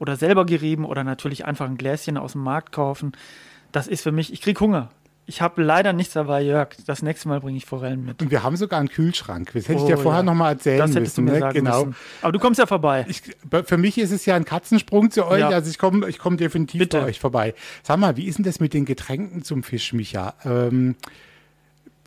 Oder 0.00 0.16
selber 0.16 0.44
gerieben 0.46 0.84
oder 0.84 1.04
natürlich 1.04 1.44
einfach 1.44 1.66
ein 1.66 1.76
Gläschen 1.76 2.16
aus 2.16 2.32
dem 2.32 2.42
Markt 2.42 2.72
kaufen. 2.72 3.12
Das 3.70 3.86
ist 3.86 4.02
für 4.02 4.10
mich, 4.10 4.32
ich 4.32 4.40
krieg 4.40 4.58
Hunger. 4.58 4.88
Ich 5.26 5.40
habe 5.42 5.62
leider 5.62 5.92
nichts 5.92 6.14
dabei, 6.14 6.42
Jörg. 6.42 6.70
Das 6.86 7.02
nächste 7.02 7.28
Mal 7.28 7.38
bringe 7.38 7.56
ich 7.56 7.64
Forellen 7.66 8.04
mit. 8.04 8.20
Und 8.20 8.32
wir 8.32 8.42
haben 8.42 8.56
sogar 8.56 8.80
einen 8.80 8.88
Kühlschrank. 8.88 9.52
Das 9.54 9.68
hätte 9.68 9.74
ich 9.74 9.84
Oh, 9.84 9.86
dir 9.86 9.96
vorher 9.98 10.20
ja. 10.20 10.24
noch 10.24 10.34
mal 10.34 10.48
erzählen 10.52 10.78
Das 10.78 10.96
hättest 10.96 11.18
du 11.18 11.22
müssen. 11.22 11.34
mir 11.34 11.38
ne? 11.38 11.38
sagen 11.38 11.54
genau. 11.54 11.84
müssen. 11.84 11.96
Aber 12.22 12.32
du 12.32 12.40
kommst 12.40 12.58
ja 12.58 12.66
vorbei. 12.66 13.06
Ich, 13.08 13.22
für 13.66 13.76
mich 13.76 13.98
ist 13.98 14.10
es 14.10 14.26
ja 14.26 14.34
ein 14.34 14.44
Katzensprung 14.44 15.12
zu 15.12 15.24
euch. 15.26 15.40
Ja. 15.40 15.50
Also 15.50 15.70
ich 15.70 15.78
komme 15.78 16.08
ich 16.08 16.18
komm 16.18 16.36
definitiv 16.36 16.80
Bitte. 16.80 16.98
bei 16.98 17.04
euch 17.04 17.20
vorbei. 17.20 17.54
Sag 17.84 17.98
mal, 17.98 18.16
wie 18.16 18.24
ist 18.24 18.38
denn 18.38 18.44
das 18.44 18.58
mit 18.58 18.74
den 18.74 18.86
Getränken 18.86 19.44
zum 19.44 19.62
Fisch, 19.62 19.92
Micha? 19.92 20.34
Ähm, 20.44 20.96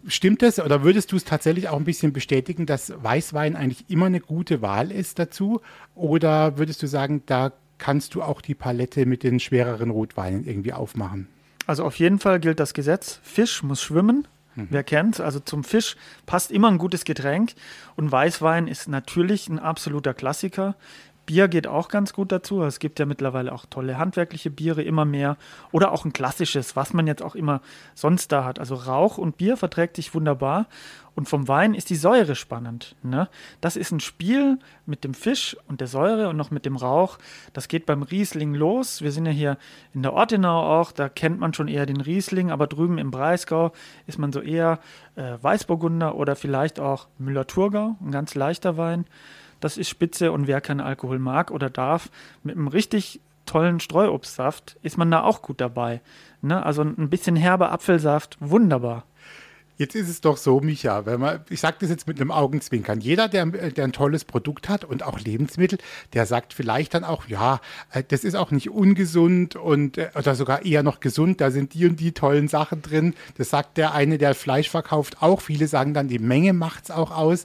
stimmt 0.07 0.41
das 0.41 0.59
oder 0.59 0.83
würdest 0.83 1.13
du 1.13 1.15
es 1.15 1.23
tatsächlich 1.23 1.69
auch 1.69 1.77
ein 1.77 1.85
bisschen 1.85 2.11
bestätigen, 2.11 2.65
dass 2.65 2.91
Weißwein 3.01 3.55
eigentlich 3.55 3.85
immer 3.89 4.07
eine 4.07 4.19
gute 4.19 4.61
Wahl 4.61 4.91
ist 4.91 5.17
dazu? 5.19 5.61
Oder 5.95 6.57
würdest 6.57 6.83
du 6.83 6.87
sagen, 6.87 7.21
da 7.25 7.53
kannst 7.83 8.15
du 8.15 8.21
auch 8.21 8.39
die 8.39 8.55
Palette 8.55 9.05
mit 9.05 9.23
den 9.23 9.41
schwereren 9.41 9.89
Rotweinen 9.89 10.47
irgendwie 10.47 10.71
aufmachen? 10.71 11.27
Also 11.67 11.83
auf 11.83 11.99
jeden 11.99 12.17
Fall 12.17 12.39
gilt 12.39 12.61
das 12.61 12.73
Gesetz, 12.73 13.19
Fisch 13.23 13.61
muss 13.61 13.81
schwimmen. 13.81 14.25
Wer 14.55 14.83
kennt? 14.83 15.19
Also 15.19 15.39
zum 15.41 15.65
Fisch 15.65 15.97
passt 16.25 16.49
immer 16.51 16.69
ein 16.69 16.77
gutes 16.77 17.03
Getränk 17.03 17.53
und 17.97 18.09
Weißwein 18.09 18.67
ist 18.67 18.87
natürlich 18.87 19.49
ein 19.49 19.59
absoluter 19.59 20.13
Klassiker. 20.13 20.75
Bier 21.25 21.47
geht 21.47 21.67
auch 21.67 21.87
ganz 21.87 22.13
gut 22.13 22.31
dazu. 22.31 22.63
Es 22.63 22.79
gibt 22.79 22.99
ja 22.99 23.05
mittlerweile 23.05 23.53
auch 23.53 23.65
tolle 23.65 23.97
handwerkliche 23.97 24.49
Biere, 24.49 24.83
immer 24.83 25.05
mehr. 25.05 25.37
Oder 25.71 25.91
auch 25.91 26.05
ein 26.05 26.13
klassisches, 26.13 26.75
was 26.75 26.93
man 26.93 27.07
jetzt 27.07 27.21
auch 27.21 27.35
immer 27.35 27.61
sonst 27.95 28.31
da 28.31 28.43
hat. 28.43 28.59
Also 28.59 28.75
Rauch 28.75 29.17
und 29.17 29.37
Bier 29.37 29.55
verträgt 29.57 29.95
sich 29.95 30.13
wunderbar. 30.13 30.67
Und 31.15 31.29
vom 31.29 31.47
Wein 31.47 31.75
ist 31.75 31.89
die 31.91 31.95
Säure 31.95 32.35
spannend. 32.35 32.95
Ne? 33.03 33.29
Das 33.61 33.75
ist 33.75 33.91
ein 33.91 33.99
Spiel 33.99 34.57
mit 34.85 35.03
dem 35.03 35.13
Fisch 35.13 35.55
und 35.67 35.79
der 35.79 35.87
Säure 35.87 36.27
und 36.29 36.37
noch 36.37 36.49
mit 36.49 36.65
dem 36.65 36.75
Rauch. 36.75 37.19
Das 37.53 37.67
geht 37.67 37.85
beim 37.85 38.01
Riesling 38.01 38.55
los. 38.55 39.01
Wir 39.01 39.11
sind 39.11 39.25
ja 39.25 39.31
hier 39.31 39.57
in 39.93 40.01
der 40.01 40.13
Ortenau 40.13 40.79
auch, 40.79 40.91
da 40.91 41.09
kennt 41.09 41.39
man 41.39 41.53
schon 41.53 41.67
eher 41.67 41.85
den 41.85 42.01
Riesling, 42.01 42.49
aber 42.49 42.65
drüben 42.65 42.97
im 42.97 43.11
Breisgau 43.11 43.73
ist 44.07 44.17
man 44.17 44.33
so 44.33 44.41
eher 44.41 44.79
äh, 45.15 45.37
Weißburgunder 45.39 46.15
oder 46.15 46.35
vielleicht 46.35 46.79
auch 46.79 47.07
Müller-Thurgau, 47.19 47.95
ein 48.01 48.11
ganz 48.11 48.33
leichter 48.33 48.77
Wein. 48.77 49.05
Das 49.63 49.77
ist 49.77 49.87
spitze 49.87 50.33
und 50.33 50.45
wer 50.45 50.59
keinen 50.59 50.81
Alkohol 50.81 51.19
mag 51.19 51.49
oder 51.49 51.69
darf, 51.69 52.09
mit 52.43 52.57
einem 52.57 52.67
richtig 52.67 53.21
tollen 53.45 53.79
Streuobstsaft 53.79 54.77
ist 54.81 54.97
man 54.97 55.09
da 55.09 55.23
auch 55.23 55.41
gut 55.41 55.61
dabei. 55.61 56.01
Ne? 56.41 56.65
Also 56.65 56.81
ein 56.81 57.09
bisschen 57.09 57.37
herber 57.37 57.71
Apfelsaft, 57.71 58.35
wunderbar. 58.41 59.05
Jetzt 59.75 59.95
ist 59.95 60.07
es 60.07 60.21
doch 60.21 60.37
so, 60.37 60.59
Micha, 60.59 61.07
wenn 61.07 61.19
man, 61.19 61.39
ich 61.49 61.59
sage 61.59 61.77
das 61.79 61.89
jetzt 61.89 62.07
mit 62.07 62.21
einem 62.21 62.29
Augenzwinkern, 62.29 63.01
jeder, 63.01 63.27
der, 63.27 63.45
der, 63.47 63.83
ein 63.83 63.91
tolles 63.91 64.23
Produkt 64.23 64.69
hat 64.69 64.85
und 64.85 65.01
auch 65.01 65.19
Lebensmittel, 65.19 65.79
der 66.13 66.27
sagt 66.27 66.53
vielleicht 66.53 66.93
dann 66.93 67.03
auch, 67.03 67.27
ja, 67.27 67.59
äh, 67.91 68.03
das 68.07 68.23
ist 68.23 68.35
auch 68.35 68.51
nicht 68.51 68.69
ungesund 68.69 69.55
und 69.55 69.97
äh, 69.97 70.11
oder 70.15 70.35
sogar 70.35 70.63
eher 70.63 70.83
noch 70.83 70.99
gesund, 70.99 71.41
da 71.41 71.49
sind 71.49 71.73
die 71.73 71.87
und 71.87 71.99
die 71.99 72.11
tollen 72.11 72.47
Sachen 72.47 72.83
drin. 72.83 73.15
Das 73.37 73.49
sagt 73.49 73.77
der 73.77 73.95
eine, 73.95 74.19
der 74.19 74.35
Fleisch 74.35 74.69
verkauft, 74.69 75.21
auch. 75.21 75.41
Viele 75.41 75.67
sagen 75.67 75.95
dann, 75.95 76.07
die 76.07 76.19
Menge 76.19 76.53
macht 76.53 76.83
es 76.85 76.91
auch 76.91 77.09
aus. 77.09 77.43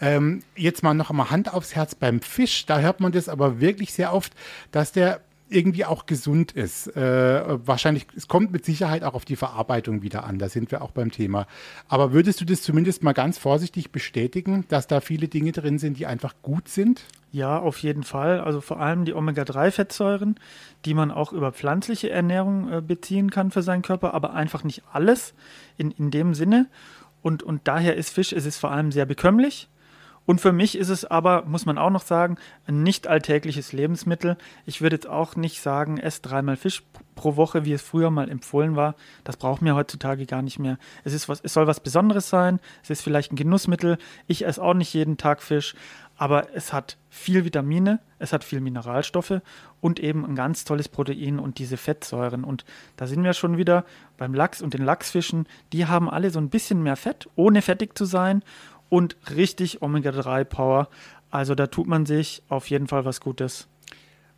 Ähm, 0.00 0.42
jetzt 0.56 0.82
mal 0.82 0.94
noch 0.94 1.10
einmal 1.10 1.30
Hand 1.30 1.52
aufs 1.52 1.74
Herz 1.74 1.94
beim 1.94 2.22
Fisch, 2.22 2.64
da 2.64 2.80
hört 2.80 3.00
man 3.00 3.12
das 3.12 3.28
aber 3.28 3.60
wirklich 3.60 3.92
sehr 3.92 4.14
oft, 4.14 4.32
dass 4.70 4.92
der 4.92 5.20
irgendwie 5.48 5.84
auch 5.84 6.06
gesund 6.06 6.52
ist. 6.52 6.88
Äh, 6.96 7.66
wahrscheinlich, 7.66 8.06
es 8.16 8.28
kommt 8.28 8.52
mit 8.52 8.64
Sicherheit 8.64 9.04
auch 9.04 9.14
auf 9.14 9.24
die 9.24 9.36
Verarbeitung 9.36 10.02
wieder 10.02 10.24
an, 10.24 10.38
da 10.38 10.48
sind 10.48 10.70
wir 10.70 10.82
auch 10.82 10.90
beim 10.90 11.12
Thema. 11.12 11.46
Aber 11.88 12.12
würdest 12.12 12.40
du 12.40 12.44
das 12.44 12.62
zumindest 12.62 13.02
mal 13.02 13.12
ganz 13.12 13.38
vorsichtig 13.38 13.92
bestätigen, 13.92 14.64
dass 14.68 14.86
da 14.86 15.00
viele 15.00 15.28
Dinge 15.28 15.52
drin 15.52 15.78
sind, 15.78 15.98
die 15.98 16.06
einfach 16.06 16.34
gut 16.42 16.68
sind? 16.68 17.04
Ja, 17.30 17.58
auf 17.58 17.78
jeden 17.78 18.02
Fall. 18.02 18.40
Also 18.40 18.60
vor 18.60 18.80
allem 18.80 19.04
die 19.04 19.14
Omega-3-Fettsäuren, 19.14 20.36
die 20.84 20.94
man 20.94 21.10
auch 21.10 21.32
über 21.32 21.52
pflanzliche 21.52 22.10
Ernährung 22.10 22.72
äh, 22.72 22.80
beziehen 22.80 23.30
kann 23.30 23.50
für 23.50 23.62
seinen 23.62 23.82
Körper, 23.82 24.14
aber 24.14 24.34
einfach 24.34 24.64
nicht 24.64 24.82
alles 24.92 25.34
in, 25.76 25.90
in 25.92 26.10
dem 26.10 26.34
Sinne. 26.34 26.66
Und, 27.22 27.42
und 27.42 27.68
daher 27.68 27.96
ist 27.96 28.10
Fisch, 28.10 28.32
es 28.32 28.46
ist 28.46 28.58
vor 28.58 28.72
allem 28.72 28.90
sehr 28.92 29.06
bekömmlich 29.06 29.68
und 30.26 30.40
für 30.40 30.52
mich 30.52 30.76
ist 30.76 30.88
es 30.88 31.04
aber, 31.04 31.44
muss 31.46 31.66
man 31.66 31.78
auch 31.78 31.90
noch 31.90 32.02
sagen, 32.02 32.36
ein 32.66 32.82
nicht 32.82 33.06
alltägliches 33.06 33.72
Lebensmittel. 33.72 34.36
Ich 34.66 34.82
würde 34.82 34.96
jetzt 34.96 35.08
auch 35.08 35.36
nicht 35.36 35.62
sagen, 35.62 35.98
ess 35.98 36.20
dreimal 36.20 36.56
Fisch 36.56 36.82
pro 37.14 37.36
Woche, 37.36 37.64
wie 37.64 37.72
es 37.72 37.80
früher 37.80 38.10
mal 38.10 38.28
empfohlen 38.28 38.76
war. 38.76 38.96
Das 39.24 39.36
braucht 39.36 39.62
mir 39.62 39.76
heutzutage 39.76 40.26
gar 40.26 40.42
nicht 40.42 40.58
mehr. 40.58 40.78
Es, 41.04 41.12
ist 41.12 41.28
was, 41.28 41.40
es 41.40 41.52
soll 41.52 41.68
was 41.68 41.80
Besonderes 41.80 42.28
sein. 42.28 42.60
Es 42.82 42.90
ist 42.90 43.02
vielleicht 43.02 43.32
ein 43.32 43.36
Genussmittel. 43.36 43.98
Ich 44.26 44.44
esse 44.44 44.62
auch 44.62 44.74
nicht 44.74 44.92
jeden 44.92 45.16
Tag 45.16 45.42
Fisch. 45.42 45.74
Aber 46.18 46.54
es 46.54 46.72
hat 46.72 46.96
viel 47.10 47.44
Vitamine, 47.44 48.00
es 48.18 48.32
hat 48.32 48.42
viel 48.42 48.60
Mineralstoffe 48.60 49.42
und 49.82 50.00
eben 50.00 50.24
ein 50.24 50.34
ganz 50.34 50.64
tolles 50.64 50.88
Protein 50.88 51.38
und 51.38 51.58
diese 51.58 51.76
Fettsäuren. 51.76 52.42
Und 52.42 52.64
da 52.96 53.06
sind 53.06 53.22
wir 53.22 53.34
schon 53.34 53.58
wieder 53.58 53.84
beim 54.16 54.32
Lachs 54.32 54.62
und 54.62 54.72
den 54.72 54.82
Lachsfischen. 54.82 55.46
Die 55.74 55.86
haben 55.86 56.08
alle 56.08 56.30
so 56.30 56.38
ein 56.38 56.48
bisschen 56.48 56.82
mehr 56.82 56.96
Fett, 56.96 57.28
ohne 57.36 57.60
fettig 57.60 57.98
zu 57.98 58.06
sein 58.06 58.42
und 58.88 59.16
richtig 59.34 59.82
Omega-3-Power. 59.82 60.88
Also 61.30 61.54
da 61.54 61.66
tut 61.66 61.86
man 61.86 62.06
sich 62.06 62.42
auf 62.48 62.70
jeden 62.70 62.86
Fall 62.86 63.04
was 63.04 63.20
Gutes. 63.20 63.68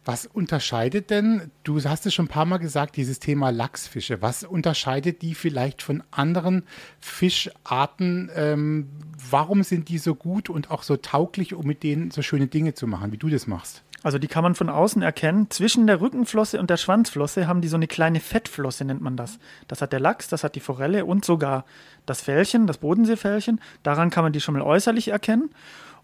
Was 0.08 0.24
unterscheidet 0.24 1.10
denn, 1.10 1.50
du 1.64 1.84
hast 1.84 2.06
es 2.06 2.14
schon 2.14 2.24
ein 2.24 2.28
paar 2.28 2.46
Mal 2.46 2.56
gesagt, 2.56 2.96
dieses 2.96 3.20
Thema 3.20 3.50
Lachsfische, 3.50 4.22
was 4.22 4.42
unterscheidet 4.42 5.20
die 5.20 5.34
vielleicht 5.34 5.82
von 5.82 6.02
anderen 6.10 6.62
Fischarten? 6.98 8.30
Ähm, 8.34 8.88
warum 9.28 9.62
sind 9.62 9.90
die 9.90 9.98
so 9.98 10.14
gut 10.14 10.48
und 10.48 10.70
auch 10.70 10.82
so 10.82 10.96
tauglich, 10.96 11.52
um 11.52 11.66
mit 11.66 11.82
denen 11.82 12.10
so 12.10 12.22
schöne 12.22 12.46
Dinge 12.46 12.72
zu 12.72 12.86
machen, 12.86 13.12
wie 13.12 13.18
du 13.18 13.28
das 13.28 13.46
machst? 13.46 13.82
Also 14.02 14.18
die 14.18 14.28
kann 14.28 14.44
man 14.44 14.54
von 14.54 14.70
außen 14.70 15.02
erkennen. 15.02 15.50
Zwischen 15.50 15.86
der 15.86 16.00
Rückenflosse 16.00 16.58
und 16.58 16.70
der 16.70 16.78
Schwanzflosse 16.78 17.46
haben 17.46 17.60
die 17.60 17.68
so 17.68 17.76
eine 17.76 17.86
kleine 17.86 18.20
Fettflosse, 18.20 18.86
nennt 18.86 19.02
man 19.02 19.18
das. 19.18 19.38
Das 19.66 19.82
hat 19.82 19.92
der 19.92 20.00
Lachs, 20.00 20.28
das 20.28 20.42
hat 20.42 20.54
die 20.54 20.60
Forelle 20.60 21.04
und 21.04 21.26
sogar 21.26 21.66
das 22.06 22.22
Fällchen, 22.22 22.66
das 22.66 22.78
Bodenseefällchen. 22.78 23.60
Daran 23.82 24.08
kann 24.08 24.24
man 24.24 24.32
die 24.32 24.40
schon 24.40 24.54
mal 24.54 24.62
äußerlich 24.62 25.08
erkennen. 25.08 25.50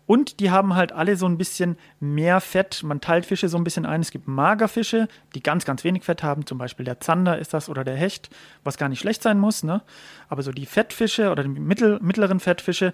Und 0.06 0.40
die 0.40 0.50
haben 0.50 0.74
halt 0.74 0.92
alle 0.92 1.16
so 1.16 1.26
ein 1.26 1.38
bisschen 1.38 1.78
mehr 1.98 2.40
Fett. 2.40 2.82
Man 2.82 3.00
teilt 3.00 3.24
Fische 3.24 3.48
so 3.48 3.56
ein 3.56 3.64
bisschen 3.64 3.86
ein. 3.86 4.02
Es 4.02 4.10
gibt 4.10 4.28
Magerfische, 4.28 5.08
die 5.34 5.42
ganz, 5.42 5.64
ganz 5.64 5.82
wenig 5.82 6.04
Fett 6.04 6.22
haben. 6.22 6.44
Zum 6.44 6.58
Beispiel 6.58 6.84
der 6.84 7.00
Zander 7.00 7.38
ist 7.38 7.54
das 7.54 7.68
oder 7.68 7.84
der 7.84 7.96
Hecht, 7.96 8.28
was 8.64 8.76
gar 8.76 8.88
nicht 8.88 9.00
schlecht 9.00 9.22
sein 9.22 9.38
muss. 9.38 9.62
Ne? 9.62 9.82
Aber 10.28 10.42
so 10.42 10.52
die 10.52 10.66
Fettfische 10.66 11.30
oder 11.30 11.42
die 11.42 11.48
mittel, 11.48 11.98
mittleren 12.02 12.38
Fettfische, 12.40 12.92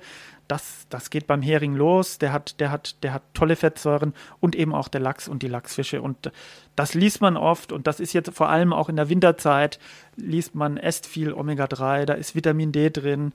das, 0.50 0.86
das 0.88 1.10
geht 1.10 1.26
beim 1.26 1.42
Hering 1.42 1.74
los. 1.74 2.18
Der 2.18 2.32
hat, 2.32 2.60
der, 2.60 2.70
hat, 2.70 3.02
der 3.02 3.12
hat 3.12 3.22
tolle 3.34 3.56
Fettsäuren 3.56 4.14
und 4.40 4.56
eben 4.56 4.74
auch 4.74 4.88
der 4.88 5.00
Lachs 5.00 5.28
und 5.28 5.42
die 5.42 5.48
Lachsfische. 5.48 6.02
Und 6.02 6.32
das 6.76 6.94
liest 6.94 7.20
man 7.20 7.36
oft 7.36 7.72
und 7.72 7.86
das 7.86 8.00
ist 8.00 8.12
jetzt 8.12 8.30
vor 8.34 8.48
allem 8.48 8.72
auch 8.72 8.88
in 8.88 8.96
der 8.96 9.08
Winterzeit, 9.08 9.78
liest 10.16 10.54
man, 10.54 10.76
esst 10.76 11.06
viel 11.06 11.32
Omega-3, 11.32 12.04
da 12.04 12.14
ist 12.14 12.34
Vitamin 12.34 12.72
D 12.72 12.90
drin 12.90 13.32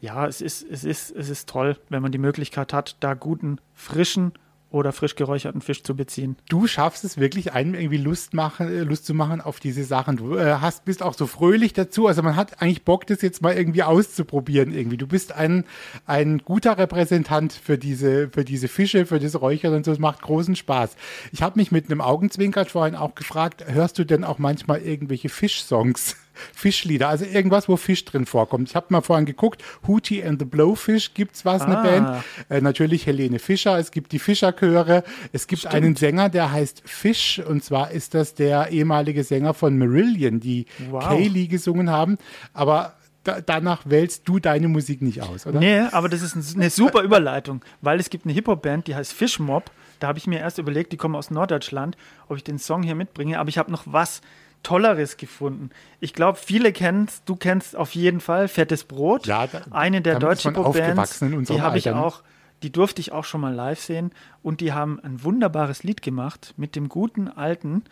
ja, 0.00 0.26
es 0.26 0.40
ist, 0.40 0.64
es 0.70 0.84
ist, 0.84 1.10
es 1.10 1.28
ist 1.28 1.48
toll, 1.48 1.76
wenn 1.88 2.02
man 2.02 2.12
die 2.12 2.18
Möglichkeit 2.18 2.72
hat, 2.72 2.96
da 3.00 3.14
guten, 3.14 3.60
frischen 3.74 4.32
oder 4.70 4.92
frisch 4.92 5.14
geräucherten 5.16 5.62
Fisch 5.62 5.82
zu 5.82 5.96
beziehen. 5.96 6.36
Du 6.48 6.66
schaffst 6.66 7.04
es 7.04 7.16
wirklich, 7.16 7.52
einem 7.52 7.74
irgendwie 7.74 7.96
Lust, 7.96 8.34
machen, 8.34 8.68
äh, 8.68 8.82
Lust 8.82 9.06
zu 9.06 9.14
machen 9.14 9.40
auf 9.40 9.60
diese 9.60 9.84
Sachen. 9.84 10.16
Du 10.16 10.36
äh, 10.36 10.56
hast, 10.60 10.84
bist 10.84 11.02
auch 11.02 11.14
so 11.14 11.26
fröhlich 11.26 11.72
dazu. 11.72 12.06
Also 12.06 12.22
man 12.22 12.36
hat 12.36 12.60
eigentlich 12.60 12.84
Bock, 12.84 13.06
das 13.06 13.22
jetzt 13.22 13.40
mal 13.40 13.54
irgendwie 13.54 13.82
auszuprobieren 13.82 14.72
irgendwie. 14.72 14.98
Du 14.98 15.06
bist 15.06 15.32
ein, 15.32 15.64
ein 16.06 16.38
guter 16.38 16.76
Repräsentant 16.76 17.52
für 17.52 17.78
diese, 17.78 18.28
für 18.28 18.44
diese 18.44 18.68
Fische, 18.68 19.06
für 19.06 19.18
das 19.18 19.40
Räuchern 19.40 19.74
und 19.74 19.84
so. 19.84 19.92
Es 19.92 19.98
macht 19.98 20.20
großen 20.20 20.54
Spaß. 20.54 20.96
Ich 21.32 21.42
habe 21.42 21.58
mich 21.58 21.72
mit 21.72 21.86
einem 21.86 22.02
Augenzwinkern 22.02 22.66
vorhin 22.66 22.94
auch 22.94 23.14
gefragt, 23.14 23.64
hörst 23.66 23.98
du 23.98 24.04
denn 24.04 24.24
auch 24.24 24.38
manchmal 24.38 24.82
irgendwelche 24.82 25.30
Fischsongs? 25.30 26.16
Fischlieder, 26.54 27.08
also 27.08 27.24
irgendwas, 27.24 27.68
wo 27.68 27.76
Fisch 27.76 28.04
drin 28.04 28.26
vorkommt. 28.26 28.68
Ich 28.68 28.76
habe 28.76 28.86
mal 28.90 29.00
vorhin 29.00 29.26
geguckt, 29.26 29.62
Hootie 29.86 30.22
and 30.24 30.38
the 30.38 30.44
Blowfish 30.44 31.14
gibt's 31.14 31.44
was, 31.44 31.62
ah. 31.62 31.64
eine 31.64 31.76
Band. 31.82 32.24
Äh, 32.48 32.60
natürlich 32.60 33.06
Helene 33.06 33.38
Fischer, 33.38 33.78
es 33.78 33.90
gibt 33.90 34.12
die 34.12 34.18
Fischerchöre, 34.18 35.04
es 35.32 35.46
gibt 35.46 35.60
Stimmt. 35.60 35.74
einen 35.74 35.96
Sänger, 35.96 36.28
der 36.28 36.52
heißt 36.52 36.82
Fish 36.84 37.38
und 37.38 37.64
zwar 37.64 37.90
ist 37.90 38.14
das 38.14 38.34
der 38.34 38.70
ehemalige 38.70 39.24
Sänger 39.24 39.54
von 39.54 39.78
Marillion, 39.78 40.40
die 40.40 40.66
wow. 40.90 41.02
Kaylee 41.04 41.46
gesungen 41.46 41.90
haben, 41.90 42.18
aber 42.52 42.94
da, 43.24 43.40
danach 43.40 43.82
wählst 43.84 44.26
du 44.26 44.38
deine 44.38 44.68
Musik 44.68 45.02
nicht 45.02 45.22
aus, 45.22 45.46
oder? 45.46 45.60
Nee, 45.60 45.80
aber 45.80 46.08
das 46.08 46.22
ist 46.22 46.56
eine 46.56 46.70
super 46.70 47.02
Überleitung, 47.02 47.62
weil 47.82 48.00
es 48.00 48.10
gibt 48.10 48.24
eine 48.24 48.32
Hip-Hop-Band, 48.32 48.86
die 48.86 48.94
heißt 48.94 49.12
Fishmob. 49.12 49.70
Da 50.00 50.06
habe 50.06 50.18
ich 50.18 50.26
mir 50.26 50.38
erst 50.38 50.58
überlegt, 50.58 50.92
die 50.92 50.96
kommen 50.96 51.16
aus 51.16 51.30
Norddeutschland, 51.30 51.96
ob 52.28 52.36
ich 52.36 52.44
den 52.44 52.58
Song 52.58 52.82
hier 52.82 52.94
mitbringe, 52.94 53.38
aber 53.38 53.48
ich 53.48 53.58
habe 53.58 53.70
noch 53.70 53.82
was 53.86 54.22
Tolleres 54.62 55.16
gefunden. 55.16 55.70
Ich 56.00 56.14
glaube, 56.14 56.38
viele 56.38 56.72
kennen 56.72 57.08
du 57.24 57.36
kennst 57.36 57.76
auf 57.76 57.94
jeden 57.94 58.20
Fall 58.20 58.48
Fettes 58.48 58.84
Brot. 58.84 59.26
Ja, 59.26 59.46
da, 59.46 59.62
eine 59.70 60.00
der 60.00 60.18
deutschen 60.18 60.54
Bands. 60.54 61.20
Die 61.20 61.62
habe 61.62 61.78
ich 61.78 61.90
auch, 61.90 62.22
die 62.62 62.70
durfte 62.70 63.00
ich 63.00 63.12
auch 63.12 63.24
schon 63.24 63.40
mal 63.40 63.54
live 63.54 63.80
sehen 63.80 64.12
und 64.42 64.60
die 64.60 64.72
haben 64.72 65.00
ein 65.00 65.22
wunderbares 65.22 65.82
Lied 65.82 66.02
gemacht 66.02 66.54
mit 66.56 66.76
dem 66.76 66.88
guten 66.88 67.28
alten 67.28 67.84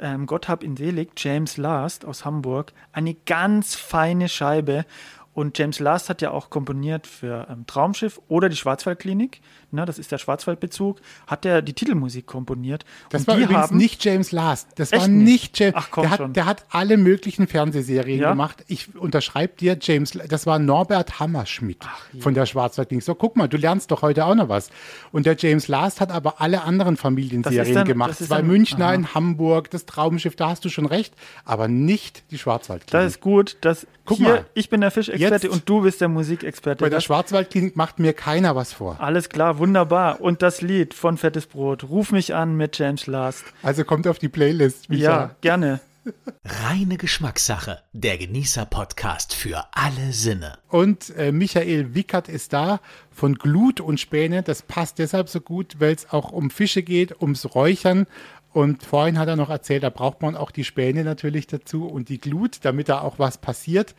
ähm, 0.00 0.26
Gott 0.26 0.48
hab 0.48 0.64
ihn 0.64 0.76
selig, 0.76 1.12
James 1.16 1.56
Last 1.56 2.04
aus 2.04 2.24
Hamburg. 2.24 2.72
Eine 2.92 3.14
ganz 3.14 3.74
feine 3.74 4.28
Scheibe 4.28 4.86
und 5.34 5.58
James 5.58 5.78
Last 5.78 6.08
hat 6.08 6.22
ja 6.22 6.30
auch 6.30 6.50
komponiert 6.50 7.06
für 7.06 7.46
ähm, 7.50 7.66
Traumschiff 7.66 8.20
oder 8.28 8.48
die 8.48 8.56
Schwarzwaldklinik. 8.56 9.40
Ne, 9.72 9.84
das 9.84 9.98
ist 9.98 10.10
der 10.10 10.18
Schwarzwaldbezug. 10.18 11.00
Hat 11.26 11.46
er 11.46 11.62
die 11.62 11.72
Titelmusik 11.72 12.26
komponiert. 12.26 12.84
Das 13.10 13.22
und 13.22 13.28
war 13.28 13.36
übrigens 13.36 13.62
haben, 13.68 13.76
nicht 13.76 14.04
James 14.04 14.32
Last. 14.32 14.68
Das 14.76 14.92
war 14.92 15.06
nicht 15.06 15.58
James. 15.58 15.74
Ach, 15.76 15.88
komm 15.90 16.02
der, 16.02 16.10
hat, 16.10 16.36
der 16.36 16.46
hat 16.46 16.64
alle 16.70 16.96
möglichen 16.96 17.46
Fernsehserien 17.46 18.20
ja? 18.20 18.30
gemacht. 18.30 18.64
Ich 18.66 18.96
unterschreibe 18.96 19.54
dir, 19.56 19.78
James. 19.80 20.12
Das 20.28 20.46
war 20.46 20.58
Norbert 20.58 21.20
Hammerschmidt 21.20 21.78
Ach, 21.82 22.02
ja. 22.12 22.20
von 22.20 22.34
der 22.34 22.46
Schwarzwaldklinik. 22.46 23.04
So, 23.04 23.14
guck 23.14 23.36
mal, 23.36 23.48
du 23.48 23.56
lernst 23.56 23.90
doch 23.90 24.02
heute 24.02 24.24
auch 24.24 24.34
noch 24.34 24.48
was. 24.48 24.70
Und 25.12 25.26
der 25.26 25.36
James 25.36 25.68
Last 25.68 26.00
hat 26.00 26.10
aber 26.10 26.40
alle 26.40 26.62
anderen 26.62 26.96
Familienserien 26.96 27.74
dann, 27.74 27.86
gemacht. 27.86 28.16
Zwei 28.16 28.42
Münchner 28.42 28.86
aha. 28.86 28.94
in 28.94 29.14
Hamburg, 29.14 29.70
das 29.70 29.86
Traumschiff, 29.86 30.34
da 30.34 30.48
hast 30.48 30.64
du 30.64 30.68
schon 30.68 30.86
recht, 30.86 31.14
aber 31.44 31.68
nicht 31.68 32.24
die 32.32 32.38
Schwarzwaldklinik. 32.38 32.90
Das 32.90 33.12
ist 33.12 33.20
gut. 33.20 33.56
Das, 33.60 33.86
Guck 34.10 34.18
hier, 34.18 34.28
mal. 34.28 34.46
Ich 34.54 34.68
bin 34.68 34.80
der 34.80 34.90
Fischexperte 34.90 35.48
und 35.50 35.68
du 35.68 35.82
bist 35.82 36.00
der 36.00 36.08
Musikexperte. 36.08 36.82
Bei 36.82 36.90
der 36.90 37.00
Schwarzwaldklinik 37.00 37.76
macht 37.76 38.00
mir 38.00 38.12
keiner 38.12 38.56
was 38.56 38.72
vor. 38.72 38.96
Alles 38.98 39.28
klar, 39.28 39.59
wunderbar. 39.60 40.20
Und 40.20 40.42
das 40.42 40.60
Lied 40.60 40.94
von 40.94 41.16
Fettes 41.16 41.46
Brot, 41.46 41.84
Ruf 41.84 42.10
mich 42.10 42.34
an 42.34 42.56
mit 42.56 42.76
James 42.76 43.06
Last. 43.06 43.44
Also 43.62 43.84
kommt 43.84 44.08
auf 44.08 44.18
die 44.18 44.28
Playlist. 44.28 44.88
Micha. 44.88 45.02
Ja, 45.02 45.36
gerne. 45.40 45.80
Reine 46.44 46.96
Geschmackssache, 46.96 47.82
der 47.92 48.16
Genießer-Podcast 48.16 49.34
für 49.34 49.66
alle 49.72 50.12
Sinne. 50.12 50.58
Und 50.68 51.14
äh, 51.16 51.30
Michael 51.30 51.94
Wickert 51.94 52.28
ist 52.28 52.54
da 52.54 52.80
von 53.10 53.34
Glut 53.34 53.80
und 53.80 54.00
Späne. 54.00 54.42
Das 54.42 54.62
passt 54.62 54.98
deshalb 54.98 55.28
so 55.28 55.40
gut, 55.40 55.76
weil 55.78 55.94
es 55.94 56.10
auch 56.10 56.32
um 56.32 56.50
Fische 56.50 56.82
geht, 56.82 57.20
ums 57.20 57.54
Räuchern. 57.54 58.06
Und 58.52 58.82
vorhin 58.82 59.18
hat 59.18 59.28
er 59.28 59.36
noch 59.36 59.50
erzählt, 59.50 59.84
da 59.84 59.90
braucht 59.90 60.22
man 60.22 60.36
auch 60.36 60.50
die 60.50 60.64
Späne 60.64 61.04
natürlich 61.04 61.46
dazu 61.46 61.86
und 61.86 62.08
die 62.08 62.18
Glut, 62.18 62.58
damit 62.62 62.88
da 62.88 63.00
auch 63.00 63.18
was 63.18 63.38
passiert. 63.38 63.94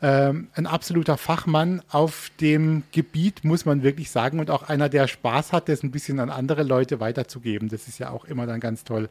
Ähm, 0.00 0.48
ein 0.54 0.66
absoluter 0.66 1.16
Fachmann 1.16 1.82
auf 1.88 2.32
dem 2.40 2.82
Gebiet, 2.90 3.44
muss 3.44 3.64
man 3.64 3.84
wirklich 3.84 4.10
sagen, 4.10 4.40
und 4.40 4.50
auch 4.50 4.64
einer, 4.64 4.88
der 4.88 5.06
Spaß 5.06 5.52
hat, 5.52 5.68
das 5.68 5.84
ein 5.84 5.92
bisschen 5.92 6.18
an 6.18 6.30
andere 6.30 6.64
Leute 6.64 6.98
weiterzugeben. 6.98 7.68
Das 7.68 7.86
ist 7.86 8.00
ja 8.00 8.10
auch 8.10 8.24
immer 8.24 8.46
dann 8.46 8.58
ganz 8.58 8.82
toll. 8.82 9.08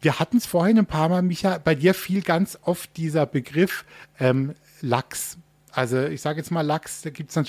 Wir 0.00 0.18
hatten 0.18 0.38
es 0.38 0.46
vorhin 0.46 0.78
ein 0.78 0.86
paar 0.86 1.08
Mal, 1.08 1.22
Micha, 1.22 1.58
bei 1.58 1.76
dir 1.76 1.94
fiel 1.94 2.22
ganz 2.22 2.58
oft 2.62 2.96
dieser 2.96 3.26
Begriff 3.26 3.84
ähm, 4.18 4.54
Lachs. 4.80 5.38
Also 5.70 6.02
ich 6.02 6.20
sage 6.20 6.38
jetzt 6.38 6.50
mal 6.50 6.62
Lachs, 6.62 7.02
da 7.02 7.10
gibt 7.10 7.30
es 7.30 7.34
dann, 7.34 7.46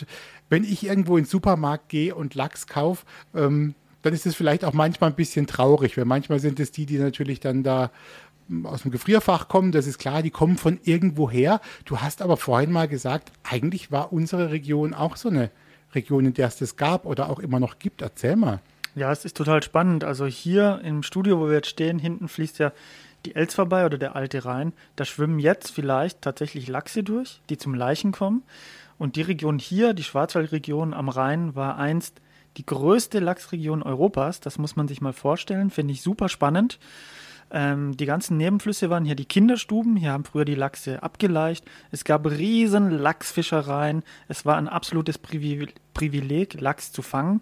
wenn 0.49 0.63
ich 0.63 0.85
irgendwo 0.85 1.17
in 1.17 1.23
den 1.23 1.29
Supermarkt 1.29 1.89
gehe 1.89 2.13
und 2.13 2.35
Lachs 2.35 2.67
kaufe, 2.67 3.05
ähm, 3.33 3.73
dann 4.01 4.13
ist 4.13 4.25
es 4.25 4.35
vielleicht 4.35 4.63
auch 4.65 4.73
manchmal 4.73 5.09
ein 5.09 5.15
bisschen 5.15 5.47
traurig, 5.47 5.97
weil 5.97 6.05
manchmal 6.05 6.39
sind 6.39 6.59
es 6.59 6.71
die, 6.71 6.85
die 6.85 6.97
natürlich 6.97 7.39
dann 7.39 7.63
da 7.63 7.91
hm, 8.47 8.65
aus 8.65 8.83
dem 8.83 8.91
Gefrierfach 8.91 9.47
kommen, 9.47 9.71
das 9.71 9.87
ist 9.87 9.97
klar, 9.97 10.21
die 10.21 10.31
kommen 10.31 10.57
von 10.57 10.79
irgendwo 10.83 11.29
her. 11.29 11.61
Du 11.85 11.99
hast 11.99 12.21
aber 12.21 12.37
vorhin 12.37 12.71
mal 12.71 12.87
gesagt, 12.87 13.31
eigentlich 13.43 13.91
war 13.91 14.13
unsere 14.13 14.51
Region 14.51 14.93
auch 14.93 15.15
so 15.15 15.29
eine 15.29 15.51
Region, 15.93 16.25
in 16.25 16.33
der 16.33 16.47
es 16.47 16.57
das 16.57 16.75
gab 16.75 17.05
oder 17.05 17.29
auch 17.29 17.39
immer 17.39 17.59
noch 17.59 17.79
gibt. 17.79 18.01
Erzähl 18.01 18.35
mal. 18.35 18.59
Ja, 18.95 19.11
es 19.11 19.25
ist 19.25 19.37
total 19.37 19.63
spannend. 19.63 20.03
Also 20.03 20.25
hier 20.25 20.81
im 20.83 21.03
Studio, 21.03 21.39
wo 21.39 21.47
wir 21.47 21.55
jetzt 21.55 21.69
stehen, 21.69 21.99
hinten 21.99 22.27
fließt 22.27 22.59
ja 22.59 22.71
die 23.25 23.35
Elz 23.35 23.53
vorbei 23.53 23.85
oder 23.85 23.97
der 23.97 24.15
alte 24.15 24.45
Rhein. 24.45 24.73
Da 24.95 25.05
schwimmen 25.05 25.39
jetzt 25.39 25.71
vielleicht 25.71 26.21
tatsächlich 26.21 26.67
Lachse 26.67 27.03
durch, 27.03 27.41
die 27.49 27.57
zum 27.57 27.73
Leichen 27.73 28.11
kommen. 28.11 28.43
Und 28.97 29.15
die 29.15 29.21
Region 29.21 29.59
hier, 29.59 29.93
die 29.93 30.03
Schwarzwaldregion 30.03 30.93
am 30.93 31.09
Rhein, 31.09 31.55
war 31.55 31.77
einst 31.77 32.21
die 32.57 32.65
größte 32.65 33.19
Lachsregion 33.19 33.83
Europas. 33.83 34.39
Das 34.39 34.57
muss 34.57 34.75
man 34.75 34.87
sich 34.87 35.01
mal 35.01 35.13
vorstellen. 35.13 35.69
Finde 35.69 35.93
ich 35.93 36.01
super 36.01 36.29
spannend. 36.29 36.79
Ähm, 37.51 37.97
die 37.97 38.05
ganzen 38.05 38.37
Nebenflüsse 38.37 38.89
waren 38.89 39.05
hier 39.05 39.15
die 39.15 39.25
Kinderstuben. 39.25 39.95
Hier 39.95 40.11
haben 40.11 40.25
früher 40.25 40.45
die 40.45 40.55
Lachse 40.55 41.01
abgeleicht. 41.01 41.65
Es 41.91 42.03
gab 42.03 42.25
riesen 42.25 42.91
Lachsfischereien. 42.91 44.03
Es 44.27 44.45
war 44.45 44.57
ein 44.57 44.67
absolutes 44.67 45.17
Privileg, 45.17 46.61
Lachs 46.61 46.91
zu 46.91 47.01
fangen. 47.01 47.41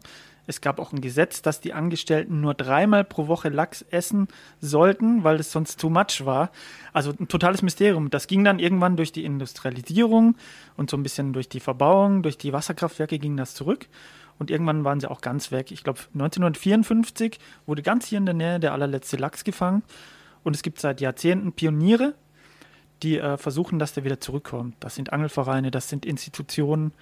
Es 0.49 0.61
gab 0.61 0.79
auch 0.79 0.93
ein 0.93 1.01
Gesetz, 1.01 1.41
dass 1.41 1.59
die 1.59 1.73
Angestellten 1.73 2.39
nur 2.39 2.53
dreimal 2.53 3.03
pro 3.03 3.27
Woche 3.27 3.49
Lachs 3.49 3.81
essen 3.91 4.29
sollten, 4.61 5.25
weil 5.25 5.41
es 5.41 5.51
sonst 5.51 5.77
too 5.77 5.89
much 5.89 6.25
war. 6.25 6.51
Also 6.93 7.11
ein 7.11 7.27
totales 7.27 7.61
Mysterium. 7.61 8.09
Das 8.09 8.27
ging 8.27 8.45
dann 8.45 8.59
irgendwann 8.59 8.95
durch 8.95 9.11
die 9.11 9.25
Industrialisierung 9.25 10.37
und 10.77 10.89
so 10.89 10.95
ein 10.95 11.03
bisschen 11.03 11.33
durch 11.33 11.49
die 11.49 11.59
Verbauung, 11.59 12.23
durch 12.23 12.37
die 12.37 12.53
Wasserkraftwerke 12.53 13.19
ging 13.19 13.35
das 13.35 13.55
zurück. 13.55 13.87
Und 14.39 14.51
irgendwann 14.51 14.83
waren 14.83 14.99
sie 14.99 15.09
auch 15.09 15.21
ganz 15.21 15.51
weg. 15.51 15.71
Ich 15.71 15.83
glaube, 15.83 15.99
1954 16.13 17.39
wurde 17.65 17.81
ganz 17.81 18.05
hier 18.05 18.17
in 18.17 18.25
der 18.25 18.35
Nähe 18.35 18.59
der 18.59 18.73
allerletzte 18.73 19.17
Lachs 19.17 19.43
gefangen. 19.43 19.83
Und 20.43 20.55
es 20.55 20.61
gibt 20.61 20.79
seit 20.79 21.01
Jahrzehnten 21.01 21.53
Pioniere, 21.53 22.13
die 23.03 23.17
äh, 23.17 23.37
versuchen, 23.37 23.79
dass 23.79 23.93
der 23.93 24.03
wieder 24.03 24.19
zurückkommt. 24.19 24.75
Das 24.79 24.95
sind 24.95 25.13
Angelvereine, 25.13 25.71
das 25.71 25.89
sind 25.89 26.05
Institutionen 26.05 26.93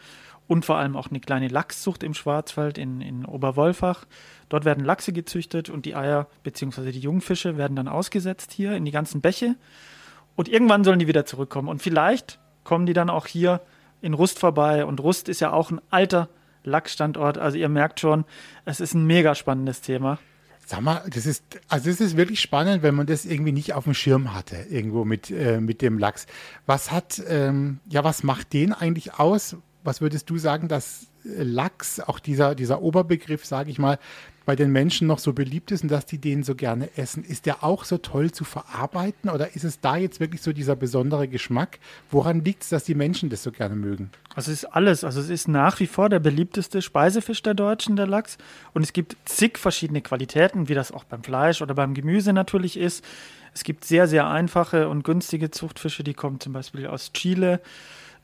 und 0.47 0.65
vor 0.65 0.77
allem 0.77 0.95
auch 0.95 1.09
eine 1.09 1.19
kleine 1.19 1.47
Lachszucht 1.47 2.03
im 2.03 2.13
Schwarzwald 2.13 2.77
in, 2.77 3.01
in 3.01 3.25
Oberwolfach. 3.25 4.05
Dort 4.49 4.65
werden 4.65 4.85
Lachse 4.85 5.11
gezüchtet 5.11 5.69
und 5.69 5.85
die 5.85 5.95
Eier 5.95 6.27
bzw. 6.43 6.91
die 6.91 6.99
Jungfische 6.99 7.57
werden 7.57 7.75
dann 7.75 7.87
ausgesetzt 7.87 8.51
hier 8.51 8.75
in 8.75 8.85
die 8.85 8.91
ganzen 8.91 9.21
Bäche. 9.21 9.55
Und 10.35 10.49
irgendwann 10.49 10.83
sollen 10.83 10.99
die 10.99 11.07
wieder 11.07 11.25
zurückkommen. 11.25 11.67
Und 11.67 11.81
vielleicht 11.81 12.39
kommen 12.63 12.85
die 12.85 12.93
dann 12.93 13.09
auch 13.09 13.25
hier 13.25 13.61
in 14.01 14.13
Rust 14.13 14.37
vorbei. 14.37 14.85
Und 14.85 14.99
Rust 14.99 15.29
ist 15.29 15.39
ja 15.39 15.51
auch 15.51 15.71
ein 15.71 15.81
alter 15.89 16.29
Lachsstandort. 16.65 17.37
Also 17.37 17.57
ihr 17.57 17.69
merkt 17.69 17.99
schon, 17.99 18.25
es 18.65 18.79
ist 18.79 18.93
ein 18.93 19.05
mega 19.05 19.35
spannendes 19.35 19.81
Thema. 19.81 20.19
Sag 20.67 20.81
mal, 20.81 21.03
das 21.07 21.27
ist, 21.27 21.43
also 21.67 21.89
das 21.89 22.01
ist 22.01 22.17
wirklich 22.17 22.41
spannend, 22.41 22.81
wenn 22.81 22.95
man 22.95 23.05
das 23.05 23.25
irgendwie 23.25 23.51
nicht 23.51 23.73
auf 23.73 23.83
dem 23.83 23.93
Schirm 23.93 24.33
hatte, 24.33 24.55
irgendwo 24.69 25.05
mit, 25.05 25.29
äh, 25.29 25.61
mit 25.61 25.83
dem 25.83 25.99
Lachs. 25.99 26.25
Was 26.65 26.91
hat, 26.91 27.21
ähm, 27.27 27.79
ja, 27.87 28.03
was 28.03 28.23
macht 28.23 28.51
den 28.53 28.73
eigentlich 28.73 29.19
aus? 29.19 29.57
Was 29.83 30.01
würdest 30.01 30.27
du 30.31 30.39
sagen, 30.39 30.67
dass 30.67 31.07
Lachs, 31.23 31.99
auch 31.99 32.19
dieser, 32.19 32.55
dieser 32.55 32.81
Oberbegriff, 32.81 33.45
sage 33.45 33.69
ich 33.69 33.77
mal, 33.77 33.99
bei 34.45 34.55
den 34.55 34.71
Menschen 34.71 35.07
noch 35.07 35.19
so 35.19 35.33
beliebt 35.33 35.71
ist 35.71 35.83
und 35.83 35.91
dass 35.91 36.05
die 36.05 36.19
den 36.19 36.43
so 36.43 36.55
gerne 36.55 36.89
essen. 36.97 37.23
Ist 37.23 37.45
der 37.45 37.63
auch 37.63 37.83
so 37.83 37.97
toll 37.97 38.31
zu 38.31 38.43
verarbeiten 38.43 39.29
oder 39.29 39.55
ist 39.55 39.63
es 39.63 39.79
da 39.81 39.97
jetzt 39.97 40.19
wirklich 40.19 40.41
so 40.41 40.53
dieser 40.53 40.75
besondere 40.75 41.27
Geschmack? 41.27 41.79
Woran 42.11 42.43
liegt 42.43 42.63
es, 42.63 42.69
dass 42.69 42.83
die 42.83 42.95
Menschen 42.95 43.29
das 43.29 43.43
so 43.43 43.51
gerne 43.51 43.75
mögen? 43.75 44.11
Also 44.35 44.51
es 44.51 44.63
ist 44.63 44.65
alles. 44.65 45.03
Also 45.03 45.19
es 45.19 45.29
ist 45.29 45.47
nach 45.47 45.79
wie 45.79 45.87
vor 45.87 46.09
der 46.09 46.19
beliebteste 46.19 46.81
Speisefisch 46.81 47.41
der 47.41 47.55
Deutschen, 47.55 47.95
der 47.95 48.07
Lachs. 48.07 48.37
Und 48.73 48.83
es 48.83 48.93
gibt 48.93 49.17
zig 49.25 49.57
verschiedene 49.57 50.01
Qualitäten, 50.01 50.69
wie 50.69 50.75
das 50.75 50.91
auch 50.91 51.05
beim 51.05 51.23
Fleisch 51.23 51.61
oder 51.61 51.73
beim 51.73 51.93
Gemüse 51.93 52.31
natürlich 52.31 52.77
ist. 52.77 53.03
Es 53.53 53.63
gibt 53.63 53.85
sehr, 53.85 54.07
sehr 54.07 54.27
einfache 54.27 54.89
und 54.89 55.03
günstige 55.03 55.49
Zuchtfische, 55.49 56.03
die 56.03 56.13
kommen 56.13 56.39
zum 56.39 56.53
Beispiel 56.53 56.87
aus 56.87 57.13
Chile. 57.13 57.61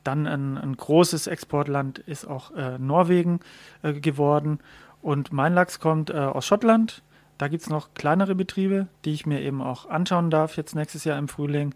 Dann 0.04 0.26
ein, 0.26 0.58
ein 0.58 0.76
großes 0.76 1.26
Exportland 1.26 1.98
ist 2.00 2.26
auch 2.26 2.54
äh, 2.54 2.78
Norwegen 2.78 3.40
äh, 3.82 3.94
geworden. 3.94 4.58
Und 5.02 5.32
mein 5.32 5.52
Lachs 5.52 5.80
kommt 5.80 6.10
äh, 6.10 6.14
aus 6.14 6.46
Schottland. 6.46 7.02
Da 7.36 7.48
gibt 7.48 7.64
es 7.64 7.68
noch 7.68 7.92
kleinere 7.94 8.34
Betriebe, 8.34 8.86
die 9.04 9.12
ich 9.12 9.26
mir 9.26 9.40
eben 9.40 9.60
auch 9.60 9.90
anschauen 9.90 10.30
darf, 10.30 10.56
jetzt 10.56 10.74
nächstes 10.74 11.04
Jahr 11.04 11.18
im 11.18 11.28
Frühling. 11.28 11.74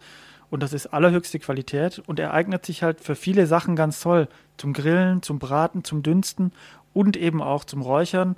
Und 0.49 0.63
das 0.63 0.73
ist 0.73 0.87
allerhöchste 0.87 1.41
Qualität 1.41 1.99
und 2.07 2.21
er 2.21 2.33
eignet 2.33 2.65
sich 2.65 2.85
halt 2.85 3.01
für 3.01 3.17
viele 3.17 3.49
Sachen 3.49 3.75
ganz 3.75 4.01
toll. 4.01 4.29
Zum 4.57 4.73
Grillen, 4.73 5.23
zum 5.23 5.41
Braten, 5.41 5.83
zum 5.83 6.05
Dünsten 6.05 6.53
und 6.95 7.17
eben 7.17 7.43
auch 7.43 7.65
zum 7.65 7.83
Räuchern. 7.83 8.37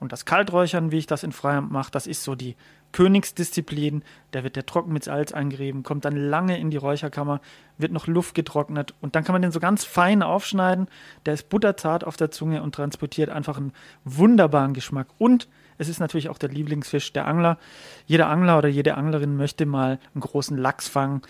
Und 0.00 0.12
das 0.12 0.24
Kalträuchern, 0.24 0.90
wie 0.90 0.98
ich 0.98 1.06
das 1.06 1.22
in 1.22 1.32
Freiheit 1.32 1.70
mache, 1.70 1.90
das 1.90 2.06
ist 2.06 2.24
so 2.24 2.34
die 2.34 2.56
Königsdisziplin. 2.92 4.02
Da 4.30 4.42
wird 4.42 4.56
der 4.56 4.66
trocken 4.66 4.92
mit 4.92 5.04
Salz 5.04 5.32
eingerieben, 5.32 5.82
kommt 5.82 6.04
dann 6.04 6.16
lange 6.16 6.58
in 6.58 6.70
die 6.70 6.78
Räucherkammer, 6.78 7.40
wird 7.78 7.92
noch 7.92 8.06
Luft 8.06 8.34
getrocknet 8.34 8.94
und 9.00 9.14
dann 9.14 9.24
kann 9.24 9.34
man 9.34 9.42
den 9.42 9.52
so 9.52 9.60
ganz 9.60 9.84
fein 9.84 10.22
aufschneiden. 10.22 10.88
Der 11.26 11.34
ist 11.34 11.50
butterzart 11.50 12.04
auf 12.04 12.16
der 12.16 12.30
Zunge 12.30 12.62
und 12.62 12.74
transportiert 12.74 13.30
einfach 13.30 13.58
einen 13.58 13.72
wunderbaren 14.04 14.74
Geschmack. 14.74 15.08
Und 15.18 15.48
es 15.78 15.88
ist 15.88 16.00
natürlich 16.00 16.30
auch 16.30 16.38
der 16.38 16.48
Lieblingsfisch 16.48 17.12
der 17.12 17.26
Angler. 17.26 17.58
Jeder 18.06 18.28
Angler 18.28 18.58
oder 18.58 18.68
jede 18.68 18.96
Anglerin 18.96 19.36
möchte 19.36 19.66
mal 19.66 19.98
einen 20.14 20.22
großen 20.22 20.56
Lachs 20.56 20.88
fangen. 20.88 21.22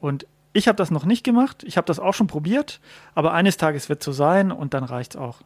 Und 0.00 0.26
ich 0.52 0.68
habe 0.68 0.76
das 0.76 0.90
noch 0.90 1.04
nicht 1.04 1.24
gemacht. 1.24 1.62
Ich 1.64 1.76
habe 1.76 1.86
das 1.86 1.98
auch 1.98 2.14
schon 2.14 2.26
probiert. 2.26 2.80
Aber 3.14 3.32
eines 3.32 3.56
Tages 3.56 3.88
wird 3.88 4.00
es 4.00 4.04
so 4.04 4.12
sein 4.12 4.52
und 4.52 4.74
dann 4.74 4.84
reicht 4.84 5.14
es 5.14 5.20
auch. 5.20 5.40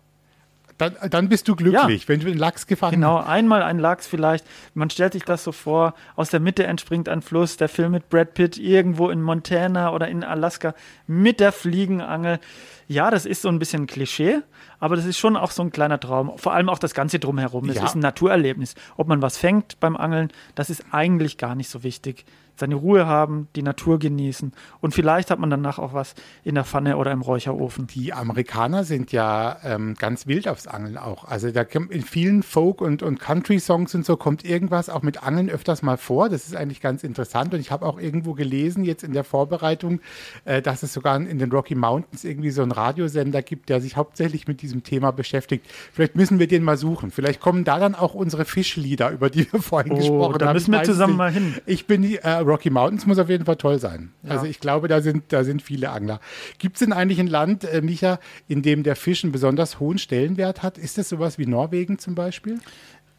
Dann, 0.79 0.97
dann 1.11 1.29
bist 1.29 1.49
du 1.49 1.57
glücklich, 1.57 2.03
ja. 2.03 2.09
wenn 2.09 2.21
du 2.21 2.27
den 2.27 2.39
Lachs 2.39 2.67
gefangen 2.67 2.95
genau, 2.95 3.19
hast. 3.19 3.25
Genau, 3.25 3.33
einmal 3.33 3.63
ein 3.63 3.79
Lachs 3.79 4.07
vielleicht. 4.07 4.47
Man 4.75 4.91
stellt 4.91 5.13
sich 5.13 5.25
das 5.25 5.45
so 5.45 5.53
vor, 5.53 5.95
aus 6.17 6.31
der 6.31 6.41
Mitte 6.41 6.65
entspringt 6.65 7.09
ein 7.09 7.23
Fluss, 7.23 7.57
der 7.57 7.69
Film 7.69 7.93
mit 7.93 8.09
Brad 8.09 8.35
Pitt 8.35 8.59
irgendwo 8.59 9.11
in 9.11 9.23
Montana 9.23 9.93
oder 9.93 10.09
in 10.09 10.25
Alaska 10.25 10.75
mit 11.07 11.41
der 11.41 11.53
Fliegenangel. 11.53 12.41
Ja, 12.89 13.11
das 13.11 13.27
ist 13.27 13.43
so 13.43 13.49
ein 13.49 13.59
bisschen 13.59 13.87
Klischee, 13.87 14.41
aber 14.81 14.97
das 14.97 15.07
ist 15.07 15.19
schon 15.19 15.37
auch 15.37 15.51
so 15.51 15.63
ein 15.63 15.71
kleiner 15.71 16.01
Traum. 16.01 16.33
Vor 16.37 16.53
allem 16.53 16.69
auch 16.69 16.79
das 16.79 16.95
Ganze 16.95 17.19
drumherum. 17.19 17.69
Es 17.69 17.77
ja. 17.77 17.85
ist 17.85 17.95
ein 17.95 18.01
Naturerlebnis. 18.01 18.75
Ob 18.97 19.09
man 19.09 19.23
was 19.23 19.39
fängt 19.39 19.81
beim 19.81 19.97
Angeln, 19.97 20.31
das 20.55 20.71
ist 20.71 20.85
eigentlich 20.91 21.39
gar 21.39 21.55
nicht 21.55 21.69
so 21.69 21.83
wichtig 21.83 22.25
seine 22.57 22.75
Ruhe 22.75 23.07
haben, 23.07 23.49
die 23.57 23.63
Natur 23.63 23.99
genießen 23.99 24.53
und 24.81 24.95
vielleicht 24.95 25.31
hat 25.31 25.39
man 25.39 25.51
danach 25.51 25.79
auch 25.79 25.95
was 25.95 26.15
in 26.45 26.55
der 26.55 26.65
Pfanne 26.65 26.97
oder 26.97 27.13
im 27.13 27.23
Räucherofen. 27.23 27.87
Die 27.87 28.13
Amerikaner 28.13 28.85
sind 28.85 29.13
ja 29.13 29.59
ähm, 29.65 29.95
ganz 29.99 30.27
wild 30.27 30.49
aufs 30.49 30.67
Angeln 30.67 30.97
auch. 30.97 31.25
Also 31.25 31.51
da 31.51 31.65
kommt 31.65 31.91
in 31.91 32.03
vielen 32.03 32.43
Folk- 32.43 32.81
und, 32.81 33.03
und 33.03 33.21
Country-Songs 33.21 33.95
und 33.95 34.05
so 34.05 34.17
kommt 34.17 34.45
irgendwas 34.45 34.89
auch 34.89 35.03
mit 35.03 35.23
Angeln 35.23 35.51
öfters 35.51 35.83
mal 35.83 35.97
vor. 35.97 36.29
Das 36.29 36.47
ist 36.47 36.57
eigentlich 36.57 36.81
ganz 36.81 37.05
interessant 37.05 37.55
und 37.55 37.61
ich 37.61 37.71
habe 37.71 37.87
auch 37.87 37.99
irgendwo 37.99 38.35
gelesen 38.35 38.85
jetzt 38.85 39.05
in 39.05 39.13
der 39.13 39.25
Vorbereitung, 39.25 40.01
äh, 40.45 40.63
dass 40.63 40.83
es 40.83 40.93
sogar 40.93 41.17
in 41.17 41.39
den 41.39 41.51
Rocky 41.51 41.75
Mountains 41.75 42.25
irgendwie 42.25 42.51
so 42.51 42.63
einen 42.63 42.73
Radiosender 42.73 43.43
gibt, 43.43 43.69
der 43.69 43.81
sich 43.81 43.97
hauptsächlich 43.97 44.47
mit 44.47 44.63
diesem 44.63 44.83
Thema 44.83 45.11
beschäftigt. 45.11 45.67
Vielleicht 45.93 46.17
müssen 46.17 46.39
wir 46.39 46.47
den 46.47 46.63
mal 46.63 46.77
suchen. 46.77 47.11
Vielleicht 47.11 47.41
kommen 47.41 47.65
da 47.65 47.79
dann 47.79 47.95
auch 47.95 48.15
unsere 48.15 48.45
Fischlieder, 48.45 49.11
über 49.11 49.31
die 49.31 49.51
wir 49.53 49.61
vorhin 49.61 49.93
oh, 49.93 49.97
gesprochen 49.97 50.39
da 50.39 50.47
haben. 50.47 50.51
Da 50.51 50.53
müssen 50.55 50.73
wir 50.73 50.83
zusammen 50.83 51.17
mal 51.17 51.31
hin. 51.31 51.55
Ich 51.67 51.87
bin 51.87 52.03
äh, 52.05 52.19
Rocky 52.43 52.71
Mountains 52.71 53.07
muss 53.07 53.19
auf 53.19 53.29
jeden 53.29 53.45
Fall 53.45 53.57
toll 53.57 53.79
sein. 53.79 54.13
Ja. 54.23 54.31
Also 54.31 54.47
ich 54.47 54.61
glaube, 54.61 54.89
da 54.89 55.01
sind, 55.01 55.33
da 55.33 55.45
sind 55.45 55.63
viele 55.63 55.91
Angler. 55.91 56.21
Gibt 56.59 56.77
es 56.77 56.81
denn 56.81 56.93
eigentlich 56.93 57.21
ein 57.21 57.27
Land, 57.27 57.65
äh, 57.65 57.83
Micha, 57.83 58.19
in 58.49 58.63
dem 58.63 58.83
der 58.83 58.97
Fisch 58.97 59.25
einen 59.25 59.33
besonders 59.33 59.81
hohen 59.81 59.99
Stellenwert 59.99 60.63
hat? 60.63 60.79
Ist 60.79 60.99
das 60.99 61.09
sowas 61.09 61.39
wie 61.39 61.47
Norwegen 61.47 61.99
zum 61.99 62.15
Beispiel? 62.15 62.59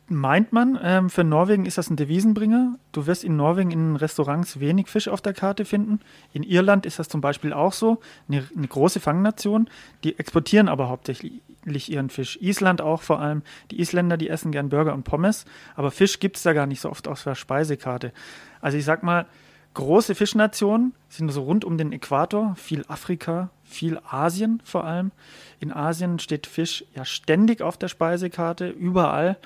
Meint 0.09 0.51
man, 0.51 0.77
ähm, 0.83 1.09
für 1.09 1.23
Norwegen 1.23 1.65
ist 1.65 1.77
das 1.77 1.89
ein 1.89 1.95
Devisenbringer. 1.95 2.77
Du 2.91 3.07
wirst 3.07 3.23
in 3.23 3.37
Norwegen 3.37 3.71
in 3.71 3.95
Restaurants 3.95 4.59
wenig 4.59 4.87
Fisch 4.89 5.07
auf 5.07 5.21
der 5.21 5.33
Karte 5.33 5.63
finden. 5.63 6.01
In 6.33 6.43
Irland 6.43 6.85
ist 6.85 6.99
das 6.99 7.07
zum 7.07 7.21
Beispiel 7.21 7.53
auch 7.53 7.71
so. 7.71 8.01
Eine, 8.27 8.43
eine 8.55 8.67
große 8.67 8.99
Fangnation. 8.99 9.69
Die 10.03 10.19
exportieren 10.19 10.67
aber 10.67 10.89
hauptsächlich 10.89 11.89
ihren 11.89 12.09
Fisch. 12.09 12.37
Island 12.41 12.81
auch 12.81 13.01
vor 13.01 13.21
allem. 13.21 13.43
Die 13.71 13.79
Isländer, 13.79 14.17
die 14.17 14.27
essen 14.27 14.51
gern 14.51 14.67
Burger 14.67 14.93
und 14.93 15.03
Pommes. 15.03 15.45
Aber 15.75 15.89
Fisch 15.89 16.19
gibt 16.19 16.35
es 16.35 16.43
da 16.43 16.51
gar 16.51 16.67
nicht 16.67 16.81
so 16.81 16.89
oft 16.89 17.07
auf 17.07 17.23
der 17.23 17.35
Speisekarte. 17.35 18.11
Also 18.59 18.77
ich 18.77 18.83
sag 18.83 19.03
mal, 19.03 19.25
große 19.73 20.15
Fischnationen, 20.15 20.93
sind 21.07 21.31
so 21.31 21.43
rund 21.43 21.63
um 21.63 21.77
den 21.77 21.93
Äquator, 21.93 22.55
viel 22.55 22.83
Afrika, 22.89 23.49
viel 23.63 23.99
Asien 24.09 24.61
vor 24.65 24.83
allem. 24.83 25.11
In 25.59 25.71
Asien 25.71 26.19
steht 26.19 26.45
Fisch 26.45 26.83
ja 26.93 27.05
ständig 27.05 27.61
auf 27.61 27.77
der 27.77 27.87
Speisekarte, 27.87 28.69
überall. 28.69 29.37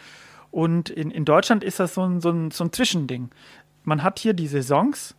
Und 0.52 0.90
in, 0.90 1.12
in 1.12 1.26
Deutschland 1.26 1.64
ist 1.64 1.80
das 1.80 1.94
so 1.94 2.04
ein, 2.04 2.22
so, 2.22 2.30
ein, 2.30 2.52
so 2.52 2.64
ein 2.64 2.72
Zwischending. 2.72 3.30
Man 3.84 4.04
hat 4.04 4.20
hier 4.20 4.34
die 4.34 4.48
Saisons 4.48 5.16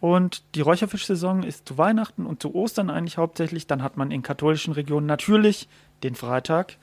und 0.00 0.42
die 0.54 0.60
Räucherfischsaison 0.60 1.42
ist 1.42 1.68
zu 1.68 1.78
Weihnachten 1.78 2.26
und 2.26 2.40
zu 2.40 2.54
Ostern 2.54 2.90
eigentlich 2.90 3.18
hauptsächlich. 3.18 3.66
Dann 3.66 3.82
hat 3.82 3.96
man 3.96 4.10
in 4.10 4.22
katholischen 4.22 4.72
Regionen 4.72 5.06
natürlich 5.06 5.68
den 6.02 6.14
Freitag 6.14 6.76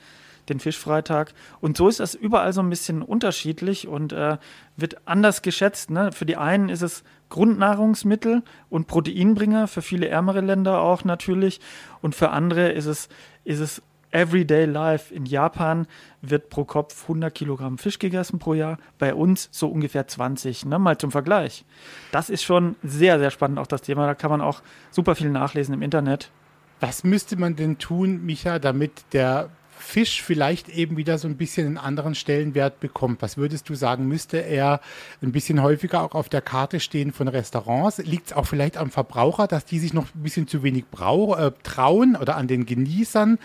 den 0.48 0.60
Fischfreitag. 0.60 1.34
Und 1.60 1.76
so 1.76 1.88
ist 1.88 2.00
das 2.00 2.14
überall 2.14 2.52
so 2.52 2.60
ein 2.60 2.70
bisschen 2.70 3.02
unterschiedlich 3.02 3.88
und 3.88 4.12
äh, 4.12 4.38
wird 4.76 5.06
anders 5.06 5.42
geschätzt. 5.42 5.90
Ne? 5.90 6.12
Für 6.12 6.26
die 6.26 6.36
einen 6.36 6.68
ist 6.68 6.82
es 6.82 7.04
Grundnahrungsmittel 7.28 8.42
und 8.70 8.86
Proteinbringer, 8.86 9.66
für 9.66 9.82
viele 9.82 10.08
ärmere 10.08 10.40
Länder 10.40 10.80
auch 10.80 11.04
natürlich. 11.04 11.60
Und 12.00 12.14
für 12.14 12.30
andere 12.30 12.70
ist 12.70 12.86
es, 12.86 13.08
ist 13.44 13.60
es 13.60 13.82
Everyday 14.10 14.64
Life. 14.64 15.14
In 15.14 15.26
Japan 15.26 15.86
wird 16.22 16.50
pro 16.50 16.64
Kopf 16.64 17.02
100 17.02 17.34
Kilogramm 17.34 17.78
Fisch 17.78 17.98
gegessen 17.98 18.38
pro 18.38 18.54
Jahr, 18.54 18.78
bei 18.98 19.14
uns 19.14 19.48
so 19.52 19.68
ungefähr 19.68 20.06
20. 20.06 20.66
Ne? 20.66 20.78
Mal 20.78 20.98
zum 20.98 21.10
Vergleich. 21.10 21.64
Das 22.12 22.30
ist 22.30 22.42
schon 22.42 22.76
sehr, 22.82 23.18
sehr 23.18 23.30
spannend, 23.30 23.58
auch 23.58 23.66
das 23.66 23.82
Thema. 23.82 24.06
Da 24.06 24.14
kann 24.14 24.30
man 24.30 24.40
auch 24.40 24.62
super 24.90 25.14
viel 25.14 25.30
nachlesen 25.30 25.74
im 25.74 25.82
Internet. 25.82 26.30
Was 26.80 27.04
müsste 27.04 27.36
man 27.36 27.56
denn 27.56 27.78
tun, 27.78 28.24
Micha, 28.24 28.58
damit 28.58 29.04
der 29.12 29.50
Fisch 29.78 30.22
vielleicht 30.22 30.68
eben 30.68 30.96
wieder 30.96 31.18
so 31.18 31.28
ein 31.28 31.36
bisschen 31.36 31.66
einen 31.66 31.78
anderen 31.78 32.14
Stellenwert 32.14 32.80
bekommt? 32.80 33.22
Was 33.22 33.36
würdest 33.36 33.68
du 33.68 33.74
sagen, 33.74 34.06
müsste 34.06 34.38
er 34.38 34.80
ein 35.22 35.32
bisschen 35.32 35.62
häufiger 35.62 36.02
auch 36.02 36.14
auf 36.14 36.28
der 36.28 36.40
Karte 36.40 36.80
stehen 36.80 37.12
von 37.12 37.28
Restaurants? 37.28 37.98
Liegt 37.98 38.28
es 38.28 38.32
auch 38.32 38.46
vielleicht 38.46 38.76
am 38.76 38.90
Verbraucher, 38.90 39.46
dass 39.46 39.64
die 39.64 39.78
sich 39.78 39.92
noch 39.92 40.06
ein 40.14 40.22
bisschen 40.22 40.48
zu 40.48 40.62
wenig 40.62 40.86
brau 40.90 41.36
äh, 41.36 41.52
trauen 41.62 42.16
oder 42.16 42.36
an 42.36 42.48
den 42.48 42.66
Genießern? 42.66 43.38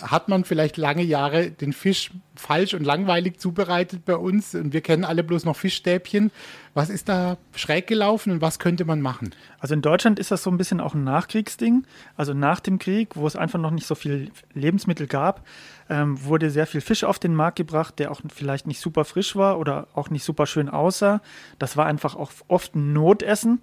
Hat 0.00 0.28
man 0.28 0.44
vielleicht 0.44 0.76
lange 0.76 1.02
Jahre 1.02 1.50
den 1.50 1.72
Fisch 1.72 2.10
falsch 2.34 2.74
und 2.74 2.84
langweilig 2.84 3.38
zubereitet 3.38 4.04
bei 4.04 4.16
uns 4.16 4.54
und 4.54 4.72
wir 4.72 4.80
kennen 4.80 5.04
alle 5.04 5.22
bloß 5.22 5.44
noch 5.44 5.56
Fischstäbchen? 5.56 6.30
Was 6.74 6.90
ist 6.90 7.08
da 7.08 7.36
schräg 7.54 7.86
gelaufen 7.86 8.32
und 8.32 8.40
was 8.40 8.58
könnte 8.58 8.84
man 8.84 9.00
machen? 9.00 9.34
Also 9.60 9.74
in 9.74 9.82
Deutschland 9.82 10.18
ist 10.18 10.30
das 10.30 10.42
so 10.42 10.50
ein 10.50 10.58
bisschen 10.58 10.80
auch 10.80 10.94
ein 10.94 11.04
Nachkriegsding. 11.04 11.86
Also 12.16 12.34
nach 12.34 12.60
dem 12.60 12.78
Krieg, 12.78 13.14
wo 13.14 13.26
es 13.26 13.36
einfach 13.36 13.60
noch 13.60 13.70
nicht 13.70 13.86
so 13.86 13.94
viel 13.94 14.30
Lebensmittel 14.54 15.06
gab, 15.06 15.46
ähm, 15.88 16.24
wurde 16.24 16.50
sehr 16.50 16.66
viel 16.66 16.80
Fisch 16.80 17.04
auf 17.04 17.18
den 17.18 17.34
Markt 17.34 17.56
gebracht, 17.56 17.98
der 17.98 18.10
auch 18.10 18.20
vielleicht 18.34 18.66
nicht 18.66 18.80
super 18.80 19.04
frisch 19.04 19.36
war 19.36 19.58
oder 19.58 19.88
auch 19.94 20.10
nicht 20.10 20.24
super 20.24 20.46
schön 20.46 20.68
aussah. 20.68 21.20
Das 21.58 21.76
war 21.76 21.86
einfach 21.86 22.16
auch 22.16 22.32
oft 22.48 22.74
ein 22.74 22.92
Notessen. 22.92 23.60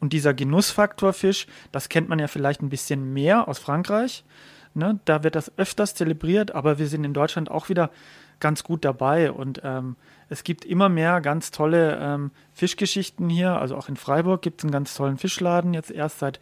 Und 0.00 0.12
dieser 0.12 0.34
Genussfaktor 0.34 1.12
Fisch, 1.12 1.46
das 1.70 1.88
kennt 1.88 2.08
man 2.08 2.18
ja 2.18 2.26
vielleicht 2.26 2.60
ein 2.60 2.70
bisschen 2.70 3.12
mehr 3.12 3.46
aus 3.46 3.60
Frankreich. 3.60 4.24
Ne? 4.74 4.98
Da 5.04 5.22
wird 5.22 5.36
das 5.36 5.56
öfters 5.58 5.94
zelebriert, 5.94 6.54
aber 6.54 6.78
wir 6.78 6.88
sind 6.88 7.04
in 7.04 7.14
Deutschland 7.14 7.50
auch 7.50 7.68
wieder 7.68 7.90
ganz 8.40 8.64
gut 8.64 8.84
dabei. 8.84 9.30
Und 9.30 9.60
ähm, 9.62 9.96
es 10.28 10.44
gibt 10.44 10.64
immer 10.64 10.88
mehr 10.88 11.20
ganz 11.20 11.50
tolle 11.50 11.98
ähm, 12.00 12.30
Fischgeschichten 12.52 13.28
hier. 13.28 13.52
Also 13.52 13.76
auch 13.76 13.88
in 13.88 13.96
Freiburg 13.96 14.42
gibt 14.42 14.60
es 14.60 14.64
einen 14.64 14.72
ganz 14.72 14.94
tollen 14.94 15.18
Fischladen, 15.18 15.72
jetzt 15.72 15.90
erst 15.90 16.18
seit 16.18 16.40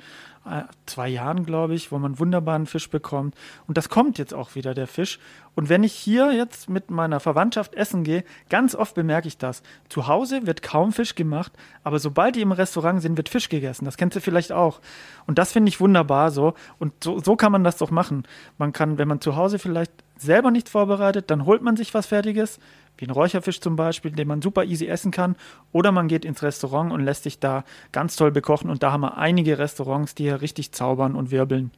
zwei 0.87 1.09
Jahren, 1.09 1.45
glaube 1.45 1.75
ich, 1.75 1.93
wo 1.93 1.99
man 1.99 2.19
wunderbaren 2.19 2.67
Fisch 2.67 2.89
bekommt. 2.89 3.35
Und 3.67 3.77
das 3.77 3.91
kommt 3.91 4.19
jetzt 4.19 4.33
auch 4.33 4.55
wieder, 4.55 4.73
der 4.73 4.87
Fisch. 4.87 5.19
Und 5.55 5.69
wenn 5.69 5.85
ich 5.85 5.93
hier 5.93 6.33
jetzt 6.33 6.71
mit 6.71 6.91
meiner 6.91 7.21
Verwandtschaft 7.21 7.75
essen 7.75 8.05
gehe, 8.05 8.25
ganz 8.49 8.75
oft 8.75 8.95
bemerke 8.95 9.29
ich 9.29 9.37
das. 9.37 9.63
Zu 9.91 10.07
Hause 10.07 10.47
wird 10.47 10.63
kaum 10.63 10.93
Fisch 10.93 11.15
gemacht, 11.15 11.53
aber 11.85 11.99
sobald 11.99 12.37
die 12.37 12.41
im 12.41 12.53
Restaurant 12.53 13.03
sind, 13.03 13.19
wird 13.19 13.29
Fisch 13.29 13.51
gegessen. 13.51 13.85
Das 13.85 13.99
kennst 13.99 14.17
du 14.17 14.21
vielleicht 14.21 14.53
auch. 14.53 14.81
Und 15.27 15.39
das 15.39 15.53
finde 15.53 15.69
ich 15.69 15.81
wunderbar 15.81 16.31
so. 16.31 16.55
Und 16.79 17.05
so, 17.05 17.21
so 17.21 17.37
kann 17.37 17.53
man 17.53 17.63
das 17.63 17.77
doch 17.77 17.91
machen. 17.91 18.25
Man 18.57 18.73
kann, 18.73 18.97
wenn 18.97 19.09
man 19.09 19.21
zu 19.21 19.37
Hause 19.37 19.59
vielleicht 19.59 19.93
selber 20.17 20.51
nichts 20.51 20.71
vorbereitet, 20.71 21.31
dann 21.31 21.45
holt 21.45 21.63
man 21.63 21.77
sich 21.77 21.93
was 21.95 22.07
Fertiges, 22.07 22.59
wie 23.01 23.07
ein 23.07 23.11
Räucherfisch 23.11 23.61
zum 23.61 23.77
Beispiel, 23.77 24.13
den 24.13 24.29
man 24.29 24.43
super 24.43 24.65
easy 24.65 24.87
essen 24.87 25.11
kann. 25.11 25.37
Oder 25.73 25.93
man 25.93 26.09
geht 26.09 26.25
ins 26.25 26.43
Restaurant 26.43 26.93
und 26.93 27.01
lässt 27.01 27.25
sich 27.25 27.39
da 27.39 27.65
ganz 27.93 28.17
toll 28.17 28.31
bekochen. 28.31 28.71
Und 28.71 28.83
da 28.83 28.93
haben 28.93 29.03
wir 29.03 29.17
einige 29.17 29.59
Restaurants, 29.59 30.15
die 30.15 30.25
hier 30.25 30.41
richtig 30.41 30.73
zaubern 30.73 31.15
und 31.15 31.31
wirbeln. 31.31 31.71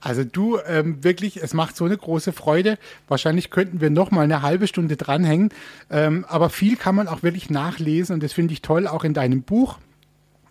Also 0.00 0.24
du, 0.24 0.58
ähm, 0.66 1.02
wirklich, 1.02 1.42
es 1.42 1.54
macht 1.54 1.76
so 1.76 1.84
eine 1.84 1.96
große 1.96 2.32
Freude. 2.32 2.78
Wahrscheinlich 3.08 3.50
könnten 3.50 3.80
wir 3.80 3.90
noch 3.90 4.10
mal 4.10 4.22
eine 4.22 4.42
halbe 4.42 4.66
Stunde 4.66 4.96
dranhängen. 4.96 5.50
Ähm, 5.90 6.24
aber 6.28 6.50
viel 6.50 6.76
kann 6.76 6.94
man 6.94 7.08
auch 7.08 7.22
wirklich 7.22 7.50
nachlesen 7.50 8.14
und 8.14 8.22
das 8.22 8.32
finde 8.32 8.52
ich 8.52 8.62
toll, 8.62 8.86
auch 8.86 9.04
in 9.04 9.14
deinem 9.14 9.42
Buch 9.42 9.78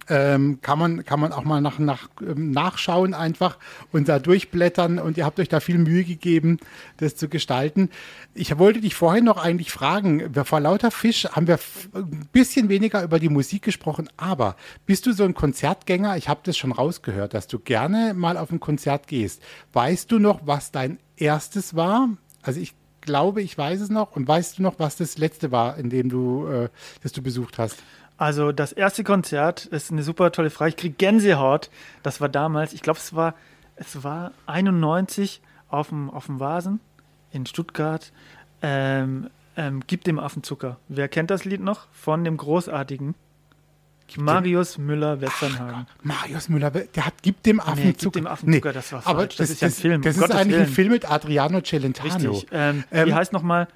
ähm, 0.10 0.60
kann, 0.62 0.80
man, 0.80 1.06
kann 1.06 1.20
man 1.20 1.32
auch 1.32 1.44
mal 1.44 1.62
nach, 1.62 1.80
nach, 1.80 2.10
ähm, 2.22 2.52
nachschauen 2.52 3.14
einfach 3.14 3.58
und 3.92 4.08
da 4.08 4.20
durchblättern 4.20 5.00
und 5.00 5.18
ihr 5.18 5.26
habt 5.26 5.40
euch 5.40 5.50
da 5.50 5.60
viel 5.60 5.78
Mühe 5.78 6.04
gegeben, 6.04 6.60
das 6.98 7.16
zu 7.16 7.28
gestalten. 7.28 7.90
Ich 8.34 8.58
wollte 8.58 8.82
dich 8.82 8.96
vorhin 8.96 9.26
noch 9.26 9.38
eigentlich 9.38 9.72
fragen, 9.72 10.34
vor 10.46 10.60
lauter 10.60 10.92
Fisch 10.92 11.26
haben 11.32 11.48
wir 11.48 11.60
ein 11.94 12.28
bisschen 12.32 12.70
weniger 12.70 13.04
über 13.04 13.20
die 13.20 13.30
Musik 13.30 13.64
gesprochen, 13.64 14.10
aber 14.18 14.56
bist 14.86 15.06
du 15.06 15.14
so 15.14 15.24
ein 15.24 15.34
Konzertgänger? 15.34 16.18
Ich 16.18 16.30
habe 16.30 16.42
das 16.44 16.58
schon 16.58 16.72
rausgehört, 16.72 17.34
dass 17.34 17.48
du 17.48 17.60
gerne 17.60 18.14
mal 18.14 18.38
auf 18.38 18.52
ein 18.52 18.60
Konzert 18.60 19.08
gehst. 19.08 19.42
Weißt 19.74 20.12
du 20.12 20.20
noch, 20.20 20.42
was 20.46 20.72
dein 20.72 21.00
erstes 21.18 21.76
war? 21.76 22.10
Also 22.42 22.60
ich 22.60 22.74
glaube, 23.06 23.42
ich 23.42 23.58
weiß 23.58 23.80
es 23.82 23.90
noch. 23.90 24.16
Und 24.16 24.28
weißt 24.28 24.58
du 24.58 24.64
noch, 24.64 24.80
was 24.80 24.98
das 24.98 25.18
letzte 25.18 25.52
war, 25.52 25.78
in 25.78 25.90
dem 25.90 26.10
du, 26.10 26.48
äh, 26.48 26.70
das 27.02 27.12
du 27.14 27.22
besucht 27.22 27.58
hast? 27.58 27.78
Also 28.18 28.52
das 28.52 28.72
erste 28.72 29.04
Konzert 29.04 29.66
ist 29.66 29.92
eine 29.92 30.04
super 30.04 30.32
tolle 30.32 30.50
Frage. 30.50 30.70
Ich 30.70 30.78
kriege 30.78 30.96
Gänsehaut. 30.96 31.70
Das 32.04 32.22
war 32.22 32.30
damals, 32.30 32.74
ich 32.74 32.82
glaube, 32.82 33.00
es 33.00 33.14
war, 33.14 33.36
es 33.76 34.04
war 34.04 34.32
91 34.46 35.42
auf 35.68 35.90
dem, 35.90 36.10
auf 36.10 36.28
dem 36.28 36.40
Vasen 36.40 36.80
in 37.32 37.46
Stuttgart. 37.46 38.14
Ähm, 38.62 39.30
ähm, 39.58 39.84
Gib 39.88 40.04
dem 40.04 40.20
Affen 40.20 40.44
Zucker. 40.44 40.78
Wer 40.88 41.08
kennt 41.08 41.30
das 41.30 41.46
Lied 41.46 41.62
noch? 41.62 41.88
Von 41.92 42.24
dem 42.24 42.38
großartigen 42.38 43.16
Marius 44.18 44.78
Müller-Westernhagen. 44.78 45.88
Marius 46.04 46.48
Müller, 46.48 46.70
der 46.72 47.06
hat 47.06 47.16
Gib 47.22 47.42
dem 47.44 47.60
Affen 47.60 47.84
nee, 47.84 47.94
Zucker. 47.94 48.20
Gib 48.20 48.24
dem 48.24 48.28
Affen 48.28 48.54
Zucker, 48.54 48.74
das 48.74 48.92
war 48.92 49.02
falsch. 49.02 49.14
Aber 49.14 49.28
das, 49.28 49.38
das 49.38 49.50
ist 49.50 49.62
ja 49.62 49.68
ein 49.68 49.74
Film. 49.74 50.02
Das 50.02 50.16
um 50.16 50.22
ist 50.22 50.28
Gottes 50.28 50.42
eigentlich 50.42 50.58
Willen. 50.58 50.68
ein 50.68 50.74
Film 50.74 50.92
mit 50.92 51.12
Adriano 51.12 51.62
Celentano. 51.62 52.32
Richtig. 52.32 52.48
Ähm, 52.52 52.84
ähm, 52.92 53.08
wie 53.08 53.14
heißt 53.14 53.34
nochmal? 53.34 53.68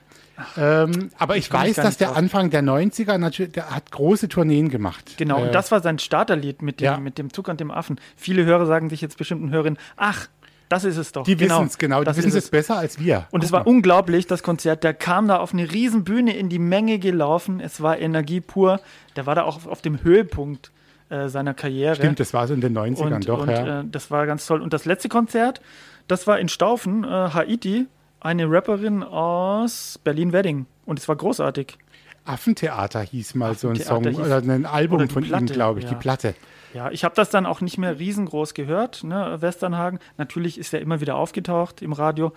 Ähm, 0.58 1.10
aber 1.18 1.38
ich 1.38 1.52
weiß, 1.52 1.76
dass 1.76 1.98
der 1.98 2.10
drauf. 2.10 2.18
Anfang 2.18 2.50
der 2.50 2.64
90er 2.64 3.18
natürlich, 3.18 3.54
der 3.54 3.72
hat 3.72 3.92
große 3.92 4.30
Tourneen 4.30 4.70
gemacht. 4.70 5.16
Genau, 5.18 5.40
äh, 5.40 5.48
und 5.48 5.56
das 5.56 5.72
war 5.72 5.82
sein 5.82 6.00
Starterlied 6.00 6.62
mit 6.62 6.80
dem, 6.80 6.86
ja. 6.86 6.98
mit 6.98 7.18
dem 7.18 7.34
Zucker 7.34 7.52
und 7.52 7.60
dem 7.60 7.72
Affen. 7.72 8.00
Viele 8.16 8.46
Hörer 8.46 8.66
sagen 8.66 8.90
sich 8.90 9.02
jetzt 9.02 9.18
bestimmten 9.18 9.50
Hörerinnen, 9.52 9.80
ach, 9.98 10.28
das 10.70 10.84
ist 10.84 10.98
es 10.98 11.12
doch. 11.12 11.24
Die 11.24 11.36
genau, 11.36 11.56
wissen 11.56 11.68
es, 11.68 11.78
genau. 11.80 12.04
Die 12.04 12.16
wissen 12.16 12.38
es 12.38 12.50
besser 12.50 12.78
als 12.78 13.00
wir. 13.00 13.28
Und 13.32 13.40
Guck 13.40 13.44
es 13.44 13.52
war 13.52 13.62
mal. 13.62 13.70
unglaublich, 13.70 14.28
das 14.28 14.44
Konzert. 14.44 14.84
Der 14.84 14.94
kam 14.94 15.28
da 15.28 15.38
auf 15.38 15.52
eine 15.52 15.72
riesen 15.72 16.04
Bühne 16.04 16.38
in 16.38 16.48
die 16.48 16.60
Menge 16.60 17.00
gelaufen. 17.00 17.60
Es 17.60 17.82
war 17.82 17.98
Energie 17.98 18.40
pur. 18.40 18.80
Der 19.16 19.26
war 19.26 19.34
da 19.34 19.44
auch 19.44 19.66
auf 19.66 19.82
dem 19.82 20.04
Höhepunkt 20.04 20.72
äh, 21.10 21.28
seiner 21.28 21.56
Karriere. 21.56 21.96
Stimmt, 21.96 22.20
das 22.20 22.36
war 22.36 22.48
so 22.48 22.54
in 22.54 22.62
den 22.62 22.78
90ern, 22.78 23.16
und, 23.16 23.28
doch, 23.28 23.42
und, 23.42 23.50
ja. 23.50 23.80
Äh, 23.80 23.84
das 23.92 24.12
war 24.12 24.28
ganz 24.28 24.46
toll. 24.46 24.62
Und 24.62 24.72
das 24.72 24.86
letzte 24.86 25.10
Konzert, 25.10 25.60
das 26.08 26.28
war 26.28 26.40
in 26.40 26.50
Staufen, 26.50 27.04
äh, 27.04 27.08
Haiti 27.08 27.88
eine 28.20 28.50
Rapperin 28.50 29.04
aus 29.04 30.00
Berlin-Wedding. 30.04 30.66
Und 30.86 31.00
es 31.00 31.08
war 31.08 31.16
großartig. 31.16 31.78
Affentheater 32.26 33.02
hieß 33.02 33.36
mal 33.36 33.52
Affentheater 33.52 33.88
so 33.88 34.00
ein 34.00 34.14
Song 34.14 34.24
oder 34.24 34.38
ein 34.38 34.66
Album 34.66 35.00
oder 35.00 35.10
von 35.10 35.24
Platte, 35.24 35.46
ihm, 35.46 35.48
glaube 35.48 35.80
ich, 35.80 35.86
ja. 35.86 35.92
die 35.92 35.96
Platte. 35.96 36.36
Ja, 36.74 36.92
ich 36.92 37.04
habe 37.04 37.16
das 37.16 37.30
dann 37.32 37.46
auch 37.46 37.62
nicht 37.62 37.78
mehr 37.78 37.98
riesengroß 37.98 38.54
gehört, 38.54 39.04
ne, 39.04 39.38
Westernhagen. 39.40 40.00
Natürlich 40.18 40.60
ist 40.60 40.74
er 40.74 40.82
immer 40.82 41.02
wieder 41.02 41.16
aufgetaucht 41.16 41.82
im 41.82 41.94
Radio, 41.94 42.32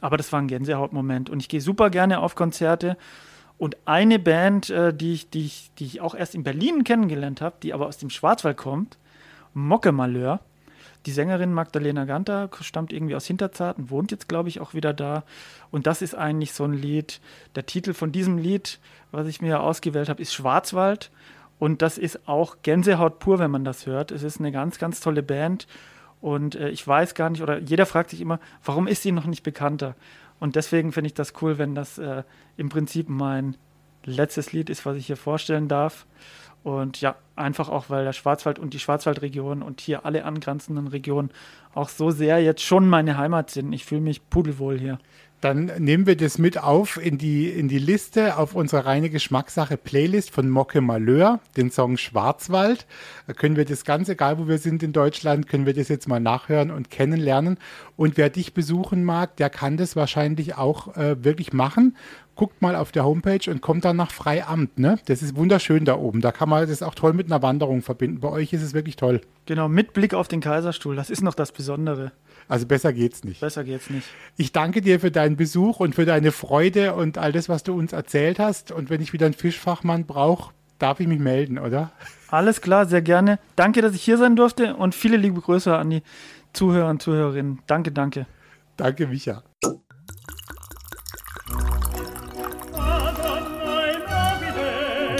aber 0.00 0.16
das 0.16 0.32
war 0.32 0.40
ein 0.40 0.48
Gänsehautmoment. 0.48 1.30
Und 1.30 1.40
ich 1.40 1.48
gehe 1.48 1.60
super 1.60 1.90
gerne 1.90 2.20
auf 2.20 2.34
Konzerte. 2.34 2.96
Und 3.58 3.76
eine 3.84 4.18
Band, 4.18 4.70
äh, 4.70 4.92
die, 4.92 5.14
ich, 5.14 5.30
die, 5.30 5.46
ich, 5.46 5.70
die 5.78 5.84
ich 5.86 6.00
auch 6.00 6.14
erst 6.14 6.34
in 6.34 6.42
Berlin 6.42 6.84
kennengelernt 6.84 7.40
habe, 7.40 7.56
die 7.62 7.72
aber 7.72 7.86
aus 7.86 7.98
dem 7.98 8.10
Schwarzwald 8.10 8.56
kommt, 8.56 8.98
Mocke 9.54 9.92
Malheur, 9.92 10.40
die 11.06 11.12
Sängerin 11.12 11.52
Magdalena 11.52 12.04
Ganter 12.04 12.50
stammt 12.60 12.92
irgendwie 12.92 13.14
aus 13.14 13.26
Hinterzarten, 13.26 13.90
wohnt 13.90 14.10
jetzt, 14.10 14.28
glaube 14.28 14.48
ich, 14.48 14.60
auch 14.60 14.74
wieder 14.74 14.92
da. 14.92 15.22
Und 15.70 15.86
das 15.86 16.02
ist 16.02 16.14
eigentlich 16.14 16.52
so 16.52 16.64
ein 16.64 16.72
Lied. 16.72 17.20
Der 17.54 17.64
Titel 17.64 17.94
von 17.94 18.10
diesem 18.10 18.38
Lied, 18.38 18.80
was 19.12 19.28
ich 19.28 19.40
mir 19.40 19.60
ausgewählt 19.60 20.08
habe, 20.08 20.20
ist 20.20 20.34
Schwarzwald. 20.34 21.12
Und 21.58 21.80
das 21.80 21.96
ist 21.96 22.28
auch 22.28 22.56
Gänsehaut 22.62 23.20
pur, 23.20 23.38
wenn 23.38 23.52
man 23.52 23.64
das 23.64 23.86
hört. 23.86 24.10
Es 24.10 24.24
ist 24.24 24.40
eine 24.40 24.50
ganz, 24.50 24.78
ganz 24.78 25.00
tolle 25.00 25.22
Band. 25.22 25.68
Und 26.20 26.56
äh, 26.56 26.70
ich 26.70 26.86
weiß 26.86 27.14
gar 27.14 27.30
nicht, 27.30 27.42
oder 27.42 27.58
jeder 27.58 27.86
fragt 27.86 28.10
sich 28.10 28.20
immer, 28.20 28.40
warum 28.64 28.88
ist 28.88 29.02
sie 29.02 29.12
noch 29.12 29.26
nicht 29.26 29.44
bekannter? 29.44 29.94
Und 30.40 30.56
deswegen 30.56 30.92
finde 30.92 31.06
ich 31.06 31.14
das 31.14 31.34
cool, 31.40 31.56
wenn 31.56 31.74
das 31.74 31.98
äh, 31.98 32.24
im 32.56 32.68
Prinzip 32.68 33.08
mein 33.08 33.56
letztes 34.06 34.52
Lied 34.52 34.70
ist, 34.70 34.86
was 34.86 34.96
ich 34.96 35.06
hier 35.06 35.16
vorstellen 35.16 35.68
darf. 35.68 36.06
Und 36.62 37.00
ja, 37.00 37.14
einfach 37.36 37.68
auch, 37.68 37.90
weil 37.90 38.04
der 38.04 38.12
Schwarzwald 38.12 38.58
und 38.58 38.74
die 38.74 38.80
Schwarzwaldregion 38.80 39.62
und 39.62 39.80
hier 39.80 40.04
alle 40.04 40.24
angrenzenden 40.24 40.88
Regionen 40.88 41.30
auch 41.74 41.88
so 41.88 42.10
sehr 42.10 42.42
jetzt 42.42 42.62
schon 42.62 42.88
meine 42.88 43.18
Heimat 43.18 43.50
sind. 43.50 43.72
Ich 43.72 43.84
fühle 43.84 44.00
mich 44.00 44.28
pudelwohl 44.30 44.78
hier. 44.78 44.98
Dann 45.42 45.70
nehmen 45.78 46.06
wir 46.06 46.16
das 46.16 46.38
mit 46.38 46.58
auf 46.58 46.96
in 46.96 47.18
die, 47.18 47.50
in 47.50 47.68
die 47.68 47.78
Liste 47.78 48.38
auf 48.38 48.54
unsere 48.54 48.86
reine 48.86 49.10
Geschmackssache 49.10 49.76
Playlist 49.76 50.30
von 50.30 50.48
Mocke 50.48 50.80
Malheur, 50.80 51.40
den 51.58 51.70
Song 51.70 51.98
Schwarzwald. 51.98 52.86
Da 53.26 53.34
können 53.34 53.54
wir 53.54 53.66
das 53.66 53.84
ganz 53.84 54.08
egal, 54.08 54.38
wo 54.38 54.48
wir 54.48 54.56
sind 54.56 54.82
in 54.82 54.92
Deutschland, 54.92 55.46
können 55.46 55.66
wir 55.66 55.74
das 55.74 55.88
jetzt 55.88 56.08
mal 56.08 56.20
nachhören 56.20 56.70
und 56.70 56.90
kennenlernen. 56.90 57.58
Und 57.96 58.16
wer 58.16 58.30
dich 58.30 58.54
besuchen 58.54 59.04
mag, 59.04 59.36
der 59.36 59.50
kann 59.50 59.76
das 59.76 59.94
wahrscheinlich 59.94 60.56
auch 60.56 60.96
äh, 60.96 61.22
wirklich 61.22 61.52
machen. 61.52 61.96
Guckt 62.36 62.60
mal 62.62 62.76
auf 62.76 62.92
der 62.92 63.04
Homepage 63.04 63.50
und 63.50 63.62
kommt 63.62 63.84
dann 63.84 63.96
nach 63.96 64.10
Freiamt. 64.10 64.78
Ne? 64.78 64.98
Das 65.06 65.22
ist 65.22 65.36
wunderschön 65.36 65.84
da 65.86 65.96
oben. 65.96 66.20
Da 66.20 66.32
kann 66.32 66.48
man 66.48 66.68
das 66.68 66.82
auch 66.82 66.94
toll 66.94 67.14
mit 67.14 67.26
einer 67.26 67.42
Wanderung 67.42 67.82
verbinden. 67.82 68.20
Bei 68.20 68.28
euch 68.28 68.52
ist 68.52 68.62
es 68.62 68.74
wirklich 68.74 68.96
toll. 68.96 69.22
Genau, 69.46 69.68
mit 69.68 69.94
Blick 69.94 70.12
auf 70.12 70.28
den 70.28 70.40
Kaiserstuhl. 70.40 70.94
Das 70.96 71.08
ist 71.08 71.22
noch 71.22 71.34
das 71.34 71.50
Besondere. 71.50 72.12
Also 72.46 72.66
besser 72.66 72.92
geht's 72.92 73.24
nicht. 73.24 73.40
Besser 73.40 73.64
geht's 73.64 73.90
nicht. 73.90 74.06
Ich 74.36 74.52
danke 74.52 74.82
dir 74.82 75.00
für 75.00 75.10
deinen 75.10 75.36
Besuch 75.36 75.80
und 75.80 75.94
für 75.94 76.04
deine 76.04 76.30
Freude 76.30 76.94
und 76.94 77.18
all 77.18 77.32
das, 77.32 77.48
was 77.48 77.62
du 77.62 77.74
uns 77.74 77.92
erzählt 77.92 78.38
hast. 78.38 78.70
Und 78.70 78.90
wenn 78.90 79.00
ich 79.00 79.12
wieder 79.12 79.26
einen 79.26 79.34
Fischfachmann 79.34 80.04
brauche, 80.04 80.52
darf 80.78 81.00
ich 81.00 81.06
mich 81.06 81.18
melden, 81.18 81.58
oder? 81.58 81.90
Alles 82.28 82.60
klar, 82.60 82.86
sehr 82.86 83.02
gerne. 83.02 83.38
Danke, 83.56 83.82
dass 83.82 83.94
ich 83.94 84.02
hier 84.02 84.18
sein 84.18 84.36
durfte 84.36 84.76
und 84.76 84.94
viele 84.94 85.16
liebe 85.16 85.40
Grüße 85.40 85.74
an 85.74 85.90
die 85.90 86.02
Zuhörer 86.52 86.90
und 86.90 87.02
Zuhörerinnen. 87.02 87.60
Danke, 87.66 87.92
danke. 87.92 88.26
Danke, 88.76 89.06
Micha. 89.06 89.42